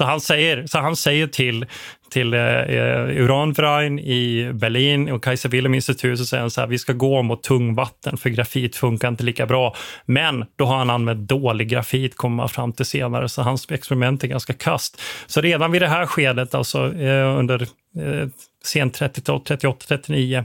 Så 0.00 0.04
han 0.04 0.20
säger, 0.20 0.66
så 0.66 0.78
han 0.78 0.96
säger 0.96 1.26
till, 1.26 1.66
till 2.10 2.34
eh, 2.34 2.40
eh, 2.40 3.22
uranverein 3.22 3.98
i 3.98 4.50
Berlin 4.52 5.10
och 5.12 5.24
Kaiser 5.24 5.48
Wilhelm 5.48 5.74
institut 5.74 6.18
så 6.18 6.24
säger 6.24 6.40
han 6.40 6.50
så 6.50 6.60
här, 6.60 6.68
vi 6.68 6.78
ska 6.78 6.92
gå 6.92 7.22
mot 7.22 7.42
tungvatten 7.42 8.16
för 8.16 8.30
grafit 8.30 8.76
funkar 8.76 9.08
inte 9.08 9.24
lika 9.24 9.46
bra. 9.46 9.76
Men 10.04 10.44
då 10.56 10.64
har 10.64 10.76
han 10.76 10.90
använt 10.90 11.28
dålig 11.28 11.68
grafit, 11.68 12.16
kommer 12.16 12.36
man 12.36 12.48
fram 12.48 12.72
till 12.72 12.86
senare, 12.86 13.28
så 13.28 13.42
hans 13.42 13.70
experiment 13.70 14.24
är 14.24 14.28
ganska 14.28 14.52
kast. 14.52 15.00
Så 15.26 15.40
redan 15.40 15.72
vid 15.72 15.82
det 15.82 15.88
här 15.88 16.06
skedet, 16.06 16.54
alltså 16.54 16.94
eh, 16.94 17.38
under 17.38 17.62
eh, 17.96 18.28
sent 18.64 19.00
30-tal, 19.00 19.40
38, 19.40 19.84
39, 19.88 20.44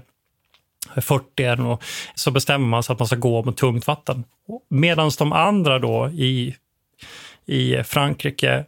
40 1.02 1.44
är 1.44 1.56
nog, 1.56 1.82
så 2.16 2.32
bestämmer 2.32 2.68
man 2.68 2.84
sig 2.84 2.94
att 2.94 3.00
man 3.00 3.08
ska 3.08 3.16
gå 3.16 3.44
mot 3.44 3.58
tungt 3.58 3.88
vatten. 3.88 4.24
Medan 4.70 5.12
de 5.18 5.32
andra 5.32 5.80
då 5.80 6.10
i, 6.10 6.56
i 7.46 7.84
Frankrike, 7.84 8.66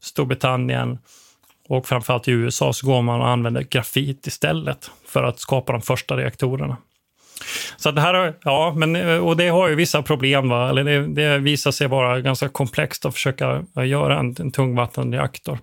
Storbritannien 0.00 0.98
och 1.68 1.86
framförallt 1.86 2.28
i 2.28 2.30
USA 2.30 2.72
så 2.72 2.86
går 2.86 3.02
man 3.02 3.20
och 3.20 3.28
använder 3.28 3.62
grafit 3.62 4.26
istället 4.26 4.90
för 5.06 5.22
att 5.22 5.40
skapa 5.40 5.72
de 5.72 5.82
första 5.82 6.16
reaktorerna. 6.16 6.76
Så 7.76 7.90
det 7.90 8.00
här, 8.00 8.34
ja, 8.42 8.74
men, 8.76 8.96
eh, 8.96 9.16
och 9.16 9.36
det 9.36 9.48
har 9.48 9.68
ju 9.68 9.74
vissa 9.74 10.02
problem. 10.02 10.48
Va? 10.48 10.68
Eller 10.70 10.84
det, 10.84 11.06
det 11.06 11.38
visar 11.38 11.70
sig 11.70 11.88
vara 11.88 12.20
ganska 12.20 12.48
komplext 12.48 13.06
att 13.06 13.14
försöka 13.14 13.64
eh, 13.76 13.86
göra 13.86 14.18
en, 14.18 14.36
en 14.38 14.50
tungvattenreaktor. 14.50 15.58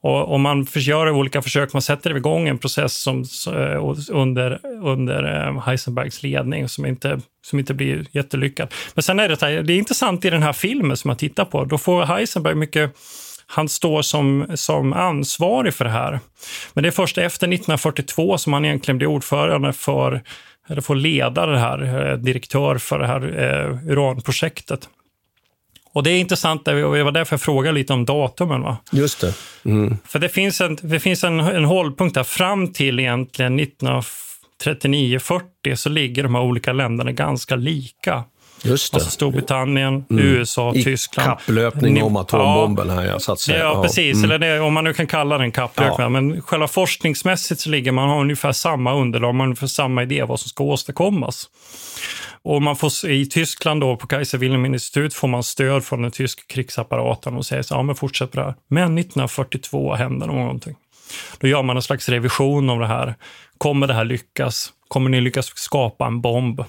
Och 0.00 0.32
och 0.32 0.40
man 0.40 0.66
gör 0.74 1.10
olika 1.10 1.42
försök, 1.42 1.72
man 1.72 1.82
sätter 1.82 2.16
igång 2.16 2.48
en 2.48 2.58
process 2.58 3.02
som, 3.02 3.24
eh, 3.46 3.94
under, 4.10 4.60
under 4.82 5.52
Heisenbergs 5.60 6.22
ledning 6.22 6.68
som 6.68 6.86
inte, 6.86 7.20
som 7.42 7.58
inte 7.58 7.74
blir 7.74 8.06
jättelyckad. 8.12 8.74
Men 8.94 9.02
sen 9.02 9.20
är 9.20 9.28
det, 9.28 9.62
det 9.62 9.72
är 9.72 9.78
intressant 9.78 10.24
i 10.24 10.30
den 10.30 10.42
här 10.42 10.52
filmen 10.52 10.96
som 10.96 11.08
jag 11.08 11.18
tittar 11.18 11.44
på, 11.44 11.64
då 11.64 11.78
får 11.78 12.02
Heisenberg 12.02 12.54
mycket 12.54 12.96
han 13.50 13.68
står 13.68 14.02
som, 14.02 14.46
som 14.54 14.92
ansvarig 14.92 15.74
för 15.74 15.84
det 15.84 15.90
här. 15.90 16.20
Men 16.72 16.82
det 16.82 16.88
är 16.88 16.90
först 16.90 17.18
efter 17.18 17.46
1942 17.46 18.38
som 18.38 18.52
han 18.52 18.64
egentligen 18.64 18.98
blir 18.98 19.08
ordförande 19.08 19.72
för 19.72 20.22
eller 20.68 20.80
få 20.80 20.94
leda 20.94 21.46
det 21.46 21.58
här, 21.58 22.10
eh, 22.10 22.16
direktör 22.16 22.78
för 22.78 22.98
det 22.98 23.06
här 23.06 23.38
eh, 23.38 23.78
uranprojektet. 23.90 24.88
Och 25.92 26.02
det 26.02 26.10
är 26.10 26.18
intressant, 26.18 26.64
det 26.64 26.84
var 26.84 27.12
därför 27.12 27.34
jag 27.34 27.40
frågade 27.40 27.74
lite 27.74 27.92
om 27.92 28.04
datumen. 28.04 28.62
Va? 28.62 28.76
Just 28.92 29.20
det. 29.20 29.34
Mm. 29.64 29.96
För 30.04 30.18
det 30.18 30.28
finns, 30.28 30.60
en, 30.60 30.78
det 30.82 31.00
finns 31.00 31.24
en, 31.24 31.40
en 31.40 31.64
hållpunkt 31.64 32.14
där 32.14 32.24
fram 32.24 32.72
till 32.72 33.00
egentligen 33.00 33.60
1939-40 33.60 35.74
så 35.74 35.88
ligger 35.88 36.22
de 36.22 36.34
här 36.34 36.42
olika 36.42 36.72
länderna 36.72 37.12
ganska 37.12 37.56
lika. 37.56 38.24
Just 38.62 38.92
det. 38.92 38.96
Alltså 38.96 39.10
Storbritannien, 39.10 40.04
mm. 40.10 40.24
USA, 40.24 40.74
I 40.74 40.84
Tyskland. 40.84 41.28
kapplöpning 41.28 42.02
om 42.02 42.16
atombomben 42.16 42.90
här, 42.90 43.06
ja, 43.06 43.18
så 43.18 43.32
att 43.32 43.40
säga. 43.40 43.58
Ja, 43.58 43.82
precis. 43.82 44.16
Mm. 44.16 44.24
Eller 44.24 44.38
det, 44.38 44.60
om 44.60 44.74
man 44.74 44.84
nu 44.84 44.92
kan 44.92 45.06
kalla 45.06 45.38
den 45.38 45.52
kapplöpning. 45.52 46.04
Ja. 46.04 46.08
Men 46.08 46.42
själva 46.42 46.68
forskningsmässigt 46.68 47.60
så 47.60 47.70
ligger 47.70 47.92
man 47.92 48.08
har 48.08 48.20
ungefär 48.20 48.52
samma 48.52 48.94
underlag, 48.94 49.34
man 49.34 49.40
har 49.40 49.46
ungefär 49.46 49.66
samma 49.66 50.02
idé 50.02 50.22
vad 50.22 50.40
som 50.40 50.48
ska 50.48 50.64
åstadkommas. 50.64 51.48
Och 52.42 52.62
man 52.62 52.76
får, 52.76 53.10
I 53.10 53.26
Tyskland 53.26 53.80
då, 53.80 53.96
på 53.96 54.06
Kaiser 54.06 54.38
Wilhelm 54.38 54.64
institut 54.64 55.14
får 55.14 55.28
man 55.28 55.42
stöd 55.42 55.84
från 55.84 56.02
den 56.02 56.10
tyska 56.10 56.42
krigsapparaten 56.48 57.36
och 57.36 57.46
säger 57.46 57.62
så 57.62 57.74
ja 57.74 57.82
men 57.82 57.94
fortsätt 57.94 58.30
på 58.30 58.36
det 58.36 58.44
här. 58.44 58.54
Men 58.68 58.98
1942 58.98 59.94
händer 59.94 60.26
någonting. 60.26 60.76
Då 61.38 61.48
gör 61.48 61.62
man 61.62 61.76
en 61.76 61.82
slags 61.82 62.08
revision 62.08 62.70
av 62.70 62.78
det 62.78 62.86
här. 62.86 63.14
Kommer 63.58 63.86
det 63.86 63.94
här 63.94 64.04
lyckas? 64.04 64.72
Kommer 64.88 65.10
ni 65.10 65.20
lyckas 65.20 65.52
skapa 65.54 66.06
en 66.06 66.20
bomb? 66.20 66.64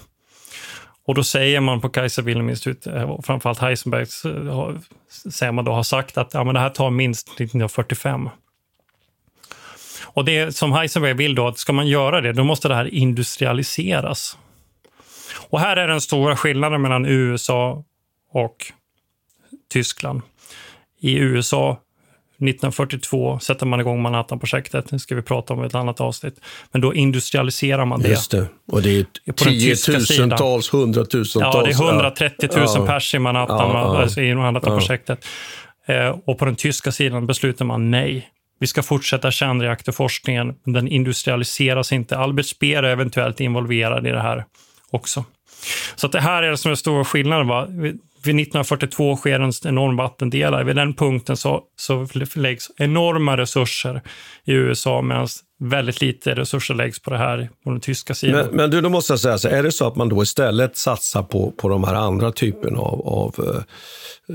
Och 1.06 1.14
då 1.14 1.24
säger 1.24 1.60
man 1.60 1.80
på 1.80 1.88
Kaiser 1.88 2.22
Wilhelm 2.22 2.50
institut, 2.50 2.86
eh, 2.86 3.20
framförallt 3.22 3.58
Heisenberg, 3.58 4.06
säger 5.32 5.52
man 5.52 5.64
då 5.64 5.72
har 5.72 5.82
sagt 5.82 6.18
att 6.18 6.34
ja, 6.34 6.44
men 6.44 6.54
det 6.54 6.60
här 6.60 6.70
tar 6.70 6.90
minst 6.90 7.28
1945. 7.28 8.28
Och 10.02 10.24
det 10.24 10.56
som 10.56 10.72
Heisenberg 10.72 11.14
vill 11.14 11.34
då, 11.34 11.48
att 11.48 11.58
ska 11.58 11.72
man 11.72 11.86
göra 11.86 12.20
det, 12.20 12.32
då 12.32 12.44
måste 12.44 12.68
det 12.68 12.74
här 12.74 12.94
industrialiseras. 12.94 14.38
Och 15.50 15.60
här 15.60 15.76
är 15.76 15.88
den 15.88 16.00
stora 16.00 16.36
skillnaden 16.36 16.82
mellan 16.82 17.06
USA 17.06 17.84
och 18.32 18.56
Tyskland. 19.72 20.22
I 21.00 21.18
USA 21.18 21.80
1942 22.48 23.38
sätter 23.38 23.66
man 23.66 23.80
igång 23.80 24.02
Manhattan-projektet. 24.02 24.90
Det 24.90 24.98
ska 24.98 25.14
vi 25.14 25.22
prata 25.22 25.54
om 25.54 25.64
i 25.64 25.66
ett 25.66 25.74
annat 25.74 26.00
avsnitt. 26.00 26.40
Men 26.72 26.80
då 26.80 26.94
industrialiserar 26.94 27.84
man 27.84 28.00
det. 28.00 28.08
Just 28.08 28.30
det. 28.30 28.46
Och 28.72 28.82
det 28.82 28.98
är 28.98 29.32
tiotusentals, 29.32 30.72
hundratusentals. 30.72 31.54
Ja, 31.54 31.62
det 31.62 31.70
är 31.70 31.90
130 31.90 32.48
000 32.56 32.66
ja. 32.74 32.86
pers 32.86 33.14
i 33.14 33.18
Manhattan, 33.18 33.70
ja, 33.70 34.06
ja. 34.16 34.22
i 34.22 34.34
Manhattan-projektet. 34.34 35.26
Eh, 35.86 36.16
och 36.26 36.38
på 36.38 36.44
den 36.44 36.56
tyska 36.56 36.92
sidan 36.92 37.26
beslutar 37.26 37.64
man 37.64 37.90
nej. 37.90 38.28
Vi 38.60 38.66
ska 38.66 38.82
fortsätta 38.82 39.30
kärnreaktorforskningen, 39.30 40.54
men 40.64 40.72
den 40.72 40.88
industrialiseras 40.88 41.92
inte. 41.92 42.18
Albert 42.18 42.46
Speer 42.46 42.82
är 42.82 42.92
eventuellt 42.92 43.40
involverad 43.40 44.06
i 44.06 44.10
det 44.10 44.20
här 44.20 44.44
också. 44.90 45.24
Så 45.96 46.08
det 46.08 46.20
här 46.20 46.42
är 46.42 46.56
som 46.56 46.70
är 46.70 46.74
stora 46.74 47.04
skillnaden. 47.04 47.48
Va? 47.48 47.66
Vid 48.24 48.40
1942 48.40 49.16
sker 49.16 49.40
en 49.40 49.52
enorm 49.66 49.96
vattendelare. 49.96 50.64
Vid 50.64 50.76
den 50.76 50.94
punkten 50.94 51.36
så, 51.36 51.62
så 51.76 52.06
läggs 52.34 52.70
enorma 52.78 53.36
resurser 53.36 54.02
i 54.44 54.52
USA 54.52 55.02
medan 55.02 55.28
väldigt 55.60 56.00
lite 56.00 56.34
resurser 56.34 56.74
läggs 56.74 56.98
på 56.98 57.10
det 57.10 57.18
här 57.18 57.48
på 57.64 57.70
den 57.70 57.80
tyska 57.80 58.14
sidan. 58.14 58.46
Men, 58.46 58.56
men 58.56 58.70
du, 58.70 58.80
då 58.80 58.88
måste 58.88 59.12
jag 59.12 59.20
säga, 59.20 59.38
så 59.38 59.48
är 59.48 59.62
det 59.62 59.72
så 59.72 59.86
att 59.86 59.96
man 59.96 60.08
då 60.08 60.22
istället 60.22 60.76
satsar 60.76 61.22
på, 61.22 61.50
på 61.50 61.68
de 61.68 61.84
här 61.84 61.94
andra 61.94 62.32
typerna 62.32 62.78
av, 62.78 63.08
av 63.08 63.34
uh, 63.38 63.62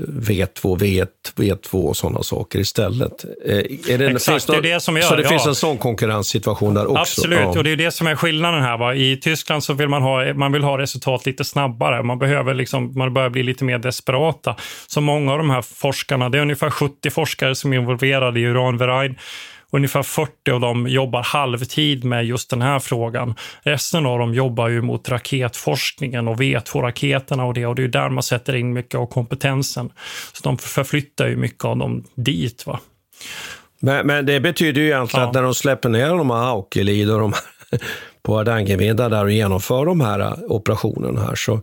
V2, 0.04 0.78
V1, 0.78 1.06
V2 1.36 1.88
och 1.88 1.96
sådana 1.96 2.22
saker 2.22 2.58
istället? 2.58 3.24
Eh, 3.44 3.54
är 3.54 3.98
det, 3.98 4.06
Exakt, 4.06 4.46
det 4.46 4.56
är 4.56 4.62
det 4.62 4.80
som 4.80 4.96
gör. 4.96 5.02
Så 5.02 5.16
det 5.16 5.22
ja. 5.22 5.28
finns 5.28 5.46
en 5.46 5.54
sån 5.54 5.78
konkurrenssituation 5.78 6.74
där 6.74 6.86
också? 6.86 7.00
Absolut, 7.00 7.38
ja. 7.38 7.48
och 7.48 7.64
det 7.64 7.70
är 7.70 7.76
det 7.76 7.90
som 7.90 8.06
är 8.06 8.16
skillnaden 8.16 8.62
här. 8.62 8.78
Va? 8.78 8.94
I 8.94 9.16
Tyskland 9.16 9.64
så 9.64 9.72
vill 9.72 9.88
man 9.88 10.02
ha, 10.02 10.34
man 10.34 10.52
vill 10.52 10.62
ha 10.62 10.78
resultat 10.78 11.26
lite 11.26 11.44
snabbare. 11.44 12.02
Man, 12.02 12.18
behöver 12.18 12.54
liksom, 12.54 12.92
man 12.98 13.14
börjar 13.14 13.30
bli 13.30 13.42
lite 13.42 13.64
mer 13.64 13.78
desperata. 13.78 14.56
Så 14.86 15.00
många 15.00 15.32
av 15.32 15.38
de 15.38 15.50
här 15.50 15.62
forskarna, 15.62 16.28
det 16.28 16.38
är 16.38 16.42
ungefär 16.42 16.70
70 16.70 17.10
forskare 17.10 17.54
som 17.54 17.72
är 17.72 17.76
involverade 17.76 18.40
i 18.40 18.44
uranverein. 18.44 19.16
Ungefär 19.76 20.02
40 20.02 20.50
av 20.50 20.60
dem 20.60 20.88
jobbar 20.88 21.22
halvtid 21.22 22.04
med 22.04 22.26
just 22.26 22.50
den 22.50 22.62
här 22.62 22.78
frågan. 22.78 23.34
Resten 23.62 24.06
av 24.06 24.18
dem 24.18 24.34
jobbar 24.34 24.68
ju 24.68 24.82
mot 24.82 25.08
raketforskningen 25.08 26.28
och 26.28 26.36
V2-raketerna 26.36 27.44
och 27.44 27.54
det. 27.54 27.66
Och 27.66 27.74
det 27.74 27.84
är 27.84 27.88
där 27.88 28.08
man 28.08 28.22
sätter 28.22 28.56
in 28.56 28.72
mycket 28.72 28.94
av 28.94 29.06
kompetensen. 29.06 29.90
Så 30.32 30.42
de 30.42 30.58
förflyttar 30.58 31.28
ju 31.28 31.36
mycket 31.36 31.64
av 31.64 31.76
dem 31.76 32.04
dit. 32.14 32.66
Va? 32.66 32.80
Men, 33.80 34.06
men 34.06 34.26
det 34.26 34.40
betyder 34.40 34.80
ju 34.80 34.86
egentligen 34.86 35.22
ja. 35.22 35.28
att 35.28 35.34
när 35.34 35.42
de 35.42 35.54
släpper 35.54 35.88
ner 35.88 36.08
de 36.08 36.30
här 36.30 36.50
Aukelid 36.50 37.10
och 37.10 37.20
de 37.20 37.32
på 38.22 38.36
Hardangervidda 38.36 39.08
där 39.08 39.24
och 39.24 39.32
genomför 39.32 39.86
de 39.86 40.00
här 40.00 40.52
operationerna 40.52 41.20
här 41.20 41.34
så 41.34 41.60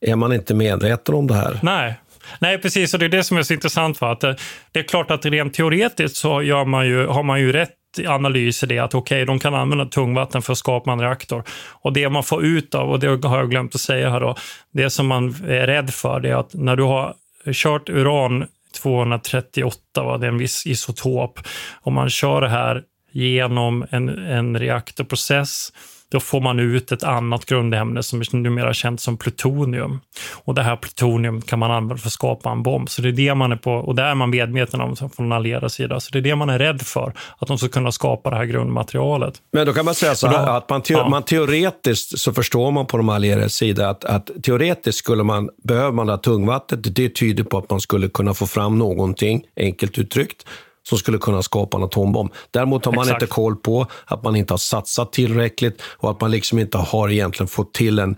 är 0.00 0.16
man 0.16 0.32
inte 0.32 0.54
medveten 0.54 1.14
om 1.14 1.26
det 1.26 1.34
här. 1.34 1.60
Nej, 1.62 2.00
Nej, 2.38 2.58
precis. 2.58 2.94
Och 2.94 3.00
det 3.00 3.06
är 3.06 3.08
det 3.08 3.24
som 3.24 3.36
är 3.36 3.42
så 3.42 3.54
intressant. 3.54 3.98
För 3.98 4.12
att 4.12 4.20
det, 4.20 4.36
det 4.72 4.78
är 4.78 4.82
klart 4.82 5.10
att 5.10 5.26
rent 5.26 5.54
teoretiskt 5.54 6.16
så 6.16 6.42
gör 6.42 6.64
man 6.64 6.86
ju, 6.86 7.06
har 7.06 7.22
man 7.22 7.40
ju 7.40 7.52
rätt 7.52 7.70
analys 8.06 8.62
i 8.62 8.66
det 8.66 8.78
att 8.78 8.94
okej, 8.94 9.16
okay, 9.16 9.24
de 9.24 9.38
kan 9.38 9.54
använda 9.54 9.84
tungvatten 9.84 10.42
för 10.42 10.52
att 10.52 10.58
skapa 10.58 10.92
en 10.92 11.00
reaktor. 11.00 11.44
Och 11.70 11.92
det 11.92 12.08
man 12.08 12.22
får 12.22 12.44
ut 12.44 12.74
av, 12.74 12.90
och 12.90 13.00
det 13.00 13.24
har 13.24 13.38
jag 13.38 13.50
glömt 13.50 13.74
att 13.74 13.80
säga 13.80 14.10
här 14.10 14.20
då, 14.20 14.36
det 14.72 14.90
som 14.90 15.06
man 15.06 15.28
är 15.48 15.66
rädd 15.66 15.94
för 15.94 16.20
det 16.20 16.30
är 16.30 16.36
att 16.36 16.54
när 16.54 16.76
du 16.76 16.82
har 16.82 17.14
kört 17.52 17.88
uran 17.88 18.46
238, 18.82 20.02
va, 20.02 20.18
det 20.18 20.26
är 20.26 20.28
en 20.28 20.38
viss 20.38 20.66
isotop, 20.66 21.40
om 21.80 21.94
man 21.94 22.10
kör 22.10 22.40
det 22.40 22.48
här 22.48 22.82
genom 23.12 23.86
en, 23.90 24.08
en 24.08 24.58
reaktorprocess 24.58 25.72
då 26.14 26.20
får 26.20 26.40
man 26.40 26.60
ut 26.60 26.92
ett 26.92 27.02
annat 27.02 27.44
grundämne 27.44 28.02
som 28.02 28.20
är 28.20 28.36
numera 28.36 28.74
känt 28.74 29.00
som 29.00 29.16
plutonium. 29.16 30.00
Och 30.32 30.54
det 30.54 30.62
här 30.62 30.76
plutonium 30.76 31.42
kan 31.42 31.58
man 31.58 31.70
använda 31.70 31.96
för 31.96 32.08
att 32.08 32.12
skapa 32.12 32.50
en 32.50 32.62
bomb. 32.62 32.90
Så 32.90 33.02
det 33.02 33.08
är 33.08 33.12
det 33.12 33.34
man 33.34 33.52
är 33.52 33.56
på, 33.56 33.72
och 33.72 33.94
det 33.94 34.02
är 34.02 34.14
man 34.14 34.30
medveten 34.30 34.80
om 34.80 34.96
från 34.96 35.10
den 35.16 35.32
allierade 35.32 35.70
sida. 35.70 36.00
Så 36.00 36.10
det 36.12 36.18
är 36.18 36.22
det 36.22 36.36
man 36.36 36.50
är 36.50 36.58
rädd 36.58 36.82
för, 36.82 37.12
att 37.38 37.48
de 37.48 37.58
ska 37.58 37.68
kunna 37.68 37.92
skapa 37.92 38.30
det 38.30 38.36
här 38.36 38.44
grundmaterialet. 38.44 39.34
Men 39.52 39.66
då 39.66 39.72
kan 39.72 39.84
man 39.84 39.94
säga 39.94 40.14
så 40.14 40.26
här, 40.26 40.46
då, 40.46 40.52
att 40.52 40.70
man, 40.70 40.82
te 40.82 40.94
ja. 40.94 41.08
man, 41.08 41.22
teoretiskt 41.22 42.18
så 42.18 42.32
förstår 42.32 42.70
man 42.70 42.86
på 42.86 42.96
de 42.96 43.08
allierade 43.08 43.50
sida 43.50 43.88
att, 43.88 44.04
att 44.04 44.30
teoretiskt 44.42 44.98
skulle 44.98 45.22
man, 45.22 45.50
behöver 45.64 45.92
man 45.92 46.06
det 46.06 46.12
här 46.12 46.18
tungvattnet, 46.18 46.94
det 46.96 47.08
tyder 47.08 47.44
på 47.44 47.58
att 47.58 47.70
man 47.70 47.80
skulle 47.80 48.08
kunna 48.08 48.34
få 48.34 48.46
fram 48.46 48.78
någonting, 48.78 49.42
enkelt 49.56 49.98
uttryckt, 49.98 50.46
som 50.88 50.98
skulle 50.98 51.18
kunna 51.18 51.42
skapa 51.42 51.76
en 51.76 51.82
atombomb. 51.82 52.32
Däremot 52.50 52.84
har 52.84 52.92
man 52.92 53.02
Exakt. 53.02 53.22
inte 53.22 53.32
koll 53.32 53.56
på 53.56 53.86
att 54.04 54.22
man 54.22 54.36
inte 54.36 54.52
har 54.52 54.58
satsat 54.58 55.12
tillräckligt 55.12 55.82
och 55.82 56.10
att 56.10 56.20
man 56.20 56.30
liksom 56.30 56.58
inte 56.58 56.78
har 56.78 57.10
egentligen 57.10 57.48
fått 57.48 57.74
till 57.74 57.98
en, 57.98 58.16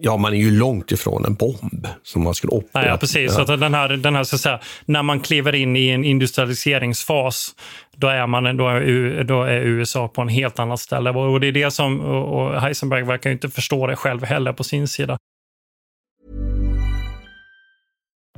ja 0.00 0.16
man 0.16 0.32
är 0.32 0.38
ju 0.38 0.50
långt 0.50 0.92
ifrån 0.92 1.24
en 1.24 1.34
bomb 1.34 1.86
som 2.02 2.22
man 2.22 2.34
skulle 2.34 2.50
operera. 2.50 2.88
Ja, 2.88 2.96
precis. 2.96 3.34
Ja. 3.38 3.46
Så 3.46 3.56
den 3.56 3.74
här, 3.74 3.88
den 3.88 4.14
här, 4.14 4.24
så 4.24 4.38
säga, 4.38 4.60
när 4.84 5.02
man 5.02 5.20
kliver 5.20 5.54
in 5.54 5.76
i 5.76 5.88
en 5.88 6.04
industrialiseringsfas, 6.04 7.54
då 7.96 8.08
är, 8.08 8.26
man, 8.26 8.56
då 8.56 8.68
är, 8.68 9.24
då 9.24 9.42
är 9.42 9.60
USA 9.60 10.08
på 10.08 10.22
en 10.22 10.28
helt 10.28 10.58
annat 10.58 10.80
ställe. 10.80 11.10
Och 11.10 11.40
det 11.40 11.46
är 11.46 11.52
det 11.52 11.70
som, 11.70 12.00
och 12.00 12.60
Heisenberg 12.60 13.02
verkar 13.02 13.30
inte 13.30 13.48
förstå 13.48 13.86
det 13.86 13.96
själv 13.96 14.24
heller 14.24 14.52
på 14.52 14.64
sin 14.64 14.88
sida. 14.88 15.18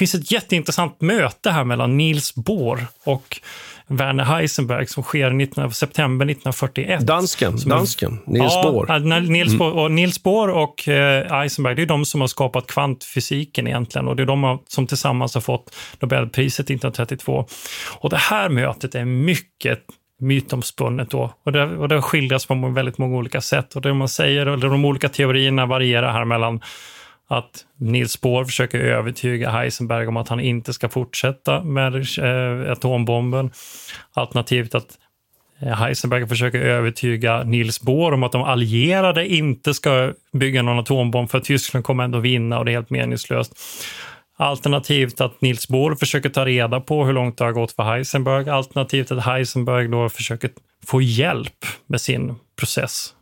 Finns 0.00 0.14
ett 0.14 0.32
jätteintressant 0.32 1.00
möte 1.00 1.50
här 1.50 1.64
mellan 1.64 1.96
Niels 1.96 2.34
Bohr 2.34 2.86
och 3.04 3.40
Werner 3.86 4.24
Heisenberg 4.24 4.86
som 4.86 5.02
sker 5.02 5.30
19, 5.30 5.72
september 5.72 6.26
1941. 6.26 7.06
Dansken, 7.06 7.56
dansken 7.66 8.18
Niels 8.26 8.52
ja, 8.54 8.62
Bohr. 8.62 9.20
Niels, 9.20 9.58
Bohr 9.58 9.72
och, 9.72 9.90
Niels 9.90 10.22
Bohr 10.22 10.48
och 10.48 10.88
eh, 10.88 11.38
Heisenberg, 11.38 11.74
det 11.74 11.82
är 11.82 11.86
de 11.86 12.04
som 12.04 12.20
har 12.20 12.28
skapat 12.28 12.66
kvantfysiken 12.66 13.66
egentligen 13.66 14.08
och 14.08 14.16
det 14.16 14.22
är 14.22 14.26
de 14.26 14.58
som 14.68 14.86
tillsammans 14.86 15.34
har 15.34 15.40
fått 15.40 15.76
Nobelpriset 16.00 16.64
1932. 16.64 17.46
Och 17.98 18.10
det 18.10 18.16
här 18.16 18.48
mötet 18.48 18.94
är 18.94 19.04
mycket 19.04 19.80
mytomspunnet 20.20 21.10
då. 21.10 21.34
Och 21.44 21.52
det, 21.52 21.64
och 21.76 21.88
det 21.88 22.02
skildras 22.02 22.46
på 22.46 22.54
väldigt 22.54 22.98
många 22.98 23.16
olika 23.16 23.40
sätt. 23.40 23.76
Och 23.76 23.82
det 23.82 23.94
man 23.94 24.08
säger, 24.08 24.46
eller 24.46 24.68
de 24.68 24.84
olika 24.84 25.08
teorierna 25.08 25.66
varierar 25.66 26.12
här 26.12 26.24
mellan 26.24 26.60
att 27.30 27.66
Niels 27.76 28.20
Bohr 28.20 28.44
försöker 28.44 28.78
övertyga 28.78 29.50
Heisenberg 29.50 30.06
om 30.06 30.16
att 30.16 30.28
han 30.28 30.40
inte 30.40 30.72
ska 30.72 30.88
fortsätta 30.88 31.62
med 31.64 31.94
eh, 31.94 32.72
atombomben. 32.72 33.50
Alternativt 34.12 34.74
att 34.74 34.98
eh, 35.60 35.74
Heisenberg 35.74 36.28
försöker 36.28 36.58
övertyga 36.60 37.42
Niels 37.42 37.80
Bohr 37.80 38.12
om 38.12 38.22
att 38.22 38.32
de 38.32 38.42
allierade 38.42 39.28
inte 39.28 39.74
ska 39.74 40.12
bygga 40.32 40.62
någon 40.62 40.78
atombomb 40.78 41.30
för 41.30 41.40
Tyskland 41.40 41.84
kommer 41.84 42.04
ändå 42.04 42.18
vinna 42.18 42.58
och 42.58 42.64
det 42.64 42.70
är 42.70 42.74
helt 42.74 42.90
meningslöst. 42.90 43.52
Alternativt 44.36 45.20
att 45.20 45.40
Niels 45.40 45.68
Bohr 45.68 45.94
försöker 45.94 46.28
ta 46.28 46.44
reda 46.44 46.80
på 46.80 47.04
hur 47.04 47.12
långt 47.12 47.38
det 47.38 47.44
har 47.44 47.52
gått 47.52 47.72
för 47.72 47.82
Heisenberg. 47.82 48.50
Alternativt 48.50 49.10
att 49.10 49.24
Heisenberg 49.24 49.88
då 49.88 50.08
försöker 50.08 50.50
få 50.86 51.02
hjälp 51.02 51.64
med 51.86 52.00
sin 52.00 52.34
process 52.58 53.14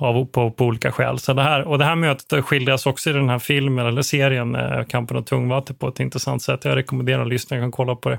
av, 0.00 0.24
på, 0.24 0.50
på 0.50 0.64
olika 0.64 0.92
skäl. 0.92 1.18
Så 1.18 1.32
det 1.32 1.42
här, 1.42 1.62
och 1.62 1.78
det 1.78 1.84
här 1.84 1.96
mötet 1.96 2.44
skildras 2.44 2.86
också 2.86 3.10
i 3.10 3.12
den 3.12 3.28
här 3.28 3.38
filmen 3.38 3.86
eller 3.86 4.02
serien 4.02 4.54
eh, 4.54 4.84
Kampen 4.84 5.16
om 5.16 5.24
tungvatten 5.24 5.76
på 5.76 5.88
ett 5.88 6.00
intressant 6.00 6.42
sätt. 6.42 6.64
Jag 6.64 6.76
rekommenderar 6.76 7.24
lyssnarna 7.24 7.66
att 7.66 7.72
kolla 7.72 7.94
på 7.94 8.08
det. 8.08 8.18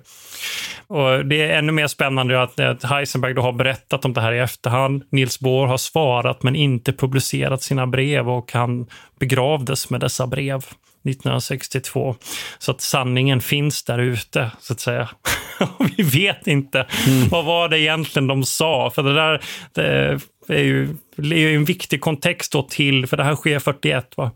Och 0.87 1.25
det 1.25 1.41
är 1.41 1.57
ännu 1.57 1.71
mer 1.71 1.87
spännande 1.87 2.41
att, 2.41 2.59
att 2.59 2.83
Heisenberg 2.83 3.33
då 3.33 3.41
har 3.41 3.53
berättat 3.53 4.05
om 4.05 4.13
det 4.13 4.21
här 4.21 4.33
i 4.33 4.39
efterhand. 4.39 5.03
Niels 5.09 5.39
Bohr 5.39 5.67
har 5.67 5.77
svarat 5.77 6.43
men 6.43 6.55
inte 6.55 6.93
publicerat 6.93 7.63
sina 7.63 7.87
brev 7.87 8.29
och 8.29 8.53
han 8.53 8.87
begravdes 9.19 9.89
med 9.89 9.99
dessa 9.99 10.27
brev. 10.27 10.63
1962. 11.03 12.15
Så 12.59 12.71
att 12.71 12.81
sanningen 12.81 13.41
finns 13.41 13.83
där 13.83 13.99
ute, 13.99 14.51
så 14.59 14.73
att 14.73 14.79
säga. 14.79 15.09
vi 15.97 16.03
vet 16.03 16.47
inte 16.47 16.87
mm. 17.07 17.29
vad 17.29 17.45
var 17.45 17.69
det 17.69 17.79
egentligen 17.79 18.27
de 18.27 18.43
sa. 18.43 18.89
För 18.89 19.03
det 19.03 19.13
där 19.13 19.41
det 19.71 20.19
är 20.55 20.63
ju, 20.63 20.95
det 21.15 21.35
är 21.35 21.55
en 21.55 21.65
viktig 21.65 22.01
kontext 22.01 22.51
då 22.51 22.63
till, 22.63 23.07
för 23.07 23.17
det 23.17 23.23
här 23.23 23.35
sker 23.35 23.59
41. 23.59 24.17
Va? 24.17 24.31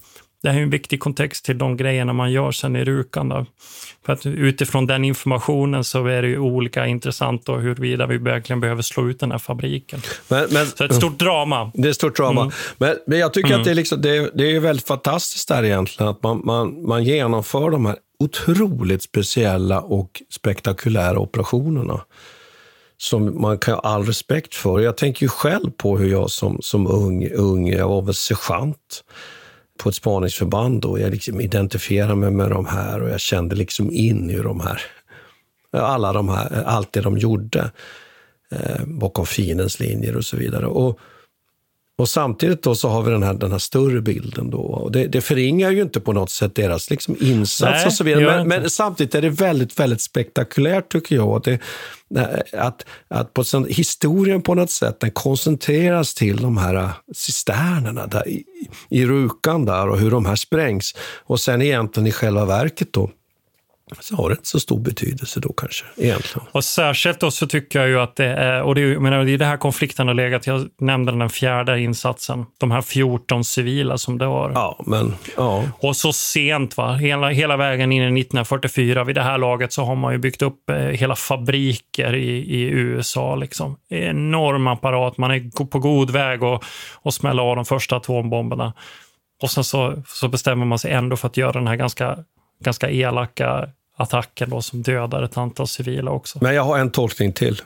Det 0.46 0.52
här 0.52 0.60
är 0.60 0.64
en 0.64 0.70
viktig 0.70 1.00
kontext 1.00 1.46
till 1.46 1.58
de 1.58 1.78
grejerna 1.78 2.14
man 2.14 2.32
gör 2.32 2.52
sen 2.52 2.76
i 2.76 2.86
Rukan. 2.86 3.30
Då. 3.30 3.46
För 4.06 4.14
att 4.14 4.26
utifrån 4.26 4.88
den 4.88 5.06
informationen 5.06 5.84
så 5.84 6.06
är 6.06 6.22
det 6.22 6.28
ju 6.28 6.40
olika 6.40 6.88
intressant 6.88 7.46
då 7.46 7.56
huruvida 7.56 8.08
vi 8.08 8.18
verkligen 8.18 8.60
behöver 8.60 8.82
slå 8.82 9.10
ut 9.10 9.20
den 9.20 9.32
här 9.32 9.38
fabriken. 9.38 10.02
Men, 10.28 10.48
men, 10.52 10.66
så 10.66 10.84
ett 10.84 10.96
stort 10.96 11.20
drama. 11.20 11.72
Det 11.74 11.88
är 11.88 11.90
ett 11.90 11.96
stort 11.96 12.18
drama. 12.18 12.42
Mm. 12.42 12.54
Men, 12.78 12.96
men 13.08 13.20
jag 13.20 13.34
tycker 13.34 13.50
mm. 13.50 13.60
att 13.60 13.66
det 13.66 13.72
är, 13.72 13.76
liksom, 13.76 14.02
det, 14.02 14.18
är, 14.18 14.32
det 14.34 14.56
är 14.56 14.60
väldigt 14.60 14.88
fantastiskt 14.88 15.48
där 15.48 15.64
egentligen, 15.64 16.10
att 16.10 16.24
man, 16.24 16.42
man, 16.44 16.88
man 16.88 17.04
genomför 17.04 17.72
de 17.72 17.86
här 17.86 17.96
otroligt 18.20 19.04
speciella 19.04 19.82
och 19.82 20.22
spektakulära 20.30 21.20
operationerna 21.20 22.02
som 22.98 23.42
man 23.42 23.58
kan 23.58 23.74
ha 23.74 23.82
all 23.82 24.06
respekt 24.06 24.56
för. 24.56 24.80
Jag 24.80 24.98
tänker 24.98 25.26
ju 25.26 25.30
själv 25.30 25.72
på 25.72 25.98
hur 25.98 26.12
jag 26.12 26.32
som, 26.32 26.58
som 26.62 26.88
ung, 26.88 27.30
ung, 27.30 27.70
jag 27.70 27.88
var 27.88 28.02
väl 28.02 28.14
sergeant 28.14 29.04
på 29.80 29.90
ett 29.90 29.96
spaningsförband 29.96 30.86
och 30.86 31.00
jag 31.00 31.12
liksom 31.12 31.42
identifierade 31.42 32.16
mig 32.16 32.32
med 32.32 32.50
de 32.50 32.66
här 32.66 33.02
och 33.02 33.10
jag 33.10 33.20
kände 33.20 33.56
liksom 33.56 33.92
in 33.92 34.30
i 34.30 34.38
de 34.38 34.60
här, 34.60 34.82
alla 35.72 36.14
de 36.14 36.30
här, 36.30 36.64
allt 36.64 36.94
det 36.94 37.02
de 37.02 37.18
gjorde 37.18 37.72
eh, 38.52 38.86
bakom 38.86 39.26
fiendens 39.26 39.80
linjer 39.80 40.18
och 40.18 40.26
så 40.26 40.38
vidare. 40.38 40.66
Och, 40.66 41.00
och 41.98 42.10
samtidigt 42.10 42.64
då 42.64 42.76
så 42.76 42.90
har 42.90 43.02
vi 43.02 43.12
den 43.12 43.24
här, 43.24 43.34
den 43.34 43.52
här 43.52 43.60
större 43.60 44.02
bilden. 44.02 44.50
Då. 44.50 44.58
Och 44.58 44.92
det, 44.92 45.08
det 45.08 45.22
förringar 45.22 45.72
ju 45.72 45.82
inte 45.82 46.00
på 46.00 46.14
något 46.14 46.30
sätt 46.30 46.56
deras 46.56 46.90
liksom 46.90 47.16
insats 47.20 47.62
Nej, 47.62 47.86
och 47.86 47.94
så 47.94 48.04
vidare. 48.04 48.46
Men, 48.46 48.48
men, 48.48 48.70
samtidigt 48.70 49.16
är 49.16 49.22
det 49.22 49.30
väldigt, 49.30 49.80
väldigt 49.80 50.02
spektakulärt 50.02 50.92
tycker 50.92 51.16
jag. 51.16 51.44
Det, 51.44 51.60
att, 52.54 52.86
att 53.08 53.34
på 53.34 53.44
historien 53.70 54.42
på 54.42 54.56
något 54.56 54.72
sätt 54.72 55.00
den 55.00 55.12
koncentreras 55.12 56.14
till 56.14 56.38
de 56.38 56.58
här 56.58 56.92
cisternerna 57.14 58.08
där, 58.08 58.28
i, 58.28 58.44
i 58.90 59.06
Rukan 59.06 59.66
där 59.66 59.90
och 59.90 60.00
hur 60.00 60.12
de 60.12 60.26
här 60.26 60.36
sprängs. 60.36 60.96
Och 61.24 61.40
sen 61.40 61.62
egentligen 61.62 62.08
i 62.08 62.12
själva 62.12 62.46
verket 62.46 62.94
då 62.94 63.10
så 64.00 64.16
har 64.16 64.30
det 64.30 64.34
inte 64.34 64.48
så 64.48 64.60
stor 64.60 64.80
betydelse 64.80 65.40
då 65.40 65.54
kanske, 65.54 65.86
egentligen. 65.98 66.48
Och 66.52 66.64
särskilt 66.64 67.20
då 67.20 67.32
så 67.32 67.48
tycker 67.48 67.80
jag 67.80 67.88
ju 67.90 68.00
att 68.00 68.16
det 68.16 68.26
är, 68.26 68.62
och 68.62 68.76
det 68.76 68.82
är, 68.82 69.00
menar, 69.00 69.26
det 69.26 69.34
är 69.34 69.38
det 69.38 69.46
här 69.46 69.58
konflikten 69.58 70.08
har 70.08 70.14
legat, 70.14 70.48
jag 70.48 70.68
nämnde 70.80 71.12
den 71.12 71.30
fjärde 71.30 71.80
insatsen, 71.80 72.46
de 72.58 72.72
här 72.72 72.82
14 72.82 73.44
civila 73.44 73.98
som 73.98 74.18
det 74.18 74.28
var. 74.28 74.52
Ja, 74.52 74.84
men, 74.86 75.16
ja. 75.38 75.64
Och 75.80 75.96
så 75.96 76.14
sent, 76.14 76.78
va? 76.78 76.94
Hela, 76.94 77.30
hela 77.30 77.58
vägen 77.58 77.92
in 77.92 78.02
i 78.02 78.22
1944, 78.22 79.04
vid 79.04 79.16
det 79.16 79.22
här 79.22 79.38
laget 79.38 79.74
så 79.74 79.84
har 79.84 79.96
man 79.96 80.14
ju 80.14 80.18
byggt 80.18 80.42
upp 80.42 80.70
eh, 80.70 80.78
hela 80.78 81.16
fabriker 81.16 82.16
i, 82.16 82.38
i 82.38 82.62
USA. 82.62 83.36
Liksom. 83.36 83.78
Enorm 83.90 84.68
apparat, 84.68 85.18
man 85.18 85.32
är 85.32 85.66
på 85.66 85.80
god 85.80 86.10
väg 86.10 86.44
att, 86.44 86.64
att 87.04 87.14
smälla 87.14 87.42
av 87.42 87.56
de 87.56 87.66
första 87.66 87.96
atombomberna. 87.96 88.74
Och 89.42 89.52
sen 89.52 89.64
så, 89.64 90.04
så 90.08 90.28
bestämmer 90.28 90.66
man 90.66 90.80
sig 90.80 90.92
ändå 90.92 91.16
för 91.16 91.28
att 91.28 91.38
göra 91.38 91.52
den 91.52 91.68
här 91.68 91.76
ganska 91.76 92.18
ganska 92.60 92.90
elaka 92.90 93.70
attacken 93.98 94.50
då, 94.50 94.62
som 94.62 94.82
dödar 94.82 95.24
ett 95.24 95.38
antal 95.38 95.68
civila 95.68 96.12
också. 96.12 96.40
Men 96.42 96.56
jag 96.56 96.64
har 96.64 96.78
en 96.78 96.92
tolkning 96.92 97.34
till. 97.34 97.62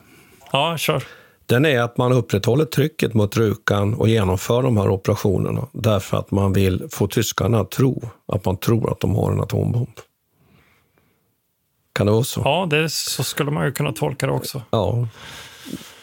Ja, 0.51 0.77
kör. 0.77 1.03
Den 1.45 1.65
är 1.65 1.81
att 1.81 1.97
man 1.97 2.11
upprätthåller 2.11 2.65
trycket 2.65 3.13
mot 3.13 3.37
Rukan 3.37 3.93
och 3.93 4.09
genomför 4.09 4.63
de 4.63 4.77
här 4.77 4.89
operationerna 4.89 5.67
därför 5.71 6.17
att 6.17 6.31
man 6.31 6.53
vill 6.53 6.87
få 6.91 7.07
tyskarna 7.07 7.59
att 7.59 7.71
tro 7.71 8.09
att 8.27 8.45
man 8.45 8.57
tror 8.57 8.91
att 8.91 8.99
de 8.99 9.15
har 9.15 9.31
en 9.31 9.41
atombomb. 9.41 9.99
Kan 11.93 12.05
det 12.05 12.11
vara 12.11 12.23
så? 12.23 12.41
Ja, 12.43 12.67
det, 12.69 12.89
så 12.89 13.23
skulle 13.23 13.51
man 13.51 13.65
ju 13.65 13.71
kunna 13.71 13.91
tolka 13.91 14.25
det 14.25 14.31
också. 14.31 14.61
Ja. 14.69 15.07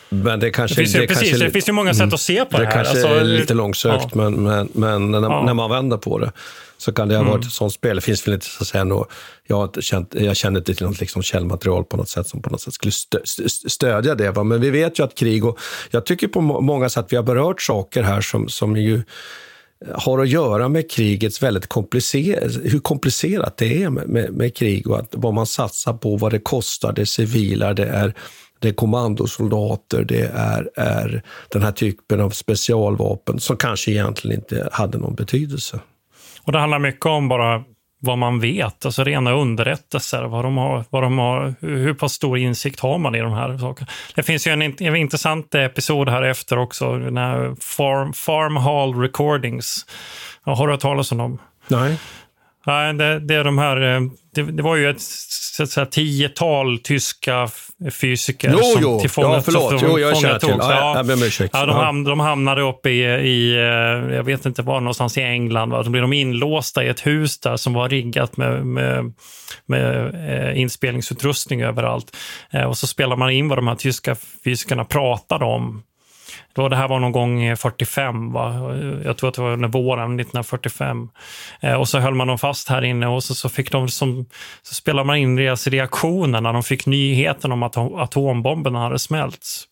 Men 0.09 0.41
det 0.41 0.51
kanske... 0.51 0.75
Det 0.75 0.83
finns, 0.83 0.97
ju, 0.97 1.01
det 1.01 1.07
precis, 1.07 1.31
kanske, 1.31 1.47
det 1.47 1.51
finns 1.51 1.69
ju 1.69 1.73
många 1.73 1.95
sätt 1.95 2.13
att 2.13 2.21
se 2.21 2.45
på 2.45 2.57
det, 2.57 2.65
det 2.65 2.69
här. 2.69 2.79
Det 2.79 2.85
kanske 2.85 3.09
alltså, 3.09 3.21
är 3.21 3.25
lite 3.25 3.55
långsökt, 3.55 4.07
ja. 4.15 4.31
men, 4.31 4.43
men, 4.43 4.69
men 4.73 5.11
när, 5.11 5.21
ja. 5.21 5.43
när, 5.45 5.55
man 5.55 5.71
vänder 5.71 5.97
på 5.97 6.19
det 6.19 6.33
så 6.79 6.93
kan 6.93 7.09
det 7.09 7.17
ha 7.17 7.23
varit 7.23 7.35
mm. 7.35 7.47
ett 7.47 7.53
sånt 7.53 7.73
spel. 7.73 7.97
Det 7.97 8.03
finns 8.03 8.27
väl 8.27 8.35
inte 8.35 8.47
så 8.47 8.63
att 8.63 8.69
säga 8.69 8.85
något, 8.85 9.11
jag, 9.47 9.57
har 9.57 9.65
inte 9.65 9.83
känt, 9.83 10.15
jag 10.15 10.37
känner 10.37 10.59
inte 10.59 10.75
till 10.75 10.87
något 10.87 11.01
liksom 11.01 11.23
källmaterial 11.23 11.85
på 11.85 11.97
något 11.97 12.09
sätt 12.09 12.29
som 12.29 12.43
på 12.43 12.51
något 12.51 12.61
sätt 12.61 12.75
skulle 12.75 12.93
stö, 12.93 13.19
stödja 13.69 14.15
det. 14.15 14.31
Va? 14.31 14.45
Men 14.45 14.61
vi 14.61 14.71
vet 14.71 14.99
ju 14.99 15.05
att 15.05 15.15
krig 15.15 15.45
och 15.45 15.59
jag 15.91 16.07
tycker 16.07 16.29
på 16.29 16.41
många 16.41 16.89
sätt 16.89 17.07
vi 17.09 17.17
har 17.17 17.25
berört 17.25 17.63
saker 17.63 18.03
här 18.03 18.21
som, 18.21 18.49
som 18.49 18.77
ju 18.77 19.03
har 19.95 20.19
att 20.19 20.29
göra 20.29 20.69
med 20.69 20.91
krigets 20.91 21.43
väldigt 21.43 21.67
komplicerat, 21.67 22.53
hur 22.65 22.79
komplicerat 22.79 23.57
det 23.57 23.83
är 23.83 23.91
med, 23.91 24.09
med, 24.09 24.33
med, 24.33 24.57
krig 24.57 24.91
och 24.91 24.99
att 24.99 25.09
vad 25.11 25.35
man 25.35 25.47
satsar 25.47 25.93
på, 25.93 26.17
vad 26.17 26.33
det 26.33 26.39
kostar, 26.39 26.93
det 26.93 27.07
civila, 27.07 27.75
det 27.75 27.87
är, 27.87 28.15
det 28.59 28.69
är 28.69 28.73
kommandosoldater, 28.73 30.05
det 30.05 30.31
är, 30.35 30.71
är 30.77 31.23
den 31.49 31.63
här 31.63 31.73
typen 31.73 32.21
av 32.21 32.31
specialvapen 32.31 33.41
som 33.41 33.57
kanske 33.57 33.91
egentligen 33.91 34.37
inte 34.41 34.69
hade 34.73 34.99
någon 34.99 35.15
betydelse. 35.15 35.81
Och 36.47 36.53
det 36.53 36.59
handlar 36.59 36.79
mycket 36.79 37.07
om 37.07 37.29
bara 37.29 37.65
vad 38.01 38.19
man 38.19 38.41
vet, 38.41 38.87
alltså 38.87 39.05
rena 39.05 39.33
underrättelser, 39.33 40.23
vad 40.23 40.45
de 40.45 40.57
har, 40.57 40.85
vad 40.91 41.03
de 41.03 41.19
har, 41.19 41.55
hur 41.61 41.95
pass 41.95 42.13
stor 42.13 42.39
insikt 42.39 42.81
har 42.81 42.99
man 42.99 43.15
i 43.15 43.21
de 43.21 43.33
här 43.33 43.59
sakerna. 43.59 43.89
Det 44.15 44.23
finns 44.23 44.47
ju 44.47 44.51
en, 44.51 44.63
en 44.63 44.97
intressant 44.97 45.55
episod 45.55 46.09
här 46.09 46.23
efter 46.23 46.59
också, 46.59 46.99
den 46.99 47.17
här 47.17 47.57
Farm, 47.61 48.13
Farm 48.13 48.57
Hall 48.57 48.95
Recordings. 48.95 49.87
Har 50.43 50.67
du 50.67 50.73
hört 50.73 50.81
talas 50.81 51.13
om 51.13 51.19
dem? 51.19 51.39
Nej. 51.69 51.99
Nej, 52.67 52.95
det, 52.95 53.21
det 53.21 53.35
är 53.35 53.45
de 53.45 53.59
här, 53.59 53.95
eh, 53.95 54.01
det, 54.35 54.43
det 54.43 54.63
var 54.63 54.77
ju 54.77 54.91
ett 54.91 55.01
så 55.01 55.87
tiotal 55.87 56.79
tyska 56.79 57.49
fysiker. 57.91 58.51
Jo, 58.53 58.63
som 58.63 58.83
jo. 58.83 59.01
Till 59.01 59.11
fångat, 59.11 59.33
ja, 59.35 59.43
förlåt. 59.43 59.83
Jo, 59.83 59.99
jag 59.99 60.17
känner 60.17 60.39
till. 60.39 60.49
Ja, 60.59 61.05
ja, 61.09 61.49
ja, 61.53 61.67
de, 61.67 61.77
ham, 61.77 62.05
de 62.05 62.21
hamnade 62.21 62.63
uppe 62.63 62.91
i, 62.91 63.03
i, 63.05 63.57
eh, 63.57 64.17
jag 64.17 64.25
vet 64.25 64.47
inte 64.47 64.63
var, 64.63 64.81
någonstans 64.81 65.19
i 65.19 65.23
England. 65.23 65.71
Va? 65.71 65.83
Då 65.83 65.91
blev 65.91 66.03
de 66.03 66.13
inlåsta 66.13 66.85
i 66.85 66.89
ett 66.89 67.07
hus 67.07 67.41
där 67.41 67.57
som 67.57 67.73
var 67.73 67.89
riggat 67.89 68.37
med, 68.37 68.67
med, 68.67 69.13
med 69.67 70.15
eh, 70.29 70.61
inspelningsutrustning 70.61 71.63
överallt. 71.63 72.17
Och 72.69 72.79
så 72.79 72.87
spelar 72.87 73.17
man 73.17 73.31
in 73.31 73.49
vad 73.49 73.59
de 73.59 73.69
här 73.69 73.75
tyska 73.75 74.17
fysikerna 74.45 74.85
pratade 74.85 75.45
om 75.45 75.83
då 76.57 76.69
det 76.69 76.77
här 76.77 76.89
var 76.89 77.01
någon 77.01 77.13
gång 77.13 77.57
45, 77.57 78.33
va? 78.33 78.77
jag 79.05 79.17
tror 79.17 79.29
att 79.29 79.35
det 79.35 79.43
var 79.43 79.53
under 79.53 79.69
våren 79.69 80.21
1945. 80.21 81.09
Eh, 81.61 81.75
och 81.75 81.89
så 81.89 81.99
höll 81.99 82.15
man 82.15 82.27
dem 82.27 82.39
fast 82.39 82.69
här 82.69 82.85
inne 82.85 83.07
och 83.07 83.25
så, 83.25 83.35
så 83.35 83.49
fick 83.49 83.73
de 83.73 83.89
som, 83.89 84.27
så 84.63 84.75
spelade 84.75 85.07
man 85.07 85.17
in 85.17 85.37
deras 85.37 85.67
reaktioner 85.67 86.41
när 86.41 86.53
de 86.53 86.63
fick 86.63 86.87
nyheten 86.87 87.53
om 87.53 87.63
att 87.63 87.77
atombomberna 87.77 88.79
hade 88.79 88.99
smälts. 88.99 89.69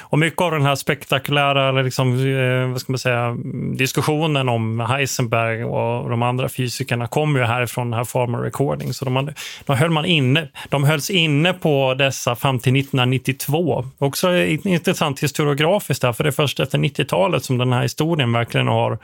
Och 0.00 0.18
mycket 0.18 0.40
av 0.40 0.50
den 0.50 0.62
här 0.62 0.74
spektakulära 0.74 1.82
liksom, 1.82 2.14
eh, 2.14 2.70
vad 2.70 2.80
ska 2.80 2.92
man 2.92 2.98
säga, 2.98 3.36
diskussionen 3.76 4.48
om 4.48 4.80
Heisenberg 4.80 5.64
och 5.64 6.10
de 6.10 6.22
andra 6.22 6.48
fysikerna 6.48 7.06
kommer 7.06 7.40
ju 7.40 7.46
härifrån 7.46 7.90
den 7.90 7.98
här 7.98 8.04
Farmer 8.04 8.38
Recording. 8.38 8.92
Så 8.94 9.04
de, 9.04 9.30
de, 9.66 9.76
höll 9.76 9.90
man 9.90 10.04
inne, 10.04 10.48
de 10.68 10.84
hölls 10.84 11.10
inne 11.10 11.52
på 11.52 11.94
dessa 11.94 12.36
fram 12.36 12.58
till 12.58 12.76
1992. 12.76 13.84
Också 13.98 14.36
intressant 14.36 15.22
historiografiskt 15.22 16.02
där, 16.02 16.12
för 16.12 16.24
det 16.24 16.30
är 16.30 16.32
först 16.32 16.60
efter 16.60 16.78
90-talet 16.78 17.44
som 17.44 17.58
den 17.58 17.72
här 17.72 17.82
historien 17.82 18.32
verkligen 18.32 18.68
har 18.68 18.98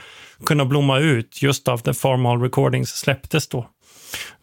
kunnat 0.47 0.67
blomma 0.67 0.99
ut 0.99 1.43
just 1.43 1.69
av 1.69 1.79
The 1.79 1.95
Farm 1.95 2.43
Recordings 2.43 2.89
släpptes 2.89 3.49
då. 3.49 3.67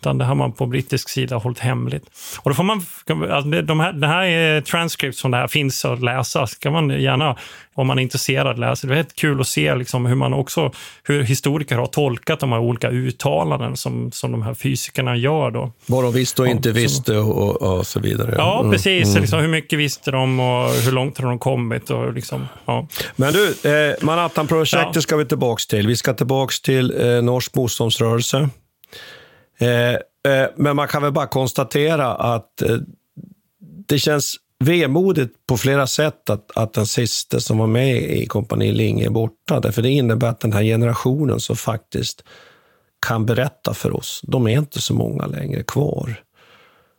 Utan 0.02 0.18
det 0.18 0.26
har 0.26 0.36
man 0.36 0.52
på 0.52 0.66
brittisk 0.66 1.10
sida 1.10 1.36
hållit 1.36 1.60
hemligt. 1.60 2.04
Och 2.40 2.50
då 2.50 2.56
får 2.56 2.64
man, 2.64 2.86
alltså 3.32 3.62
de 3.62 3.80
här, 3.80 3.94
det 3.94 4.08
här 4.08 4.24
är 4.24 4.62
transcript 4.62 5.18
som 5.18 5.32
det 5.32 5.38
här 5.38 5.48
finns 5.48 5.86
att 5.86 6.02
läsa. 6.02 6.48
kan 6.60 6.74
man 6.74 6.90
gärna, 6.90 7.38
om 7.74 7.88
man 7.88 8.00
är 8.00 8.04
intresserad, 8.04 8.60
läsa. 8.60 8.88
Det 8.88 9.00
är 9.00 9.06
kul 9.16 9.42
att 9.42 9.48
se 9.48 9.76
liksom 9.76 10.06
hur 10.06 10.16
man 10.16 10.34
också, 10.34 10.72
hur 11.04 11.24
historiker 11.24 11.76
har 11.76 11.86
tolkat 11.86 12.40
de 12.40 12.52
här 12.52 12.60
olika 12.60 12.90
uttalanden 12.90 13.78
som, 13.78 14.12
som 14.12 14.32
de 14.32 14.42
här 14.42 14.54
fysikerna 14.54 15.16
gör. 15.16 15.52
Då. 15.52 15.72
Vad 15.86 16.04
de 16.04 16.14
visste 16.14 16.42
och 16.42 16.48
inte 16.48 16.70
ja, 16.70 16.74
visste 16.74 17.18
och, 17.18 17.62
och, 17.62 17.88
så 17.88 18.00
vidare. 18.00 18.36
Ja, 18.38 18.60
mm. 18.60 18.72
precis. 18.72 19.10
Mm. 19.10 19.22
Liksom, 19.22 19.40
hur 19.40 19.48
mycket 19.48 19.80
visste 19.80 20.12
de 20.12 20.40
och 20.40 20.70
hur 20.70 20.92
långt 20.92 21.18
har 21.18 21.28
de 21.28 21.40
kommit? 21.40 21.90
Och 21.90 22.14
liksom, 22.14 22.48
ja. 22.66 22.88
Men 23.16 23.34
du, 23.34 23.70
eh, 23.70 23.96
Manhattan-projektet 24.02 24.96
ja. 24.96 25.02
ska 25.02 25.18
vi 25.18 25.26
tillbaka 25.26 25.62
till. 25.70 25.88
Vi 25.88 25.96
ska 25.96 26.14
tillbaka 26.14 26.54
till 26.64 27.02
eh, 27.02 27.22
norsk 27.22 27.56
motståndsrörelse. 27.56 28.50
Eh, 29.62 29.94
eh, 30.34 30.50
men 30.56 30.76
man 30.76 30.88
kan 30.88 31.02
väl 31.02 31.12
bara 31.12 31.28
konstatera 31.28 32.14
att 32.14 32.62
eh, 32.62 32.78
det 33.88 34.00
känns 34.00 34.36
vemodigt 34.60 35.46
på 35.46 35.58
flera 35.58 35.88
sätt 35.88 36.30
att, 36.30 36.58
att 36.58 36.74
den 36.74 36.86
sista 36.86 37.40
som 37.40 37.58
var 37.58 37.68
med 37.68 37.96
i 37.96 38.26
Kompani 38.26 38.72
Linge 38.72 39.06
är 39.06 39.10
borta. 39.10 39.60
Därför 39.60 39.82
det 39.82 39.90
innebär 39.90 40.28
att 40.28 40.40
den 40.40 40.54
här 40.54 40.64
generationen 40.64 41.40
som 41.40 41.56
faktiskt 41.56 42.24
kan 43.08 43.26
berätta 43.26 43.74
för 43.74 43.96
oss, 43.96 44.22
de 44.24 44.48
är 44.48 44.58
inte 44.58 44.82
så 44.82 44.94
många 44.94 45.26
längre 45.26 45.64
kvar, 45.64 46.24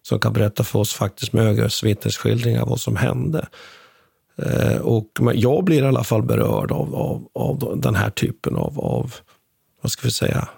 som 0.02 0.18
kan 0.18 0.32
berätta 0.32 0.64
för 0.64 0.78
oss 0.78 0.94
faktiskt 0.94 1.32
med 1.32 1.46
ögats 1.46 1.82
vittnesskildringar 1.82 2.66
vad 2.66 2.80
som 2.80 2.96
hände. 2.96 3.46
Eh, 4.36 4.76
och 4.76 5.08
jag 5.34 5.64
blir 5.64 5.82
i 5.82 5.86
alla 5.86 6.04
fall 6.04 6.22
berörd 6.22 6.72
av, 6.72 6.94
av, 6.94 7.28
av 7.34 7.80
den 7.80 7.94
här 7.94 8.10
typen 8.10 8.56
av, 8.56 8.80
av, 8.80 9.14
vad 9.80 9.92
ska 9.92 10.02
vi 10.04 10.12
säga, 10.12 10.48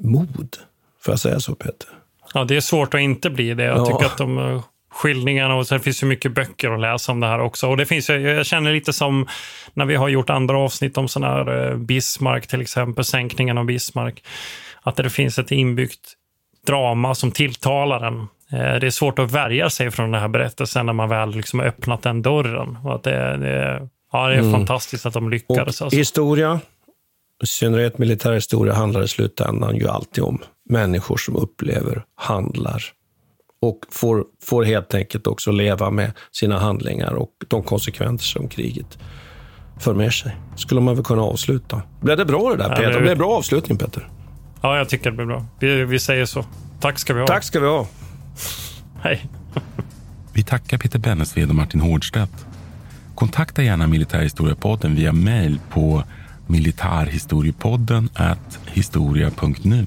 mod. 0.00 0.56
Får 1.00 1.12
jag 1.12 1.20
säga 1.20 1.40
så 1.40 1.54
Peter? 1.54 1.88
Ja, 2.34 2.44
det 2.44 2.56
är 2.56 2.60
svårt 2.60 2.94
att 2.94 3.00
inte 3.00 3.30
bli 3.30 3.54
det. 3.54 3.64
Jag 3.64 3.78
ja. 3.78 3.86
tycker 3.86 4.06
att 4.06 4.18
de 4.18 4.38
eh, 4.38 4.62
skildringarna 4.90 5.54
och 5.54 5.66
sen 5.66 5.80
finns 5.80 6.00
det 6.00 6.06
mycket 6.06 6.34
böcker 6.34 6.70
att 6.70 6.80
läsa 6.80 7.12
om 7.12 7.20
det 7.20 7.26
här 7.26 7.40
också. 7.40 7.68
Och 7.68 7.76
det 7.76 7.86
finns, 7.86 8.08
jag 8.08 8.46
känner 8.46 8.72
lite 8.72 8.92
som 8.92 9.26
när 9.74 9.84
vi 9.84 9.94
har 9.94 10.08
gjort 10.08 10.30
andra 10.30 10.58
avsnitt 10.58 10.98
om 10.98 11.08
sådana 11.08 11.34
här 11.34 11.70
eh, 11.70 11.76
Bismarck 11.76 12.46
till 12.46 12.60
exempel, 12.60 13.04
sänkningen 13.04 13.58
av 13.58 13.64
Bismarck. 13.64 14.22
Att 14.82 14.96
det 14.96 15.10
finns 15.10 15.38
ett 15.38 15.52
inbyggt 15.52 16.14
drama 16.66 17.14
som 17.14 17.30
tilltalar 17.30 18.06
en. 18.06 18.20
Eh, 18.52 18.80
det 18.80 18.86
är 18.86 18.90
svårt 18.90 19.18
att 19.18 19.30
värja 19.30 19.70
sig 19.70 19.90
från 19.90 20.12
den 20.12 20.20
här 20.20 20.28
berättelsen 20.28 20.86
när 20.86 20.92
man 20.92 21.08
väl 21.08 21.30
liksom 21.30 21.60
öppnat 21.60 22.02
den 22.02 22.22
dörren. 22.22 22.78
Och 22.84 22.94
att 22.94 23.02
det, 23.02 23.36
det, 23.36 23.88
ja, 24.12 24.28
det 24.28 24.34
är 24.34 24.38
mm. 24.38 24.52
fantastiskt 24.52 25.06
att 25.06 25.14
de 25.14 25.30
lyckades. 25.30 25.82
Alltså. 25.82 25.98
Historia, 25.98 26.60
i 27.42 27.46
synnerhet 27.46 27.98
militärhistoria, 27.98 28.74
handlar 28.74 29.02
i 29.02 29.08
slutändan 29.08 29.76
ju 29.76 29.88
alltid 29.88 30.24
om 30.24 30.38
människor 30.68 31.16
som 31.16 31.36
upplever, 31.36 32.04
handlar 32.14 32.82
och 33.62 33.78
får, 33.90 34.24
får 34.42 34.64
helt 34.64 34.94
enkelt 34.94 35.26
också 35.26 35.50
leva 35.50 35.90
med 35.90 36.12
sina 36.32 36.58
handlingar 36.58 37.12
och 37.12 37.30
de 37.48 37.62
konsekvenser 37.62 38.26
som 38.26 38.48
kriget 38.48 38.98
för 39.80 39.94
med 39.94 40.12
sig. 40.12 40.36
Skulle 40.56 40.80
man 40.80 40.94
väl 40.94 41.04
kunna 41.04 41.22
avsluta. 41.22 41.82
Blev 42.00 42.16
det 42.16 42.24
bra 42.24 42.50
det 42.50 42.56
där 42.56 42.68
Peter? 42.68 42.82
Ja, 42.82 42.90
det... 42.90 43.00
blev 43.00 43.18
bra 43.18 43.36
avslutning 43.36 43.78
Peter? 43.78 44.08
Ja, 44.62 44.76
jag 44.76 44.88
tycker 44.88 45.10
det 45.10 45.16
blev 45.16 45.26
bra. 45.26 45.46
Vi, 45.60 45.84
vi 45.84 45.98
säger 45.98 46.26
så. 46.26 46.44
Tack 46.80 46.98
ska 46.98 47.14
vi 47.14 47.20
ha. 47.20 47.26
Tack 47.26 47.44
ska 47.44 47.60
vi 47.60 47.66
ha. 47.66 47.86
Hej. 49.02 49.26
vi 50.32 50.42
tackar 50.42 50.78
Peter 50.78 50.98
Bennesved 50.98 51.48
och 51.48 51.54
Martin 51.54 51.80
Hårdstedt. 51.80 52.46
Kontakta 53.14 53.62
gärna 53.62 53.86
Militärhistoriepodden 53.86 54.94
via 54.94 55.12
mail 55.12 55.60
på 55.70 56.02
militarhistoriepodden 56.46 58.08
historia.nu. 58.66 59.86